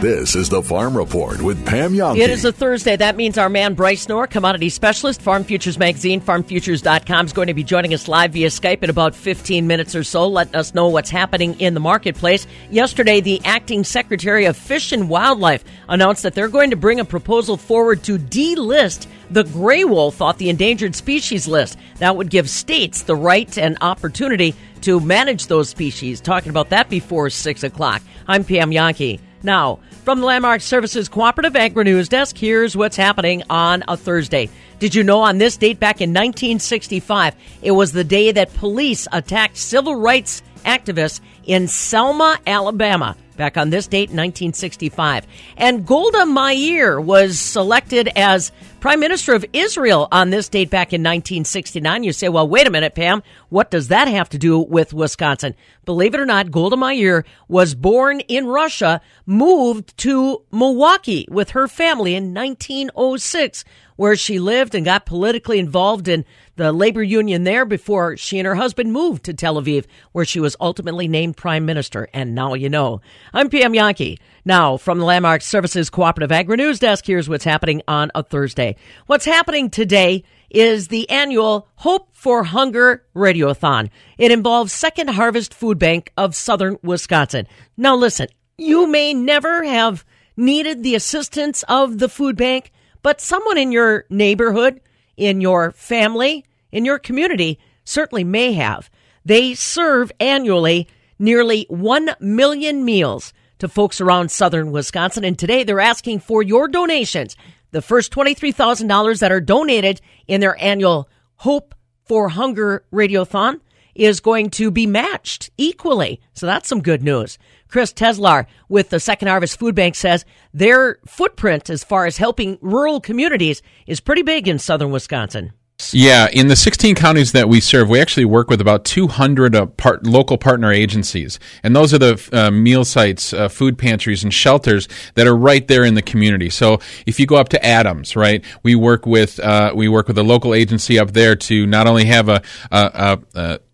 This 0.00 0.36
is 0.36 0.50
the 0.50 0.62
Farm 0.62 0.94
Report 0.94 1.40
with 1.40 1.64
Pam 1.64 1.94
Jahnke. 1.94 2.18
It 2.18 2.28
is 2.28 2.44
a 2.44 2.52
Thursday. 2.52 2.94
That 2.94 3.16
means 3.16 3.38
our 3.38 3.48
man 3.48 3.72
Bryce 3.72 4.06
Knorr, 4.06 4.26
commodity 4.26 4.68
specialist, 4.68 5.22
Farm 5.22 5.44
Futures 5.44 5.78
Magazine, 5.78 6.20
farmfutures.com, 6.20 7.26
is 7.26 7.32
going 7.32 7.46
to 7.46 7.54
be 7.54 7.64
joining 7.64 7.94
us 7.94 8.06
live 8.06 8.32
via 8.34 8.48
Skype 8.48 8.82
in 8.82 8.90
about 8.90 9.14
15 9.14 9.66
minutes 9.66 9.94
or 9.94 10.04
so, 10.04 10.28
letting 10.28 10.56
us 10.56 10.74
know 10.74 10.88
what's 10.88 11.08
happening 11.08 11.58
in 11.58 11.72
the 11.72 11.80
marketplace. 11.80 12.46
Yesterday, 12.70 13.22
the 13.22 13.40
acting 13.46 13.82
secretary 13.82 14.44
of 14.44 14.58
Fish 14.58 14.92
and 14.92 15.08
Wildlife 15.08 15.64
announced 15.88 16.22
that 16.24 16.34
they're 16.34 16.48
going 16.48 16.70
to 16.70 16.76
bring 16.76 17.00
a 17.00 17.04
proposal 17.04 17.56
forward 17.56 18.02
to 18.02 18.18
delist 18.18 19.06
the 19.30 19.44
gray 19.44 19.84
wolf 19.84 20.20
off 20.20 20.36
the 20.36 20.50
endangered 20.50 20.94
species 20.94 21.48
list. 21.48 21.78
That 21.98 22.16
would 22.16 22.28
give 22.28 22.50
states 22.50 23.02
the 23.02 23.16
right 23.16 23.56
and 23.56 23.78
opportunity 23.80 24.54
to 24.82 25.00
manage 25.00 25.46
those 25.46 25.70
species. 25.70 26.20
Talking 26.20 26.50
about 26.50 26.68
that 26.70 26.90
before 26.90 27.30
6 27.30 27.62
o'clock. 27.62 28.02
I'm 28.28 28.44
Pam 28.44 28.70
Jahnke. 28.70 29.20
Now, 29.44 29.78
from 30.04 30.20
the 30.20 30.26
Landmark 30.26 30.62
Services 30.62 31.06
Cooperative 31.06 31.54
Agri 31.54 31.84
News 31.84 32.08
Desk, 32.08 32.34
here's 32.34 32.74
what's 32.74 32.96
happening 32.96 33.42
on 33.50 33.84
a 33.86 33.96
Thursday. 33.96 34.48
Did 34.78 34.94
you 34.94 35.04
know 35.04 35.20
on 35.20 35.36
this 35.36 35.58
date 35.58 35.78
back 35.78 36.00
in 36.00 36.10
1965, 36.10 37.36
it 37.60 37.72
was 37.72 37.92
the 37.92 38.04
day 38.04 38.32
that 38.32 38.54
police 38.54 39.06
attacked 39.12 39.58
civil 39.58 39.96
rights 39.96 40.42
activists 40.64 41.20
in 41.44 41.68
Selma, 41.68 42.38
Alabama? 42.46 43.16
Back 43.36 43.56
on 43.56 43.70
this 43.70 43.88
date, 43.88 44.10
1965. 44.10 45.26
And 45.56 45.84
Golda 45.84 46.24
Meir 46.24 47.00
was 47.00 47.40
selected 47.40 48.08
as 48.14 48.52
Prime 48.78 49.00
Minister 49.00 49.34
of 49.34 49.44
Israel 49.52 50.06
on 50.12 50.30
this 50.30 50.48
date 50.48 50.70
back 50.70 50.92
in 50.92 51.00
1969. 51.00 52.04
You 52.04 52.12
say, 52.12 52.28
well, 52.28 52.46
wait 52.46 52.68
a 52.68 52.70
minute, 52.70 52.94
Pam. 52.94 53.24
What 53.48 53.72
does 53.72 53.88
that 53.88 54.06
have 54.06 54.28
to 54.28 54.38
do 54.38 54.60
with 54.60 54.94
Wisconsin? 54.94 55.56
Believe 55.84 56.14
it 56.14 56.20
or 56.20 56.26
not, 56.26 56.52
Golda 56.52 56.76
Meir 56.76 57.24
was 57.48 57.74
born 57.74 58.20
in 58.20 58.46
Russia, 58.46 59.00
moved 59.26 59.96
to 59.98 60.42
Milwaukee 60.52 61.26
with 61.28 61.50
her 61.50 61.66
family 61.66 62.14
in 62.14 62.34
1906, 62.34 63.64
where 63.96 64.16
she 64.16 64.38
lived 64.38 64.74
and 64.74 64.84
got 64.84 65.06
politically 65.06 65.58
involved 65.58 66.08
in 66.08 66.24
the 66.56 66.72
labor 66.72 67.02
union 67.02 67.44
there 67.44 67.64
before 67.64 68.16
she 68.16 68.38
and 68.38 68.46
her 68.46 68.54
husband 68.54 68.92
moved 68.92 69.24
to 69.24 69.34
Tel 69.34 69.60
Aviv, 69.60 69.86
where 70.12 70.24
she 70.24 70.40
was 70.40 70.56
ultimately 70.60 71.08
named 71.08 71.36
prime 71.36 71.64
minister. 71.64 72.08
And 72.12 72.34
now 72.34 72.54
you 72.54 72.68
know. 72.68 73.00
I'm 73.32 73.50
Pam 73.50 73.72
Jahnke. 73.72 74.18
Now, 74.44 74.76
from 74.76 74.98
the 74.98 75.04
Landmark 75.04 75.42
Services 75.42 75.90
Cooperative 75.90 76.32
Agri 76.32 76.56
News 76.56 76.78
Desk, 76.78 77.04
here's 77.06 77.28
what's 77.28 77.44
happening 77.44 77.82
on 77.88 78.10
a 78.14 78.22
Thursday. 78.22 78.76
What's 79.06 79.24
happening 79.24 79.70
today 79.70 80.24
is 80.50 80.88
the 80.88 81.08
annual 81.10 81.68
Hope 81.76 82.08
for 82.12 82.44
Hunger 82.44 83.04
Radiothon. 83.16 83.90
It 84.18 84.30
involves 84.30 84.72
Second 84.72 85.08
Harvest 85.08 85.52
Food 85.52 85.78
Bank 85.78 86.12
of 86.16 86.34
Southern 86.36 86.78
Wisconsin. 86.82 87.48
Now, 87.76 87.96
listen, 87.96 88.28
you 88.56 88.86
may 88.86 89.14
never 89.14 89.64
have 89.64 90.04
needed 90.36 90.82
the 90.82 90.94
assistance 90.94 91.64
of 91.68 91.98
the 91.98 92.08
food 92.08 92.36
bank, 92.36 92.70
but 93.04 93.20
someone 93.20 93.58
in 93.58 93.70
your 93.70 94.06
neighborhood, 94.08 94.80
in 95.16 95.42
your 95.42 95.72
family, 95.72 96.44
in 96.72 96.86
your 96.86 96.98
community 96.98 97.60
certainly 97.84 98.24
may 98.24 98.54
have. 98.54 98.90
They 99.26 99.54
serve 99.54 100.10
annually 100.18 100.88
nearly 101.18 101.66
1 101.68 102.16
million 102.18 102.82
meals 102.82 103.34
to 103.58 103.68
folks 103.68 104.00
around 104.00 104.30
southern 104.30 104.72
Wisconsin. 104.72 105.22
And 105.22 105.38
today 105.38 105.64
they're 105.64 105.80
asking 105.80 106.20
for 106.20 106.42
your 106.42 106.66
donations. 106.66 107.36
The 107.72 107.82
first 107.82 108.10
$23,000 108.10 109.18
that 109.20 109.30
are 109.30 109.40
donated 109.40 110.00
in 110.26 110.40
their 110.40 110.56
annual 110.58 111.08
Hope 111.36 111.74
for 112.06 112.30
Hunger 112.30 112.86
Radiothon 112.90 113.60
is 113.94 114.20
going 114.20 114.48
to 114.50 114.70
be 114.70 114.86
matched 114.86 115.50
equally. 115.58 116.20
So 116.32 116.46
that's 116.46 116.68
some 116.68 116.80
good 116.80 117.02
news. 117.02 117.38
Chris 117.68 117.92
Teslar 117.92 118.46
with 118.68 118.90
the 118.90 119.00
Second 119.00 119.28
Harvest 119.28 119.58
Food 119.58 119.74
Bank 119.74 119.94
says 119.94 120.24
their 120.52 120.98
footprint 121.06 121.70
as 121.70 121.84
far 121.84 122.06
as 122.06 122.18
helping 122.18 122.58
rural 122.60 123.00
communities 123.00 123.62
is 123.86 124.00
pretty 124.00 124.22
big 124.22 124.48
in 124.48 124.58
southern 124.58 124.90
Wisconsin. 124.90 125.52
Yeah, 125.92 126.28
in 126.32 126.46
the 126.46 126.56
16 126.56 126.94
counties 126.94 127.32
that 127.32 127.48
we 127.48 127.60
serve, 127.60 127.88
we 127.88 128.00
actually 128.00 128.24
work 128.24 128.48
with 128.48 128.60
about 128.60 128.84
200 128.84 129.54
uh, 129.54 129.66
part, 129.66 130.06
local 130.06 130.38
partner 130.38 130.72
agencies. 130.72 131.38
And 131.62 131.74
those 131.74 131.92
are 131.92 131.98
the 131.98 132.28
uh, 132.32 132.50
meal 132.50 132.84
sites, 132.84 133.32
uh, 133.32 133.48
food 133.48 133.76
pantries, 133.76 134.22
and 134.22 134.32
shelters 134.32 134.88
that 135.14 135.26
are 135.26 135.36
right 135.36 135.66
there 135.66 135.84
in 135.84 135.94
the 135.94 136.02
community. 136.02 136.48
So 136.48 136.80
if 137.06 137.18
you 137.18 137.26
go 137.26 137.36
up 137.36 137.48
to 137.50 137.64
Adams, 137.64 138.16
right, 138.16 138.44
we 138.62 138.74
work 138.76 139.04
with, 139.04 139.40
uh, 139.40 139.72
we 139.74 139.88
work 139.88 140.06
with 140.06 140.16
a 140.16 140.22
local 140.22 140.54
agency 140.54 140.98
up 140.98 141.12
there 141.12 141.34
to 141.36 141.66
not 141.66 141.86
only 141.86 142.04
have 142.06 142.28
a, 142.28 142.42
a, 142.70 142.78
a, 142.78 143.18
a, 143.34 143.60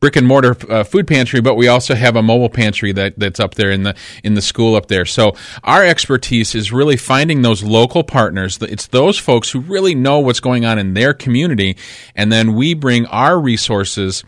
brick 0.00 0.16
and 0.16 0.26
mortar 0.26 0.56
uh, 0.70 0.82
food 0.82 1.06
pantry, 1.06 1.40
but 1.40 1.54
we 1.54 1.68
also 1.68 1.94
have 1.94 2.16
a 2.16 2.22
mobile 2.22 2.48
pantry 2.48 2.90
that, 2.92 3.18
that's 3.18 3.38
up 3.38 3.54
there 3.54 3.70
in 3.70 3.82
the 3.82 3.94
in 4.24 4.34
the 4.34 4.42
school 4.42 4.74
up 4.74 4.86
there. 4.86 5.04
So 5.04 5.36
our 5.62 5.84
expertise 5.84 6.54
is 6.54 6.72
really 6.72 6.96
finding 6.96 7.42
those 7.42 7.62
local 7.62 8.02
partners. 8.02 8.58
It's 8.62 8.86
those 8.88 9.18
folks 9.18 9.50
who 9.50 9.60
really 9.60 9.94
know 9.94 10.18
what's 10.20 10.40
going 10.40 10.64
on 10.64 10.78
in 10.78 10.94
their 10.94 11.14
community, 11.14 11.76
and 12.16 12.32
then 12.32 12.54
we 12.54 12.74
bring 12.74 13.06
our 13.06 13.38
resources 13.38 14.24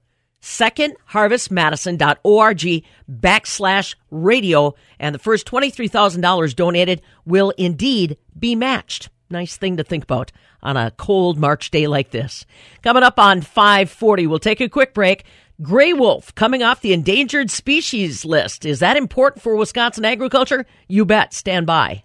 Secondharvestmadison.org 0.44 2.84
backslash 3.10 3.94
radio. 4.10 4.74
And 4.98 5.14
the 5.14 5.18
first 5.18 5.46
$23,000 5.46 6.54
donated 6.54 7.00
will 7.24 7.48
indeed 7.56 8.18
be 8.38 8.54
matched. 8.54 9.08
Nice 9.30 9.56
thing 9.56 9.78
to 9.78 9.84
think 9.84 10.04
about 10.04 10.32
on 10.62 10.76
a 10.76 10.90
cold 10.90 11.38
March 11.38 11.70
day 11.70 11.86
like 11.86 12.10
this. 12.10 12.44
Coming 12.82 13.02
up 13.02 13.18
on 13.18 13.40
540, 13.40 14.26
we'll 14.26 14.38
take 14.38 14.60
a 14.60 14.68
quick 14.68 14.92
break. 14.92 15.24
Gray 15.62 15.94
wolf 15.94 16.34
coming 16.34 16.62
off 16.62 16.82
the 16.82 16.92
endangered 16.92 17.50
species 17.50 18.26
list. 18.26 18.66
Is 18.66 18.80
that 18.80 18.98
important 18.98 19.42
for 19.42 19.56
Wisconsin 19.56 20.04
agriculture? 20.04 20.66
You 20.88 21.06
bet. 21.06 21.32
Stand 21.32 21.66
by. 21.66 22.04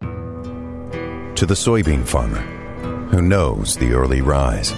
To 0.00 1.44
the 1.44 1.54
soybean 1.54 2.06
farmer 2.06 2.40
who 3.10 3.20
knows 3.20 3.76
the 3.76 3.92
early 3.92 4.22
rise, 4.22 4.72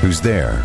who's 0.00 0.20
there 0.20 0.64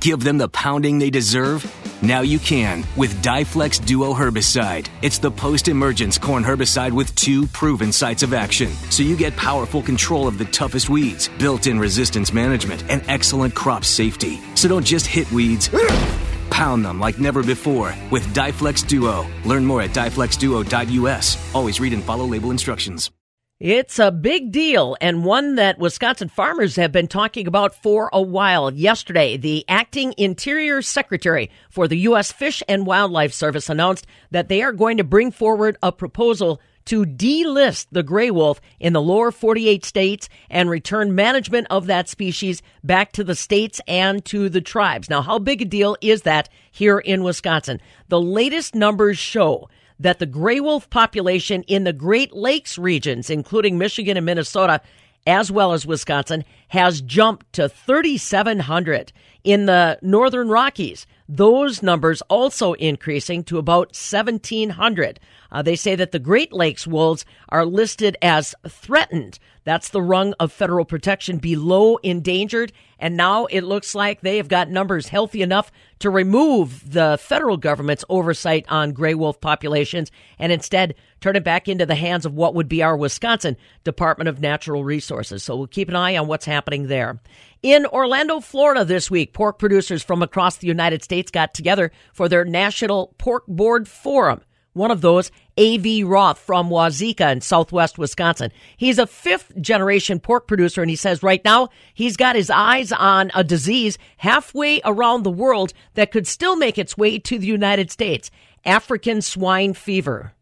give 0.00 0.24
them 0.24 0.38
the 0.38 0.48
pounding 0.48 0.98
they 0.98 1.10
deserve? 1.10 1.70
Now 2.06 2.20
you 2.20 2.38
can 2.38 2.84
with 2.94 3.20
DiFlexx 3.20 3.84
Duo 3.84 4.14
herbicide. 4.14 4.86
It's 5.02 5.18
the 5.18 5.28
post-emergence 5.28 6.18
corn 6.18 6.44
herbicide 6.44 6.92
with 6.92 7.12
two 7.16 7.48
proven 7.48 7.90
sites 7.90 8.22
of 8.22 8.32
action. 8.32 8.70
So 8.90 9.02
you 9.02 9.16
get 9.16 9.34
powerful 9.34 9.82
control 9.82 10.28
of 10.28 10.38
the 10.38 10.44
toughest 10.44 10.88
weeds, 10.88 11.28
built-in 11.40 11.80
resistance 11.80 12.32
management, 12.32 12.84
and 12.88 13.02
excellent 13.08 13.56
crop 13.56 13.84
safety. 13.84 14.38
So 14.54 14.68
don't 14.68 14.86
just 14.86 15.08
hit 15.08 15.28
weeds. 15.32 15.68
Pound 16.50 16.84
them 16.84 17.00
like 17.00 17.18
never 17.18 17.42
before 17.42 17.92
with 18.12 18.32
DiFlexx 18.32 18.86
Duo. 18.86 19.26
Learn 19.44 19.64
more 19.64 19.82
at 19.82 19.90
diflexduo.us. 19.90 21.54
Always 21.56 21.80
read 21.80 21.92
and 21.92 22.04
follow 22.04 22.24
label 22.24 22.52
instructions. 22.52 23.10
It's 23.58 23.98
a 23.98 24.12
big 24.12 24.52
deal 24.52 24.98
and 25.00 25.24
one 25.24 25.54
that 25.54 25.78
Wisconsin 25.78 26.28
farmers 26.28 26.76
have 26.76 26.92
been 26.92 27.08
talking 27.08 27.46
about 27.46 27.74
for 27.74 28.10
a 28.12 28.20
while. 28.20 28.70
Yesterday, 28.70 29.38
the 29.38 29.64
acting 29.66 30.12
Interior 30.18 30.82
Secretary 30.82 31.50
for 31.70 31.88
the 31.88 31.96
U.S. 32.00 32.30
Fish 32.30 32.62
and 32.68 32.84
Wildlife 32.84 33.32
Service 33.32 33.70
announced 33.70 34.06
that 34.30 34.50
they 34.50 34.60
are 34.60 34.74
going 34.74 34.98
to 34.98 35.04
bring 35.04 35.30
forward 35.30 35.78
a 35.82 35.90
proposal 35.90 36.60
to 36.84 37.06
delist 37.06 37.86
the 37.90 38.02
gray 38.02 38.30
wolf 38.30 38.60
in 38.78 38.92
the 38.92 39.00
lower 39.00 39.30
48 39.30 39.86
states 39.86 40.28
and 40.50 40.68
return 40.68 41.14
management 41.14 41.66
of 41.70 41.86
that 41.86 42.10
species 42.10 42.60
back 42.84 43.12
to 43.12 43.24
the 43.24 43.34
states 43.34 43.80
and 43.88 44.22
to 44.26 44.50
the 44.50 44.60
tribes. 44.60 45.08
Now, 45.08 45.22
how 45.22 45.38
big 45.38 45.62
a 45.62 45.64
deal 45.64 45.96
is 46.02 46.22
that 46.22 46.50
here 46.70 46.98
in 46.98 47.22
Wisconsin? 47.22 47.80
The 48.08 48.20
latest 48.20 48.74
numbers 48.74 49.16
show 49.16 49.70
that 49.98 50.18
the 50.18 50.26
gray 50.26 50.60
wolf 50.60 50.88
population 50.90 51.62
in 51.64 51.84
the 51.84 51.92
Great 51.92 52.32
Lakes 52.34 52.78
regions, 52.78 53.30
including 53.30 53.78
Michigan 53.78 54.16
and 54.16 54.26
Minnesota, 54.26 54.80
as 55.26 55.50
well 55.50 55.72
as 55.72 55.86
Wisconsin, 55.86 56.44
has 56.68 57.00
jumped 57.00 57.52
to 57.54 57.68
3,700. 57.68 59.12
In 59.42 59.66
the 59.66 59.98
Northern 60.02 60.48
Rockies, 60.48 61.06
those 61.28 61.82
numbers 61.82 62.20
also 62.22 62.72
increasing 62.74 63.42
to 63.44 63.58
about 63.58 63.88
1,700. 63.88 65.20
Uh, 65.50 65.62
they 65.62 65.76
say 65.76 65.94
that 65.94 66.12
the 66.12 66.18
Great 66.18 66.52
Lakes 66.52 66.86
wolves 66.86 67.24
are 67.48 67.64
listed 67.64 68.16
as 68.22 68.54
threatened. 68.68 69.38
That's 69.64 69.88
the 69.88 70.02
rung 70.02 70.34
of 70.38 70.52
federal 70.52 70.84
protection 70.84 71.38
below 71.38 71.96
endangered. 71.98 72.72
And 72.98 73.16
now 73.16 73.46
it 73.46 73.62
looks 73.62 73.94
like 73.94 74.20
they 74.20 74.36
have 74.36 74.48
got 74.48 74.70
numbers 74.70 75.08
healthy 75.08 75.42
enough 75.42 75.70
to 75.98 76.10
remove 76.10 76.92
the 76.92 77.18
federal 77.20 77.56
government's 77.56 78.04
oversight 78.08 78.64
on 78.68 78.92
gray 78.92 79.14
wolf 79.14 79.40
populations 79.40 80.10
and 80.38 80.52
instead 80.52 80.94
turn 81.20 81.36
it 81.36 81.44
back 81.44 81.68
into 81.68 81.86
the 81.86 81.94
hands 81.94 82.26
of 82.26 82.34
what 82.34 82.54
would 82.54 82.68
be 82.68 82.82
our 82.82 82.96
Wisconsin 82.96 83.56
Department 83.84 84.28
of 84.28 84.40
Natural 84.40 84.84
Resources. 84.84 85.42
So 85.42 85.56
we'll 85.56 85.66
keep 85.66 85.88
an 85.88 85.96
eye 85.96 86.16
on 86.16 86.26
what's 86.26 86.44
happening 86.44 86.88
there. 86.88 87.20
In 87.62 87.86
Orlando, 87.86 88.40
Florida 88.40 88.84
this 88.84 89.10
week, 89.10 89.32
pork 89.32 89.58
producers 89.58 90.02
from 90.02 90.22
across 90.22 90.58
the 90.58 90.66
United 90.66 91.02
States 91.02 91.30
got 91.30 91.54
together 91.54 91.90
for 92.12 92.28
their 92.28 92.44
National 92.44 93.14
Pork 93.18 93.44
Board 93.48 93.88
Forum. 93.88 94.42
One 94.76 94.90
of 94.90 95.00
those, 95.00 95.30
A.V. 95.56 96.04
Roth 96.04 96.38
from 96.38 96.68
Wauzeka 96.68 97.32
in 97.32 97.40
southwest 97.40 97.96
Wisconsin. 97.96 98.52
He's 98.76 98.98
a 98.98 99.06
fifth 99.06 99.58
generation 99.58 100.20
pork 100.20 100.46
producer, 100.46 100.82
and 100.82 100.90
he 100.90 100.96
says 100.96 101.22
right 101.22 101.42
now 101.46 101.70
he's 101.94 102.18
got 102.18 102.36
his 102.36 102.50
eyes 102.50 102.92
on 102.92 103.30
a 103.34 103.42
disease 103.42 103.96
halfway 104.18 104.82
around 104.84 105.22
the 105.22 105.30
world 105.30 105.72
that 105.94 106.10
could 106.10 106.26
still 106.26 106.56
make 106.56 106.76
its 106.76 106.94
way 106.94 107.18
to 107.20 107.38
the 107.38 107.46
United 107.46 107.90
States 107.90 108.30
African 108.66 109.22
swine 109.22 109.72
fever. 109.72 110.34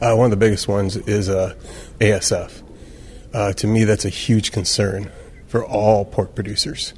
Uh, 0.00 0.14
one 0.14 0.26
of 0.26 0.30
the 0.30 0.36
biggest 0.36 0.68
ones 0.68 0.96
is 0.96 1.28
uh, 1.28 1.56
ASF. 1.98 2.62
Uh, 3.34 3.52
to 3.54 3.66
me, 3.66 3.82
that's 3.82 4.04
a 4.04 4.10
huge 4.10 4.52
concern 4.52 5.10
for 5.48 5.64
all 5.64 6.04
pork 6.04 6.36
producers. 6.36 6.94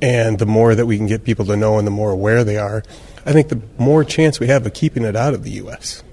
And 0.00 0.38
the 0.38 0.46
more 0.46 0.76
that 0.76 0.86
we 0.86 0.98
can 0.98 1.08
get 1.08 1.24
people 1.24 1.46
to 1.46 1.56
know 1.56 1.78
and 1.78 1.86
the 1.86 1.90
more 1.90 2.12
aware 2.12 2.44
they 2.44 2.58
are, 2.58 2.84
I 3.26 3.32
think 3.32 3.48
the 3.48 3.60
more 3.76 4.04
chance 4.04 4.38
we 4.38 4.46
have 4.46 4.64
of 4.64 4.72
keeping 4.72 5.04
it 5.04 5.16
out 5.16 5.34
of 5.34 5.42
the 5.42 5.50
U.S. 5.52 6.04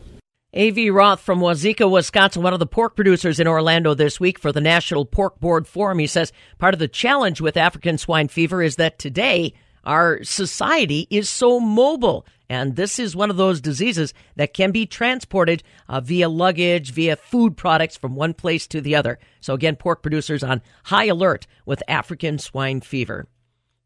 A.V. 0.54 0.90
Roth 0.90 1.20
from 1.22 1.40
Wauzeka, 1.40 1.90
Wisconsin, 1.90 2.42
one 2.42 2.54
of 2.54 2.60
the 2.60 2.66
pork 2.66 2.96
producers 2.96 3.40
in 3.40 3.48
Orlando 3.48 3.94
this 3.94 4.20
week 4.20 4.40
for 4.40 4.52
the 4.52 4.62
National 4.62 5.06
Pork 5.06 5.40
Board 5.40 5.68
Forum. 5.68 6.00
He 6.00 6.08
says 6.08 6.34
part 6.58 6.74
of 6.74 6.80
the 6.80 6.88
challenge 6.88 7.40
with 7.40 7.56
African 7.56 8.00
swine 8.00 8.30
fever 8.30 8.64
is 8.64 8.78
that 8.78 8.98
today 8.98 9.54
our 9.84 10.24
society 10.24 11.08
is 11.12 11.30
so 11.30 11.60
mobile. 11.60 12.26
And 12.50 12.76
this 12.76 12.98
is 12.98 13.16
one 13.16 13.30
of 13.30 13.38
those 13.38 13.62
diseases 13.62 14.14
that 14.36 14.54
can 14.54 14.72
be 14.72 14.86
transported 14.86 15.64
uh, 15.88 16.02
via 16.02 16.30
luggage, 16.30 16.92
via 16.92 17.16
food 17.16 17.58
products 17.58 17.98
from 17.98 18.16
one 18.16 18.34
place 18.34 18.66
to 18.68 18.82
the 18.82 18.96
other. 18.96 19.20
So, 19.40 19.54
again, 19.54 19.76
pork 19.76 20.02
producers 20.02 20.44
on 20.44 20.62
high 20.86 21.06
alert 21.06 21.48
with 21.66 21.84
African 21.88 22.38
swine 22.38 22.82
fever. 22.82 23.28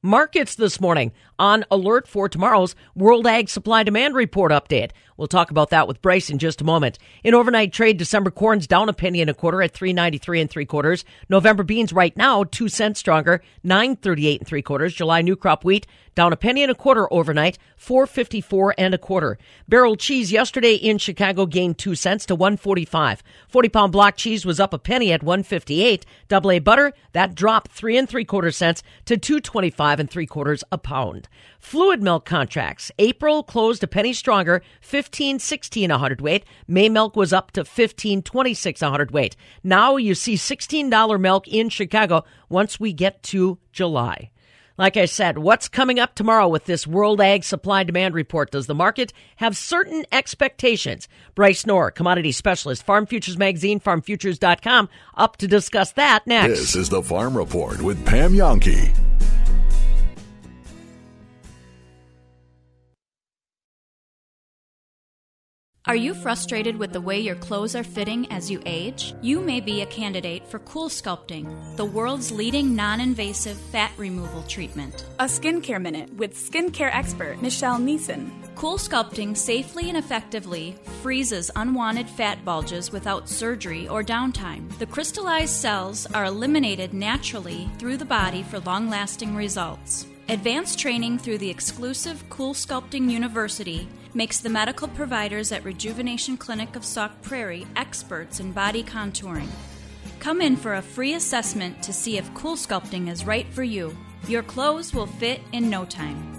Markets 0.03 0.53
this 0.53 0.79
morning 0.79 1.11
on 1.39 1.65
alert 1.71 2.07
for 2.07 2.29
tomorrow's 2.29 2.75
World 2.95 3.25
Ag 3.25 3.49
Supply 3.49 3.81
Demand 3.81 4.13
Report 4.13 4.51
update. 4.51 4.91
We'll 5.17 5.27
talk 5.27 5.51
about 5.51 5.71
that 5.71 5.87
with 5.87 6.01
Bryce 6.01 6.29
in 6.29 6.37
just 6.37 6.61
a 6.61 6.63
moment. 6.63 6.99
In 7.23 7.33
overnight 7.33 7.73
trade, 7.73 7.97
December 7.97 8.31
corn's 8.31 8.67
down 8.67 8.87
a 8.87 8.93
penny 8.93 9.19
and 9.19 9.29
a 9.29 9.33
quarter 9.33 9.61
at 9.61 9.73
393 9.73 10.41
and 10.41 10.49
three 10.49 10.65
quarters. 10.65 11.03
November 11.27 11.63
beans 11.63 11.91
right 11.91 12.15
now, 12.15 12.43
two 12.43 12.69
cents 12.69 12.99
stronger, 12.99 13.41
938 13.63 14.41
and 14.41 14.47
three 14.47 14.61
quarters. 14.61 14.93
July 14.93 15.21
new 15.21 15.35
crop 15.35 15.65
wheat 15.65 15.87
down 16.17 16.33
a 16.33 16.35
penny 16.35 16.63
and 16.63 16.71
a 16.71 16.75
quarter 16.75 17.11
overnight, 17.13 17.59
454 17.77 18.73
and 18.77 18.95
a 18.95 18.97
quarter. 18.97 19.37
Barrel 19.67 19.95
cheese 19.95 20.31
yesterday 20.31 20.73
in 20.73 20.97
Chicago 20.97 21.45
gained 21.45 21.77
2 21.77 21.93
cents 21.93 22.25
to 22.25 22.33
145. 22.33 23.21
40 23.47 23.69
pound 23.69 23.91
block 23.91 24.17
cheese 24.17 24.43
was 24.43 24.59
up 24.59 24.73
a 24.73 24.79
penny 24.79 25.13
at 25.13 25.21
158. 25.21 26.05
Double 26.27 26.51
A 26.51 26.57
butter, 26.57 26.91
that 27.13 27.35
dropped 27.35 27.71
3 27.71 27.97
and 27.97 28.09
3 28.09 28.25
quarter 28.25 28.49
cents 28.49 28.81
to 29.05 29.15
225 29.15 29.99
and 29.99 30.09
3 30.09 30.25
quarters 30.25 30.63
a 30.71 30.79
pound. 30.79 31.29
Fluid 31.67 32.01
milk 32.01 32.23
contracts. 32.23 32.93
April 32.97 33.43
closed 33.43 33.83
a 33.83 33.87
penny 33.87 34.13
stronger, 34.13 34.61
15.16 34.81 35.89
a 35.89 35.97
hundredweight. 35.97 36.45
May 36.65 36.87
milk 36.87 37.17
was 37.17 37.33
up 37.33 37.51
to 37.51 37.65
15.26 37.65 38.81
a 38.81 38.89
hundredweight. 38.89 39.35
Now 39.65 39.97
you 39.97 40.15
see 40.15 40.35
$16 40.35 41.19
milk 41.19 41.45
in 41.45 41.67
Chicago 41.67 42.23
once 42.47 42.79
we 42.79 42.93
get 42.93 43.21
to 43.23 43.57
July. 43.73 44.31
Like 44.77 44.95
I 44.95 45.03
said, 45.03 45.39
what's 45.39 45.67
coming 45.67 45.99
up 45.99 46.15
tomorrow 46.15 46.47
with 46.47 46.63
this 46.63 46.87
World 46.87 47.19
Ag 47.19 47.43
Supply 47.43 47.83
Demand 47.83 48.13
Report? 48.13 48.49
Does 48.49 48.67
the 48.67 48.73
market 48.73 49.11
have 49.35 49.57
certain 49.57 50.05
expectations? 50.13 51.09
Bryce 51.35 51.65
Knorr, 51.65 51.91
commodity 51.91 52.31
specialist, 52.31 52.83
Farm 52.85 53.05
Futures 53.05 53.37
Magazine, 53.37 53.81
farmfutures.com, 53.81 54.87
up 55.15 55.35
to 55.35 55.49
discuss 55.49 55.91
that 55.91 56.25
next. 56.25 56.47
This 56.47 56.75
is 56.77 56.87
the 56.87 57.03
Farm 57.03 57.35
Report 57.35 57.81
with 57.81 58.05
Pam 58.05 58.31
Jahnke. 58.31 59.06
Are 65.87 65.95
you 65.95 66.13
frustrated 66.13 66.75
with 66.75 66.91
the 66.91 66.99
way 66.99 67.17
your 67.17 67.35
clothes 67.35 67.73
are 67.73 67.81
fitting 67.81 68.29
as 68.29 68.51
you 68.51 68.61
age? 68.65 69.15
You 69.21 69.39
may 69.39 69.61
be 69.61 69.81
a 69.81 69.85
candidate 69.85 70.45
for 70.45 70.59
Cool 70.59 70.89
Sculpting, 70.89 71.77
the 71.77 71.85
world's 71.85 72.29
leading 72.29 72.75
non 72.75 72.99
invasive 72.99 73.55
fat 73.55 73.93
removal 73.95 74.43
treatment. 74.49 75.05
A 75.19 75.27
skincare 75.27 75.81
minute 75.81 76.13
with 76.15 76.35
skincare 76.35 76.93
expert 76.93 77.41
Michelle 77.41 77.79
Neeson. 77.79 78.29
Cool 78.55 78.77
Sculpting 78.77 79.37
safely 79.37 79.87
and 79.87 79.97
effectively 79.97 80.75
freezes 81.01 81.49
unwanted 81.55 82.09
fat 82.09 82.43
bulges 82.43 82.91
without 82.91 83.29
surgery 83.29 83.87
or 83.87 84.03
downtime. 84.03 84.77
The 84.79 84.87
crystallized 84.87 85.55
cells 85.55 86.05
are 86.07 86.25
eliminated 86.25 86.93
naturally 86.93 87.69
through 87.79 87.95
the 87.95 88.03
body 88.03 88.43
for 88.43 88.59
long 88.59 88.89
lasting 88.89 89.37
results. 89.37 90.05
Advanced 90.27 90.77
training 90.77 91.17
through 91.17 91.37
the 91.37 91.49
exclusive 91.49 92.21
Cool 92.29 92.53
Sculpting 92.53 93.09
University 93.09 93.87
makes 94.17 94.39
the 94.39 94.49
medical 94.49 94.87
providers 94.87 95.51
at 95.51 95.63
Rejuvenation 95.63 96.37
Clinic 96.37 96.75
of 96.75 96.83
Sauk 96.83 97.21
Prairie 97.21 97.67
experts 97.75 98.39
in 98.39 98.51
body 98.51 98.83
contouring. 98.83 99.47
Come 100.17 100.41
in 100.41 100.55
for 100.55 100.73
a 100.73 100.81
free 100.81 101.13
assessment 101.13 101.83
to 101.83 101.93
see 101.93 102.17
if 102.17 102.33
Cool 102.33 102.55
Sculpting 102.55 103.09
is 103.09 103.27
right 103.27 103.45
for 103.53 103.61
you. 103.61 103.95
Your 104.27 104.41
clothes 104.41 104.91
will 104.91 105.05
fit 105.05 105.41
in 105.51 105.69
no 105.69 105.85
time. 105.85 106.33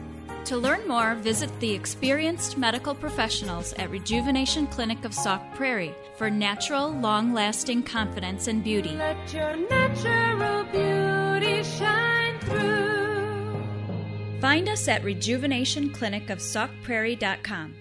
To 0.46 0.56
learn 0.56 0.88
more, 0.88 1.14
visit 1.14 1.52
the 1.60 1.72
experienced 1.72 2.58
medical 2.58 2.96
professionals 2.96 3.72
at 3.74 3.90
Rejuvenation 3.90 4.66
Clinic 4.66 5.04
of 5.04 5.14
Sauk 5.14 5.40
Prairie 5.54 5.94
for 6.16 6.28
natural, 6.28 6.90
long 6.90 7.32
lasting 7.32 7.84
confidence 7.84 8.48
and 8.48 8.64
beauty. 8.64 8.96
Let 8.96 9.32
your 9.32 9.54
natural 9.54 10.64
beauty 10.64 11.62
shine. 11.62 12.07
Find 14.40 14.68
us 14.68 14.88
at 14.88 15.02
rejuvenationclinicofsaukprairie.com. 15.02 17.74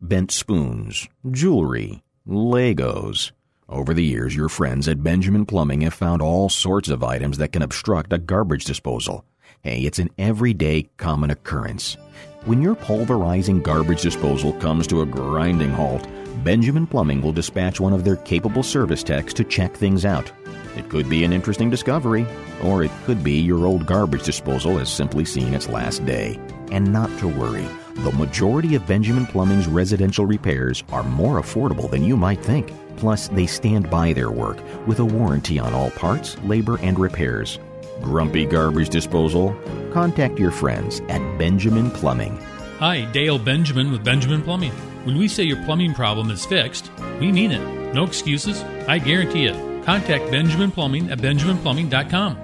Bent 0.00 0.30
spoons, 0.30 1.08
jewelry, 1.30 2.02
Legos. 2.28 3.32
Over 3.68 3.94
the 3.94 4.04
years, 4.04 4.36
your 4.36 4.50
friends 4.50 4.86
at 4.86 5.02
Benjamin 5.02 5.46
Plumbing 5.46 5.80
have 5.80 5.94
found 5.94 6.20
all 6.20 6.50
sorts 6.50 6.90
of 6.90 7.02
items 7.02 7.38
that 7.38 7.52
can 7.52 7.62
obstruct 7.62 8.12
a 8.12 8.18
garbage 8.18 8.66
disposal. 8.66 9.24
Hey, 9.62 9.80
it's 9.80 9.98
an 9.98 10.10
everyday 10.18 10.90
common 10.98 11.30
occurrence. 11.30 11.96
When 12.44 12.60
your 12.60 12.74
pulverizing 12.74 13.62
garbage 13.62 14.02
disposal 14.02 14.52
comes 14.52 14.86
to 14.88 15.00
a 15.00 15.06
grinding 15.06 15.70
halt, 15.70 16.06
Benjamin 16.44 16.86
Plumbing 16.86 17.22
will 17.22 17.32
dispatch 17.32 17.80
one 17.80 17.94
of 17.94 18.04
their 18.04 18.16
capable 18.16 18.62
service 18.62 19.02
techs 19.02 19.32
to 19.34 19.44
check 19.44 19.74
things 19.74 20.04
out. 20.04 20.30
It 20.76 20.88
could 20.88 21.08
be 21.08 21.24
an 21.24 21.32
interesting 21.32 21.70
discovery, 21.70 22.26
or 22.62 22.82
it 22.82 22.90
could 23.04 23.22
be 23.22 23.40
your 23.40 23.66
old 23.66 23.86
garbage 23.86 24.24
disposal 24.24 24.78
has 24.78 24.92
simply 24.92 25.24
seen 25.24 25.54
its 25.54 25.68
last 25.68 26.04
day. 26.04 26.38
And 26.70 26.92
not 26.92 27.16
to 27.18 27.28
worry, 27.28 27.66
the 27.96 28.12
majority 28.12 28.74
of 28.74 28.86
Benjamin 28.86 29.26
Plumbing's 29.26 29.68
residential 29.68 30.26
repairs 30.26 30.82
are 30.90 31.04
more 31.04 31.40
affordable 31.40 31.90
than 31.90 32.02
you 32.02 32.16
might 32.16 32.42
think. 32.44 32.72
Plus, 32.96 33.28
they 33.28 33.46
stand 33.46 33.90
by 33.90 34.12
their 34.12 34.30
work 34.30 34.58
with 34.86 34.98
a 34.98 35.04
warranty 35.04 35.58
on 35.58 35.74
all 35.74 35.90
parts, 35.90 36.36
labor, 36.44 36.78
and 36.80 36.98
repairs. 36.98 37.58
Grumpy 38.00 38.44
garbage 38.44 38.88
disposal? 38.88 39.54
Contact 39.92 40.38
your 40.38 40.50
friends 40.50 41.00
at 41.08 41.38
Benjamin 41.38 41.90
Plumbing. 41.90 42.36
Hi, 42.78 43.04
Dale 43.12 43.38
Benjamin 43.38 43.92
with 43.92 44.04
Benjamin 44.04 44.42
Plumbing. 44.42 44.72
When 45.04 45.16
we 45.16 45.28
say 45.28 45.44
your 45.44 45.62
plumbing 45.64 45.94
problem 45.94 46.30
is 46.30 46.44
fixed, 46.44 46.90
we 47.20 47.30
mean 47.30 47.52
it. 47.52 47.94
No 47.94 48.04
excuses. 48.04 48.62
I 48.88 48.98
guarantee 48.98 49.46
it. 49.46 49.73
Contact 49.84 50.30
Benjamin 50.30 50.70
Plumbing 50.70 51.10
at 51.10 51.18
benjaminplumbing.com. 51.18 52.38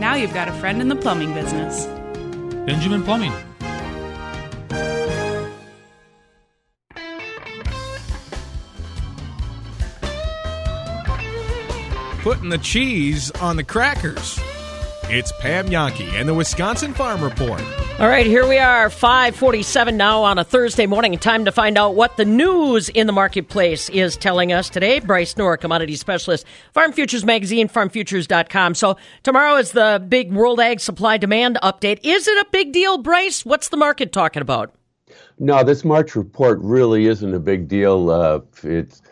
Now 0.00 0.14
you've 0.14 0.32
got 0.32 0.48
a 0.48 0.52
friend 0.54 0.80
in 0.80 0.88
the 0.88 0.96
plumbing 0.96 1.34
business. 1.34 1.84
Benjamin 2.64 3.02
Plumbing. 3.02 3.32
Putting 12.22 12.48
the 12.48 12.58
cheese 12.58 13.30
on 13.42 13.56
the 13.56 13.62
crackers. 13.62 14.40
It's 15.08 15.30
Pam 15.30 15.68
Jahnke 15.68 16.14
and 16.14 16.28
the 16.28 16.34
Wisconsin 16.34 16.92
Farm 16.92 17.22
Report. 17.22 17.62
All 18.00 18.08
right, 18.08 18.26
here 18.26 18.44
we 18.44 18.58
are, 18.58 18.90
547 18.90 19.96
now 19.96 20.24
on 20.24 20.36
a 20.36 20.42
Thursday 20.42 20.86
morning. 20.86 21.16
Time 21.16 21.44
to 21.44 21.52
find 21.52 21.78
out 21.78 21.94
what 21.94 22.16
the 22.16 22.24
news 22.24 22.88
in 22.88 23.06
the 23.06 23.12
marketplace 23.12 23.88
is 23.90 24.16
telling 24.16 24.52
us 24.52 24.68
today. 24.68 24.98
Bryce 24.98 25.36
Knorr, 25.36 25.58
commodity 25.58 25.94
specialist, 25.94 26.44
Farm 26.74 26.92
Futures 26.92 27.24
Magazine, 27.24 27.68
farmfutures.com. 27.68 28.74
So 28.74 28.96
tomorrow 29.22 29.54
is 29.58 29.70
the 29.70 30.04
big 30.08 30.32
World 30.32 30.58
Ag 30.58 30.80
Supply 30.80 31.18
Demand 31.18 31.56
update. 31.62 32.00
Is 32.02 32.26
it 32.26 32.44
a 32.44 32.50
big 32.50 32.72
deal, 32.72 32.98
Bryce? 32.98 33.46
What's 33.46 33.68
the 33.68 33.76
market 33.76 34.12
talking 34.12 34.42
about? 34.42 34.74
No, 35.38 35.62
this 35.62 35.84
March 35.84 36.16
report 36.16 36.58
really 36.60 37.06
isn't 37.06 37.32
a 37.32 37.38
big 37.38 37.68
deal. 37.68 38.10
Uh, 38.10 38.40
it's 38.64 39.02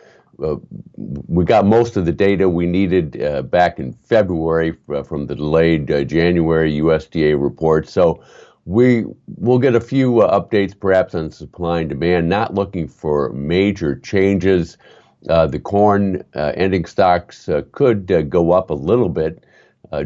uh, 0.43 0.57
we 0.95 1.45
got 1.45 1.65
most 1.65 1.97
of 1.97 2.05
the 2.05 2.11
data 2.11 2.47
we 2.49 2.65
needed 2.65 3.21
uh, 3.21 3.41
back 3.41 3.79
in 3.79 3.93
February 3.93 4.75
uh, 4.89 5.03
from 5.03 5.27
the 5.27 5.35
delayed 5.35 5.91
uh, 5.91 6.03
January 6.03 6.73
USDA 6.73 7.41
report. 7.41 7.87
So 7.87 8.23
we 8.65 9.05
will 9.37 9.59
get 9.59 9.75
a 9.75 9.81
few 9.81 10.21
uh, 10.21 10.39
updates 10.39 10.77
perhaps 10.77 11.15
on 11.15 11.31
supply 11.31 11.81
and 11.81 11.89
demand, 11.89 12.29
not 12.29 12.53
looking 12.53 12.87
for 12.87 13.29
major 13.29 13.95
changes. 13.99 14.77
The 15.21 15.59
corn 15.63 16.23
ending 16.35 16.85
stocks 16.85 17.49
could 17.71 18.29
go 18.29 18.51
up 18.51 18.69
a 18.69 18.75
little 18.75 19.09
bit 19.09 19.43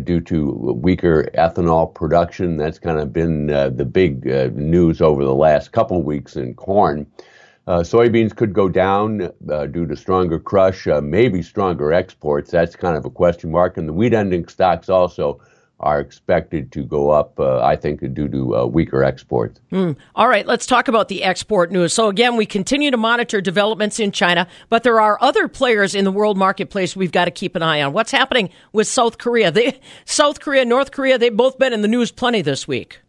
due 0.03 0.21
to 0.21 0.51
weaker 0.81 1.29
ethanol 1.33 1.93
production. 1.93 2.55
That's 2.55 2.79
kind 2.79 2.99
of 2.99 3.11
been 3.11 3.47
the 3.47 3.85
big 3.85 4.23
news 4.55 5.01
over 5.01 5.25
the 5.25 5.35
last 5.35 5.73
couple 5.73 6.01
weeks 6.03 6.37
in 6.37 6.53
corn. 6.53 7.05
Uh, 7.67 7.79
soybeans 7.81 8.35
could 8.35 8.53
go 8.53 8.67
down 8.67 9.29
uh, 9.51 9.65
due 9.67 9.85
to 9.85 9.95
stronger 9.95 10.39
crush, 10.39 10.87
uh, 10.87 11.01
maybe 11.01 11.41
stronger 11.41 11.93
exports. 11.93 12.49
That's 12.49 12.75
kind 12.75 12.97
of 12.97 13.05
a 13.05 13.09
question 13.09 13.51
mark. 13.51 13.77
And 13.77 13.87
the 13.87 13.93
wheat 13.93 14.13
ending 14.13 14.47
stocks 14.47 14.89
also 14.89 15.39
are 15.79 15.99
expected 15.99 16.71
to 16.73 16.83
go 16.83 17.09
up, 17.09 17.39
uh, 17.39 17.61
I 17.61 17.75
think, 17.75 18.01
due 18.13 18.27
to 18.27 18.57
uh, 18.57 18.65
weaker 18.65 19.03
exports. 19.03 19.61
Mm. 19.71 19.95
All 20.15 20.27
right, 20.27 20.45
let's 20.45 20.65
talk 20.65 20.87
about 20.87 21.07
the 21.07 21.23
export 21.23 21.71
news. 21.71 21.93
So, 21.93 22.09
again, 22.09 22.35
we 22.35 22.45
continue 22.45 22.91
to 22.91 22.97
monitor 22.97 23.39
developments 23.39 23.99
in 23.99 24.11
China, 24.11 24.47
but 24.69 24.83
there 24.83 24.99
are 24.99 25.17
other 25.21 25.47
players 25.47 25.95
in 25.95 26.03
the 26.03 26.11
world 26.11 26.37
marketplace 26.37 26.95
we've 26.95 27.11
got 27.11 27.25
to 27.25 27.31
keep 27.31 27.55
an 27.55 27.63
eye 27.63 27.81
on. 27.81 27.93
What's 27.93 28.11
happening 28.11 28.49
with 28.73 28.87
South 28.87 29.17
Korea? 29.17 29.51
They, 29.51 29.79
South 30.05 30.39
Korea, 30.39 30.65
North 30.65 30.91
Korea, 30.91 31.17
they've 31.17 31.35
both 31.35 31.57
been 31.57 31.73
in 31.73 31.81
the 31.81 31.87
news 31.87 32.11
plenty 32.11 32.41
this 32.41 32.67
week. 32.67 32.99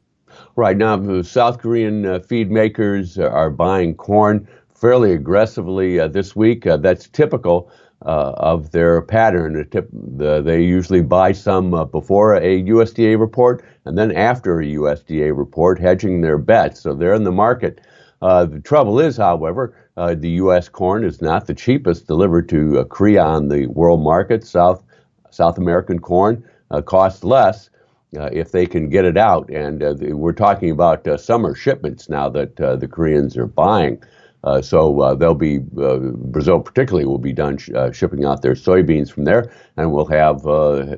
Right 0.57 0.77
now, 0.77 1.23
South 1.23 1.59
Korean 1.59 2.05
uh, 2.05 2.19
feed 2.21 2.51
makers 2.51 3.19
are 3.19 3.51
buying 3.51 3.95
corn 3.95 4.49
fairly 4.75 5.13
aggressively 5.13 6.01
uh, 6.01 6.09
this 6.09 6.35
week. 6.35 6.67
Uh, 6.67 6.77
that's 6.77 7.09
typical 7.09 7.71
uh, 8.05 8.33
of 8.37 8.71
their 8.73 9.03
pattern. 9.03 9.69
They 10.17 10.63
usually 10.63 11.03
buy 11.03 11.33
some 11.33 11.75
uh, 11.75 11.85
before 11.85 12.35
a 12.35 12.63
USDA 12.65 13.21
report 13.21 13.63
and 13.85 13.97
then 13.97 14.11
after 14.17 14.59
a 14.59 14.65
USDA 14.65 15.37
report, 15.37 15.79
hedging 15.79 16.23
their 16.23 16.39
bets. 16.39 16.81
So 16.81 16.95
they're 16.95 17.15
in 17.15 17.25
the 17.25 17.33
market. 17.33 17.81
Uh, 18.23 18.47
the 18.47 18.61
trouble 18.61 18.99
is, 18.99 19.17
however, 19.17 19.75
the 19.97 20.31
U.S. 20.31 20.69
corn 20.69 21.05
is 21.05 21.21
not 21.21 21.47
the 21.47 21.55
cheapest 21.55 22.07
delivered 22.07 22.49
to 22.49 22.85
Korea 22.87 23.23
on 23.23 23.49
the 23.49 23.67
world 23.67 24.03
market. 24.03 24.47
South 24.47 24.83
South 25.31 25.59
American 25.59 25.99
corn 26.01 26.43
costs 26.87 27.23
less. 27.23 27.71
Uh, 28.17 28.29
if 28.33 28.53
they 28.53 28.67
can 28.67 28.89
get 28.89 29.05
it 29.05 29.17
out. 29.17 29.49
And 29.51 29.83
uh, 29.83 29.95
we're 30.01 30.33
talking 30.33 30.71
about 30.71 31.07
uh, 31.07 31.17
summer 31.17 31.55
shipments 31.55 32.09
now 32.09 32.29
that 32.31 32.61
uh, 32.61 32.77
the 32.77 32.89
Koreans 32.89 33.37
are 33.37 33.47
buying. 33.47 34.03
Uh, 34.43 34.63
so 34.63 35.01
uh, 35.01 35.15
they'll 35.15 35.35
be 35.35 35.59
Brazil, 35.59 36.61
particularly, 36.61 37.05
will 37.05 37.19
be 37.19 37.33
done 37.33 37.59
sh- 37.59 37.71
shipping 37.93 38.25
out 38.25 38.41
their 38.41 38.55
soybeans 38.55 39.13
from 39.13 39.25
there, 39.25 39.53
and 39.77 39.93
we'll 39.93 40.07
have 40.07 40.45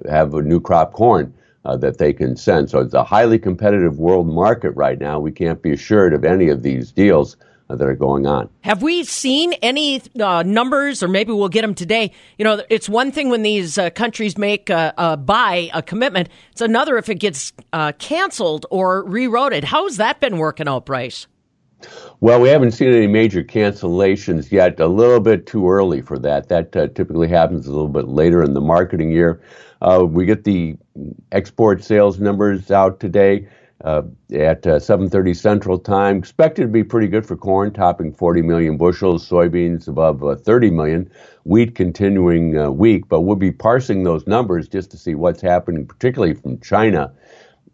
have 0.09 0.35
a 0.35 0.43
new 0.43 0.61
crop 0.61 0.93
corn 0.93 1.35
that 1.65 1.99
they 1.99 2.13
can 2.13 2.37
send. 2.37 2.71
So 2.71 2.79
it's 2.79 2.95
a 2.95 3.03
highly 3.03 3.41
competitive 3.41 3.99
world 3.99 4.29
market 4.29 4.71
right 4.71 4.99
now. 4.99 5.19
We 5.19 5.33
can't 5.33 5.61
be 5.61 5.73
assured 5.73 6.15
of 6.15 6.25
any 6.25 6.51
of 6.51 6.63
these 6.63 6.93
deals 6.93 7.37
that 7.77 7.87
are 7.87 7.95
going 7.95 8.27
on. 8.27 8.49
Have 8.62 8.83
we 8.83 9.05
seen 9.05 9.53
any 9.55 10.03
uh, 10.20 10.43
numbers, 10.45 11.03
or 11.03 11.09
maybe 11.09 11.33
we'll 11.33 11.49
get 11.49 11.62
them 11.62 11.75
today? 11.75 12.12
You 12.39 12.45
know, 12.45 12.62
it's 12.70 12.89
one 12.89 13.12
thing 13.12 13.29
when 13.29 13.43
these 13.43 13.79
uh, 13.79 13.91
countries 13.91 14.39
make 14.39 14.70
a, 14.70 14.93
a, 14.97 15.16
buy 15.16 15.70
a 15.73 15.83
commitment. 15.83 16.29
It's 16.53 16.61
another 16.61 16.97
if 16.99 17.09
it 17.09 17.16
gets 17.16 17.53
uh, 17.73 17.93
canceled 17.99 18.66
or 18.70 19.05
rerouted. 19.05 19.64
How's 19.64 19.97
that 19.97 20.20
been 20.20 20.39
working 20.39 20.68
out, 20.68 20.87
Bryce? 20.87 21.27
Well, 22.20 22.41
we 22.41 22.49
haven't 22.49 22.73
seen 22.73 22.93
any 22.93 23.09
major 23.09 23.43
cancellations 23.43 24.53
yet. 24.53 24.79
A 24.79 24.87
little 24.87 25.20
bit 25.20 25.47
too 25.47 25.68
early 25.68 26.01
for 26.01 26.18
that. 26.20 26.49
That 26.49 26.77
uh, 26.77 26.87
typically 26.89 27.29
happens 27.29 27.66
a 27.66 27.73
little 27.73 27.89
bit 27.89 28.09
later 28.09 28.43
in 28.43 28.55
the 28.55 28.61
marketing 28.61 29.11
year. 29.11 29.43
Uh, 29.81 30.05
we 30.09 30.25
get 30.25 30.45
the 30.45 30.77
export 31.33 31.83
sales 31.83 32.20
numbers 32.20 32.70
out 32.70 33.01
today 33.01 33.49
uh, 33.85 34.03
at 34.35 34.66
uh, 34.66 34.78
7:30 34.78 35.37
Central 35.37 35.78
Time. 35.78 36.18
Expected 36.18 36.62
to 36.62 36.68
be 36.68 36.85
pretty 36.85 37.09
good 37.09 37.26
for 37.26 37.37
corn, 37.37 37.72
topping 37.72 38.12
40 38.12 38.43
million 38.43 38.76
bushels. 38.76 39.28
Soybeans 39.28 39.89
above 39.89 40.22
uh, 40.22 40.37
30 40.37 40.70
million. 40.70 41.11
Wheat 41.45 41.74
continuing 41.74 42.57
uh, 42.57 42.70
weak, 42.70 43.09
but 43.09 43.22
we'll 43.22 43.37
be 43.37 43.51
parsing 43.51 44.05
those 44.05 44.26
numbers 44.26 44.68
just 44.68 44.91
to 44.93 44.97
see 44.97 45.14
what's 45.16 45.41
happening, 45.41 45.87
particularly 45.87 46.35
from 46.35 46.61
China. 46.61 47.12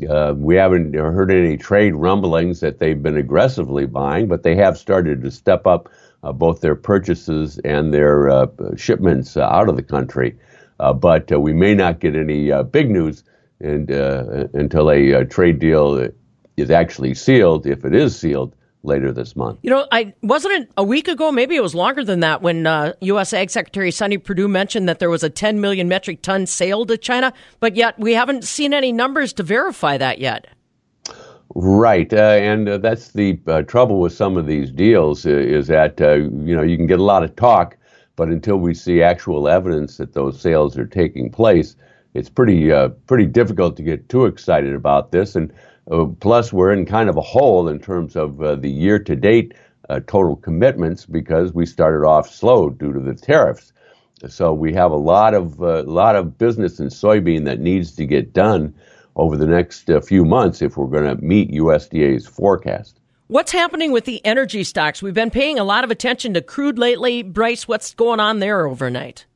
Uh, 0.09 0.33
we 0.37 0.55
haven't 0.55 0.95
heard 0.95 1.31
any 1.31 1.57
trade 1.57 1.95
rumblings 1.95 2.61
that 2.61 2.79
they've 2.79 3.03
been 3.03 3.17
aggressively 3.17 3.85
buying, 3.85 4.29
but 4.29 4.45
they 4.45 4.55
have 4.55 4.79
started 4.79 5.23
to 5.23 5.31
step 5.31 5.67
up 5.67 5.91
both 6.35 6.61
their 6.61 6.77
purchases 6.77 7.59
and 7.59 7.93
their 7.93 8.49
shipments 8.77 9.37
out 9.37 9.69
of 9.69 9.75
the 9.75 9.83
country. 9.83 10.39
but 10.79 11.29
we 11.41 11.53
may 11.53 11.75
not 11.75 11.99
get 11.99 12.15
any 12.15 12.53
big 12.71 12.91
news 12.91 13.25
and 13.61 13.91
uh, 13.91 14.47
until 14.55 14.91
a, 14.91 15.11
a, 15.13 15.25
trade 15.25 15.59
deal 15.59 16.09
is 16.57 16.71
actually 16.71 17.15
sealed, 17.15 17.67
if 17.67 17.85
it 17.85 17.95
is 17.95 18.19
sealed 18.19 18.55
later 18.83 19.13
this 19.13 19.35
month. 19.37 19.59
You 19.63 19.71
know, 19.71 19.87
I 19.91 20.15
wasn't 20.23 20.55
it 20.55 20.71
a 20.77 20.85
week 20.85 21.09
ago, 21.09 21.33
maybe 21.33 21.57
it 21.57 21.63
was 21.63 21.75
longer 21.75 22.05
than 22.05 22.21
that, 22.21 22.43
when 22.43 22.67
uh, 22.67 22.93
U.S. 23.01 23.33
Ag 23.33 23.51
Secretary 23.51 23.91
Sonny 23.91 24.19
Perdue 24.19 24.49
mentioned 24.49 24.89
that 24.89 24.99
there 24.99 25.11
was 25.11 25.23
a 25.23 25.31
10 25.31 25.61
million 25.61 25.89
metric 25.89 26.23
ton 26.23 26.47
sale 26.47 26.87
to 26.87 26.97
China, 26.97 27.33
but 27.61 27.77
yet 27.77 27.99
we 27.99 28.15
haven't 28.15 28.45
seen 28.45 28.73
any 28.73 28.93
numbers 28.93 29.33
to 29.35 29.43
verify 29.43 29.99
that 29.99 30.19
yet. 30.19 30.47
Right, 31.55 32.13
uh, 32.13 32.17
and 32.17 32.69
uh, 32.69 32.79
that's 32.79 33.13
the 33.13 33.39
uh, 33.47 33.63
trouble 33.63 34.01
with 34.01 34.13
some 34.13 34.37
of 34.37 34.47
these 34.47 34.71
deals 34.71 35.27
uh, 35.27 35.31
is 35.31 35.67
that 35.69 36.01
uh, 36.01 36.15
you 36.15 36.55
know 36.55 36.63
you 36.63 36.77
can 36.77 36.87
get 36.87 37.01
a 37.01 37.05
lot 37.05 37.25
of 37.25 37.35
talk, 37.37 37.77
but 38.17 38.29
until 38.29 38.59
we 38.59 38.75
see 38.75 39.03
actual 39.03 39.49
evidence 39.49 39.97
that 39.97 40.13
those 40.13 40.41
sales 40.41 40.77
are 40.77 40.87
taking 40.87 41.31
place, 41.31 41.75
it's 42.15 42.29
pretty 42.29 42.73
uh, 42.73 42.89
pretty 43.07 43.27
difficult 43.27 43.77
to 43.77 43.83
get 43.83 44.09
too 44.09 44.27
excited 44.27 44.75
about 44.75 45.13
this. 45.13 45.37
And 45.37 45.53
uh, 45.91 46.07
plus, 46.21 46.53
we're 46.53 46.73
in 46.73 46.87
kind 46.87 47.09
of 47.09 47.17
a 47.17 47.23
hole 47.23 47.69
in 47.69 47.79
terms 47.79 48.17
of 48.17 48.41
uh, 48.43 48.57
the 48.57 48.71
year 48.71 48.99
to 48.99 49.17
date 49.17 49.55
uh, 49.89 50.01
total 50.07 50.37
commitments 50.37 51.07
because 51.07 51.53
we 51.53 51.67
started 51.67 52.07
off 52.07 52.29
slow 52.29 52.71
due 52.71 52.93
to 52.93 53.01
the 53.01 53.15
tariffs. 53.15 53.73
So 54.27 54.53
we 54.53 54.73
have 54.75 54.91
a 54.91 54.97
lot 54.97 55.35
of 55.35 55.63
uh, 55.63 55.85
lot 55.85 56.17
of 56.17 56.39
business 56.39 56.81
in 56.81 56.89
soybean 56.89 57.45
that 57.45 57.61
needs 57.61 57.95
to 57.97 58.07
get 58.07 58.33
done 58.33 58.75
over 59.17 59.37
the 59.37 59.47
next 59.47 59.89
uh, 59.91 60.01
few 60.01 60.25
months 60.25 60.63
if 60.63 60.77
we're 60.77 60.87
going 60.87 61.17
to 61.17 61.23
meet 61.23 61.51
USDA's 61.53 62.27
forecast. 62.27 63.01
What's 63.29 63.53
happening 63.53 63.93
with 63.93 64.07
the 64.07 64.25
energy 64.25 64.65
stocks? 64.65 65.03
We've 65.03 65.15
been 65.15 65.31
paying 65.31 65.59
a 65.59 65.65
lot 65.65 65.85
of 65.85 65.91
attention 65.91 66.35
to 66.35 66.41
crude 66.41 66.79
lately. 66.79 67.23
Bryce, 67.23 67.69
what's 67.69 67.93
going 67.95 68.21
on 68.21 68.39
there 68.39 68.67
overnight? 68.67 69.27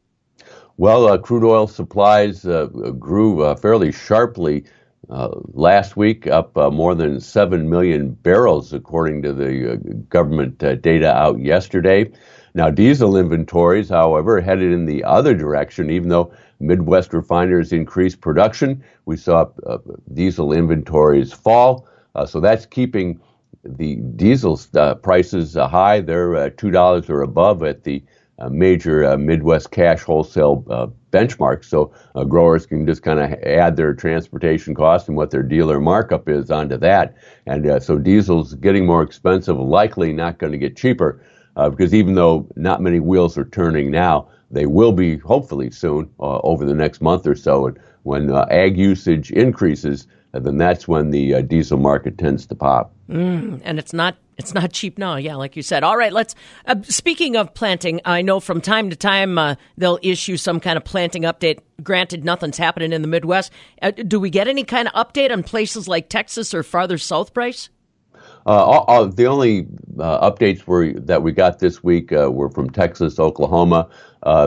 Well, 0.79 1.07
uh, 1.07 1.19
crude 1.19 1.45
oil 1.45 1.67
supplies 1.67 2.47
uh, 2.47 2.67
grew 2.99 3.43
uh, 3.43 3.57
fairly 3.57 3.93
sharply 3.93 4.65
uh, 5.11 5.29
last 5.53 5.97
week, 5.97 6.27
up 6.27 6.57
uh, 6.57 6.71
more 6.71 6.95
than 6.95 7.21
7 7.21 7.69
million 7.69 8.11
barrels, 8.11 8.73
according 8.73 9.23
to 9.23 9.35
the 9.35 9.73
uh, 9.73 9.77
government 10.09 10.59
data 10.81 11.13
out 11.13 11.39
yesterday. 11.41 12.11
Now, 12.55 12.71
diesel 12.71 13.19
inventories, 13.19 13.91
however, 13.91 14.41
headed 14.41 14.73
in 14.73 14.87
the 14.87 15.05
other 15.05 15.35
direction, 15.35 15.91
even 15.91 16.09
though 16.09 16.33
Midwest 16.61 17.13
refiners 17.13 17.73
increased 17.73 18.21
production. 18.21 18.83
We 19.05 19.17
saw 19.17 19.47
diesel 20.15 20.53
inventories 20.53 21.33
fall. 21.33 21.87
so 22.27 22.41
that's 22.41 22.67
keeping 22.67 23.21
the 23.65 23.97
diesel 24.17 24.61
prices 25.03 25.55
high. 25.55 26.01
They're 26.01 26.51
$2 26.51 27.11
or 27.11 27.23
above 27.23 27.63
at 27.63 27.85
the 27.85 28.03
major 28.49 29.05
uh, 29.05 29.17
Midwest 29.17 29.71
cash 29.71 30.03
wholesale 30.03 30.65
uh, 30.71 30.87
benchmarks. 31.11 31.67
So 31.67 31.93
uh, 32.15 32.25
growers 32.25 32.67
can 32.67 32.87
just 32.87 33.03
kind 33.03 33.21
of 33.21 33.33
add 33.43 33.77
their 33.77 33.95
transportation 33.95 34.75
cost 34.75 35.09
and 35.09 35.17
what 35.17 35.31
their 35.31 35.43
dealer 35.43 35.81
markup 35.81 36.29
is 36.29 36.51
onto 36.51 36.77
that. 36.79 37.15
And 37.47 37.67
uh, 37.67 37.81
so 37.81 37.99
diesel's 37.99 38.55
getting 38.55 38.87
more 38.87 39.03
expensive, 39.03 39.59
likely 39.59 40.13
not 40.13 40.39
going 40.39 40.53
to 40.53 40.59
get 40.59 40.77
cheaper 40.77 41.23
uh, 41.57 41.69
because 41.71 41.95
even 41.95 42.15
though 42.15 42.49
not 42.57 42.81
many 42.81 43.01
wheels 43.01 43.37
are 43.37 43.45
turning 43.45 43.91
now, 43.91 44.29
they 44.51 44.67
will 44.67 44.93
be 44.93 45.17
hopefully 45.17 45.71
soon 45.71 46.11
over 46.19 46.67
the 46.67 46.75
next 46.75 47.01
month 47.01 47.27
or 47.27 47.35
so. 47.35 47.67
And 47.67 47.79
when 48.03 48.31
ag 48.51 48.77
usage 48.77 49.31
increases, 49.31 50.07
then 50.33 50.57
that's 50.57 50.89
when 50.89 51.11
the 51.11 51.43
diesel 51.43 51.79
market 51.79 52.19
tends 52.19 52.47
to 52.47 52.55
pop. 52.55 52.95
Mm, 53.09 53.61
and 53.65 53.79
it's 53.79 53.93
not 53.93 54.17
it's 54.39 54.55
not 54.55 54.73
cheap 54.73 54.99
now, 54.99 55.17
yeah, 55.17 55.37
like 55.37 55.57
you 55.57 55.63
said. 55.63 55.85
All 55.85 55.97
right, 55.97 56.13
let's. 56.13 56.35
Uh, 56.67 56.77
speaking 56.83 57.37
of 57.37 57.55
planting, 57.55 58.01
I 58.05 58.23
know 58.23 58.41
from 58.41 58.61
time 58.61 58.91
to 58.91 58.97
time 58.97 59.39
uh, 59.39 59.57
they'll 59.77 59.99
issue 60.03 60.37
some 60.37 60.59
kind 60.59 60.77
of 60.77 60.85
planting 60.85 61.23
update. 61.23 61.61
Granted, 61.83 62.25
nothing's 62.25 62.59
happening 62.59 62.93
in 62.93 63.03
the 63.03 63.09
Midwest. 63.09 63.53
Uh, 63.81 63.91
do 63.91 64.19
we 64.19 64.31
get 64.31 64.49
any 64.49 64.65
kind 64.65 64.89
of 64.89 64.95
update 64.95 65.31
on 65.31 65.43
places 65.43 65.87
like 65.87 66.09
Texas 66.09 66.55
or 66.55 66.63
farther 66.63 66.99
south, 66.99 67.35
Bryce? 67.35 67.69
Uh, 68.45 68.65
all, 68.65 68.85
all, 68.89 69.07
the 69.07 69.27
only 69.27 69.69
uh, 70.01 70.29
updates 70.31 70.67
were 70.67 70.93
that 70.95 71.23
we 71.23 71.31
got 71.31 71.61
this 71.61 71.85
week 71.85 72.13
uh, 72.13 72.31
were 72.33 72.49
from 72.49 72.71
Texas, 72.71 73.21
Oklahoma. 73.21 73.89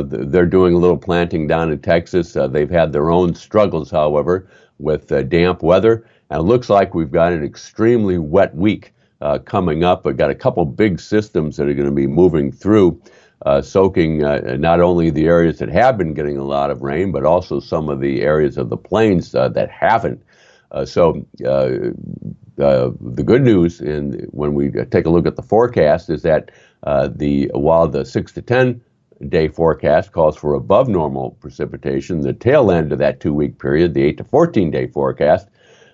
they're 0.08 0.46
doing 0.46 0.74
a 0.74 0.78
little 0.78 0.98
planting 0.98 1.48
down 1.48 1.72
in 1.72 1.80
Texas. 1.80 2.36
they've 2.50 2.70
had 2.70 2.92
their 2.92 3.10
own 3.10 3.36
struggles, 3.36 3.90
however, 3.90 4.50
with 4.80 5.08
damp 5.30 5.64
weather, 5.64 6.08
and 6.30 6.40
it 6.40 6.44
looks 6.44 6.70
like 6.70 6.94
we've 6.94 7.12
got 7.12 7.34
an 7.34 7.44
extremely 7.44 8.18
wet 8.18 8.56
week 8.56 8.94
uh, 9.22 9.40
coming 9.40 9.84
up. 9.84 10.06
We've 10.06 10.18
got 10.18 10.30
a 10.30 10.36
couple 10.36 10.66
big 10.66 11.00
systems 11.00 11.58
that 11.58 11.68
are 11.68 11.74
going 11.74 11.90
to 11.90 11.96
be 11.96 12.08
moving 12.08 12.52
through, 12.52 13.02
uh, 13.46 13.62
soaking 13.62 14.24
uh, 14.24 14.58
not 14.60 14.82
only 14.82 15.10
the 15.10 15.26
areas 15.26 15.60
that 15.60 15.70
have 15.70 15.98
been 15.98 16.14
getting 16.14 16.38
a 16.38 16.44
lot 16.44 16.72
of 16.72 16.82
rain, 16.82 17.12
but 17.12 17.26
also 17.26 17.60
some 17.60 17.90
of 17.90 18.00
the 18.00 18.22
areas 18.22 18.58
of 18.58 18.70
the 18.70 18.78
plains 18.78 19.34
uh, 19.36 19.50
that 19.50 19.70
haven't. 19.70 20.22
Uh, 20.72 20.86
so 20.86 21.26
uh, 21.46 21.80
the 22.58 23.24
good 23.26 23.44
news, 23.44 23.82
in, 23.82 24.28
when 24.32 24.54
we 24.54 24.72
take 24.92 25.06
a 25.06 25.10
look 25.10 25.26
at 25.26 25.36
the 25.36 25.44
forecast, 25.44 26.10
is 26.10 26.22
that 26.24 26.52
the 27.18 27.50
while 27.54 27.88
the 27.88 28.04
six 28.04 28.32
to 28.34 28.42
ten 28.42 28.82
day 29.30 29.48
forecast 29.48 30.12
calls 30.12 30.36
for 30.36 30.54
above 30.54 30.88
normal 30.88 31.32
precipitation, 31.40 32.22
the 32.22 32.34
tail 32.34 32.72
end 32.72 32.92
of 32.92 33.00
that 33.00 33.20
two 33.20 33.34
week 33.34 33.60
period, 33.60 33.94
the 33.94 34.04
8 34.04 34.18
to 34.18 34.24
14 34.24 34.72
day 34.72 34.88
forecast, 34.88 35.48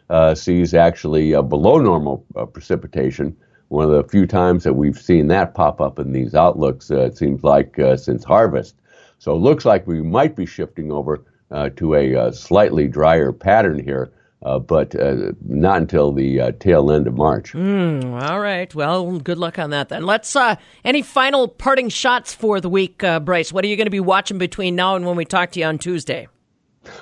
uh, 0.10 0.36
sees 0.36 0.74
actually 0.74 1.34
uh, 1.34 1.42
below 1.42 1.78
normal 1.78 2.26
uh, 2.36 2.46
precipitation. 2.46 3.36
One 3.70 3.86
of 3.86 3.92
the 3.92 4.10
few 4.10 4.28
times 4.28 4.64
that 4.64 4.74
we've 4.74 5.00
seen 5.00 5.28
that 5.28 5.54
pop 5.54 5.80
up 5.80 6.00
in 6.00 6.12
these 6.12 6.36
outlooks, 6.36 6.92
uh, 6.92 7.02
it 7.06 7.18
seems 7.18 7.44
like, 7.44 7.80
uh, 7.80 7.96
since 7.96 8.24
harvest. 8.24 8.76
So 9.20 9.34
it 9.34 9.40
looks 9.40 9.66
like 9.66 9.88
we 9.88 10.02
might 10.02 10.36
be 10.36 10.46
shifting 10.46 10.92
over 10.92 11.24
uh, 11.52 11.70
to 11.78 11.96
a 11.96 12.34
slightly 12.34 12.88
drier 12.88 13.32
pattern 13.32 13.82
here. 13.82 14.12
Uh, 14.44 14.58
but 14.58 14.96
uh, 14.96 15.34
not 15.48 15.82
until 15.82 16.12
the 16.12 16.42
uh, 16.42 16.52
tail 16.60 16.92
end 16.92 17.06
of 17.06 17.14
March. 17.14 17.54
Mm, 17.54 18.30
all 18.30 18.40
right. 18.40 18.74
Well, 18.74 19.20
good 19.20 19.38
luck 19.38 19.60
on 19.60 19.70
that 19.70 19.90
then. 19.90 20.04
Let's. 20.04 20.36
any 20.84 21.04
final 21.04 21.48
parting 21.48 21.90
shots 21.90 22.34
for 22.34 22.60
the 22.60 22.70
week, 22.70 23.04
Bryce? 23.24 23.54
What 23.54 23.64
are 23.64 23.68
you 23.68 23.76
going 23.76 23.86
to 23.86 23.92
be 23.92 24.00
watching 24.00 24.40
between 24.40 24.76
now 24.76 24.96
and 24.96 25.06
when 25.06 25.16
we 25.16 25.26
talk 25.26 25.52
to 25.52 25.60
you 25.60 25.66
on 25.68 25.78
Tuesday? 25.78 26.28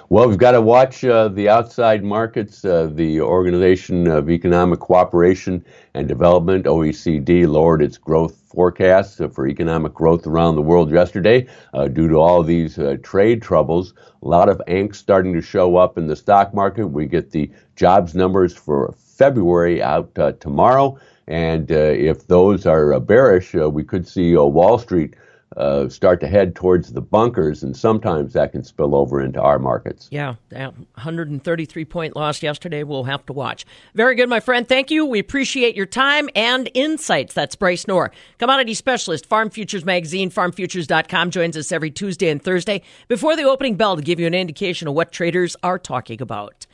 Well, 0.09 0.27
we've 0.27 0.38
got 0.38 0.51
to 0.51 0.61
watch 0.61 1.05
uh, 1.05 1.30
the 1.30 1.47
outside 1.47 2.03
markets. 2.03 2.65
Uh, 2.65 2.89
the 2.91 3.21
Organization 3.21 4.07
of 4.07 4.30
Economic 4.30 4.80
Cooperation 4.80 5.63
and 5.93 6.07
Development, 6.07 6.65
OECD, 6.65 7.47
lowered 7.47 7.82
its 7.82 7.97
growth 7.97 8.36
forecast 8.47 9.21
uh, 9.21 9.30
for 9.30 9.47
economic 9.47 9.93
growth 9.93 10.27
around 10.27 10.55
the 10.55 10.61
world 10.61 10.91
yesterday 10.91 11.47
uh, 11.73 11.88
due 11.88 12.09
to 12.09 12.15
all 12.15 12.43
these 12.43 12.77
uh, 12.77 12.97
trade 13.03 13.41
troubles. 13.41 13.93
A 14.21 14.27
lot 14.27 14.49
of 14.49 14.61
angst 14.67 14.95
starting 14.95 15.34
to 15.34 15.41
show 15.41 15.77
up 15.77 15.97
in 15.97 16.07
the 16.07 16.15
stock 16.15 16.53
market. 16.53 16.88
We 16.88 17.05
get 17.05 17.32
the 17.32 17.49
jobs 17.75 18.15
numbers 18.15 18.53
for 18.53 18.93
February 18.97 19.82
out 19.82 20.11
uh, 20.17 20.34
tomorrow. 20.34 20.99
And 21.27 21.69
if 21.69 22.25
those 22.25 22.65
are 22.65 22.99
bearish, 22.99 23.53
we 23.53 23.84
could 23.84 24.07
see 24.07 24.36
Wall 24.36 24.80
Street 24.80 25.13
uh, 25.57 25.89
start 25.89 26.19
to 26.21 26.27
head 26.27 26.55
towards 26.55 26.93
the 26.93 27.01
bunkers, 27.01 27.63
and 27.63 27.75
sometimes 27.75 28.33
that 28.33 28.51
can 28.51 28.63
spill 28.63 28.95
over 28.95 29.21
into 29.21 29.41
our 29.41 29.57
markets. 29.57 30.07
Yeah, 30.11 30.35
that 30.49 30.77
133 30.77 31.85
point 31.85 32.15
loss 32.15 32.43
yesterday. 32.43 32.83
We'll 32.83 33.05
have 33.05 33.25
to 33.25 33.33
watch. 33.33 33.65
Very 33.95 34.15
good, 34.15 34.29
my 34.29 34.39
friend. 34.39 34.67
Thank 34.67 34.91
you. 34.91 35.05
We 35.05 35.19
appreciate 35.19 35.75
your 35.75 35.87
time 35.87 36.29
and 36.35 36.69
insights. 36.73 37.33
That's 37.33 37.55
Bryce 37.55 37.87
Knorr, 37.87 38.11
commodity 38.37 38.75
specialist, 38.75 39.25
Farm 39.25 39.49
Futures 39.49 39.85
Magazine, 39.85 40.29
farmfutures.com, 40.29 41.31
joins 41.31 41.57
us 41.57 41.71
every 41.71 41.91
Tuesday 41.91 42.29
and 42.29 42.41
Thursday 42.41 42.83
before 43.07 43.35
the 43.35 43.43
opening 43.43 43.75
bell 43.75 43.95
to 43.95 44.01
give 44.01 44.19
you 44.19 44.27
an 44.27 44.35
indication 44.35 44.87
of 44.87 44.93
what 44.93 45.11
traders 45.11 45.55
are 45.63 45.79
talking 45.79 46.21
about. 46.21 46.67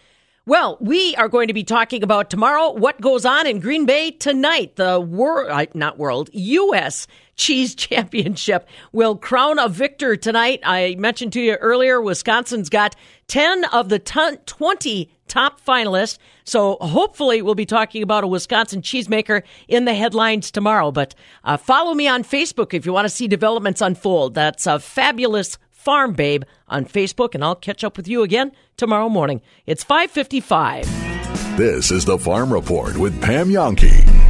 Well, 0.47 0.77
we 0.79 1.15
are 1.15 1.27
going 1.27 1.47
to 1.47 1.55
be 1.55 1.63
talking 1.63 2.03
about 2.03 2.29
tomorrow 2.29 2.69
what 2.69 3.01
goes 3.01 3.25
on 3.25 3.47
in 3.47 3.59
Green 3.59 3.87
Bay 3.87 4.11
tonight. 4.11 4.75
The 4.75 4.99
world, 4.99 5.69
not 5.73 5.97
world, 5.97 6.29
U.S. 6.33 7.07
Cheese 7.35 7.75
Championship 7.75 8.67
will 8.91 9.15
crown 9.15 9.59
a 9.59 9.69
victor 9.69 10.15
tonight. 10.15 10.59
I 10.63 10.95
mentioned 10.97 11.33
to 11.33 11.41
you 11.41 11.55
earlier, 11.55 12.01
Wisconsin's 12.01 12.69
got 12.69 12.95
10 13.27 13.65
of 13.65 13.89
the 13.89 13.99
20 13.99 15.11
top 15.27 15.59
finalists. 15.61 16.17
So 16.43 16.77
hopefully 16.81 17.41
we'll 17.41 17.55
be 17.55 17.65
talking 17.65 18.03
about 18.03 18.23
a 18.23 18.27
Wisconsin 18.27 18.81
cheesemaker 18.81 19.43
in 19.67 19.85
the 19.85 19.93
headlines 19.93 20.51
tomorrow. 20.51 20.91
But 20.91 21.15
uh, 21.43 21.57
follow 21.57 21.93
me 21.93 22.07
on 22.07 22.23
Facebook 22.23 22.73
if 22.73 22.85
you 22.85 22.93
want 22.93 23.05
to 23.05 23.09
see 23.13 23.27
developments 23.27 23.81
unfold. 23.81 24.35
That's 24.35 24.67
a 24.67 24.79
fabulous 24.79 25.57
Farm 25.71 26.13
Babe 26.13 26.43
on 26.67 26.85
Facebook, 26.85 27.35
and 27.35 27.43
I'll 27.43 27.55
catch 27.55 27.83
up 27.83 27.95
with 27.95 28.07
you 28.07 28.23
again 28.23 28.51
tomorrow 28.75 29.07
morning. 29.07 29.41
It's 29.67 29.83
555. 29.83 31.57
This 31.57 31.91
is 31.91 32.05
the 32.05 32.17
Farm 32.17 32.51
Report 32.51 32.97
with 32.97 33.21
Pam 33.21 33.49
Jahnke. 33.49 34.24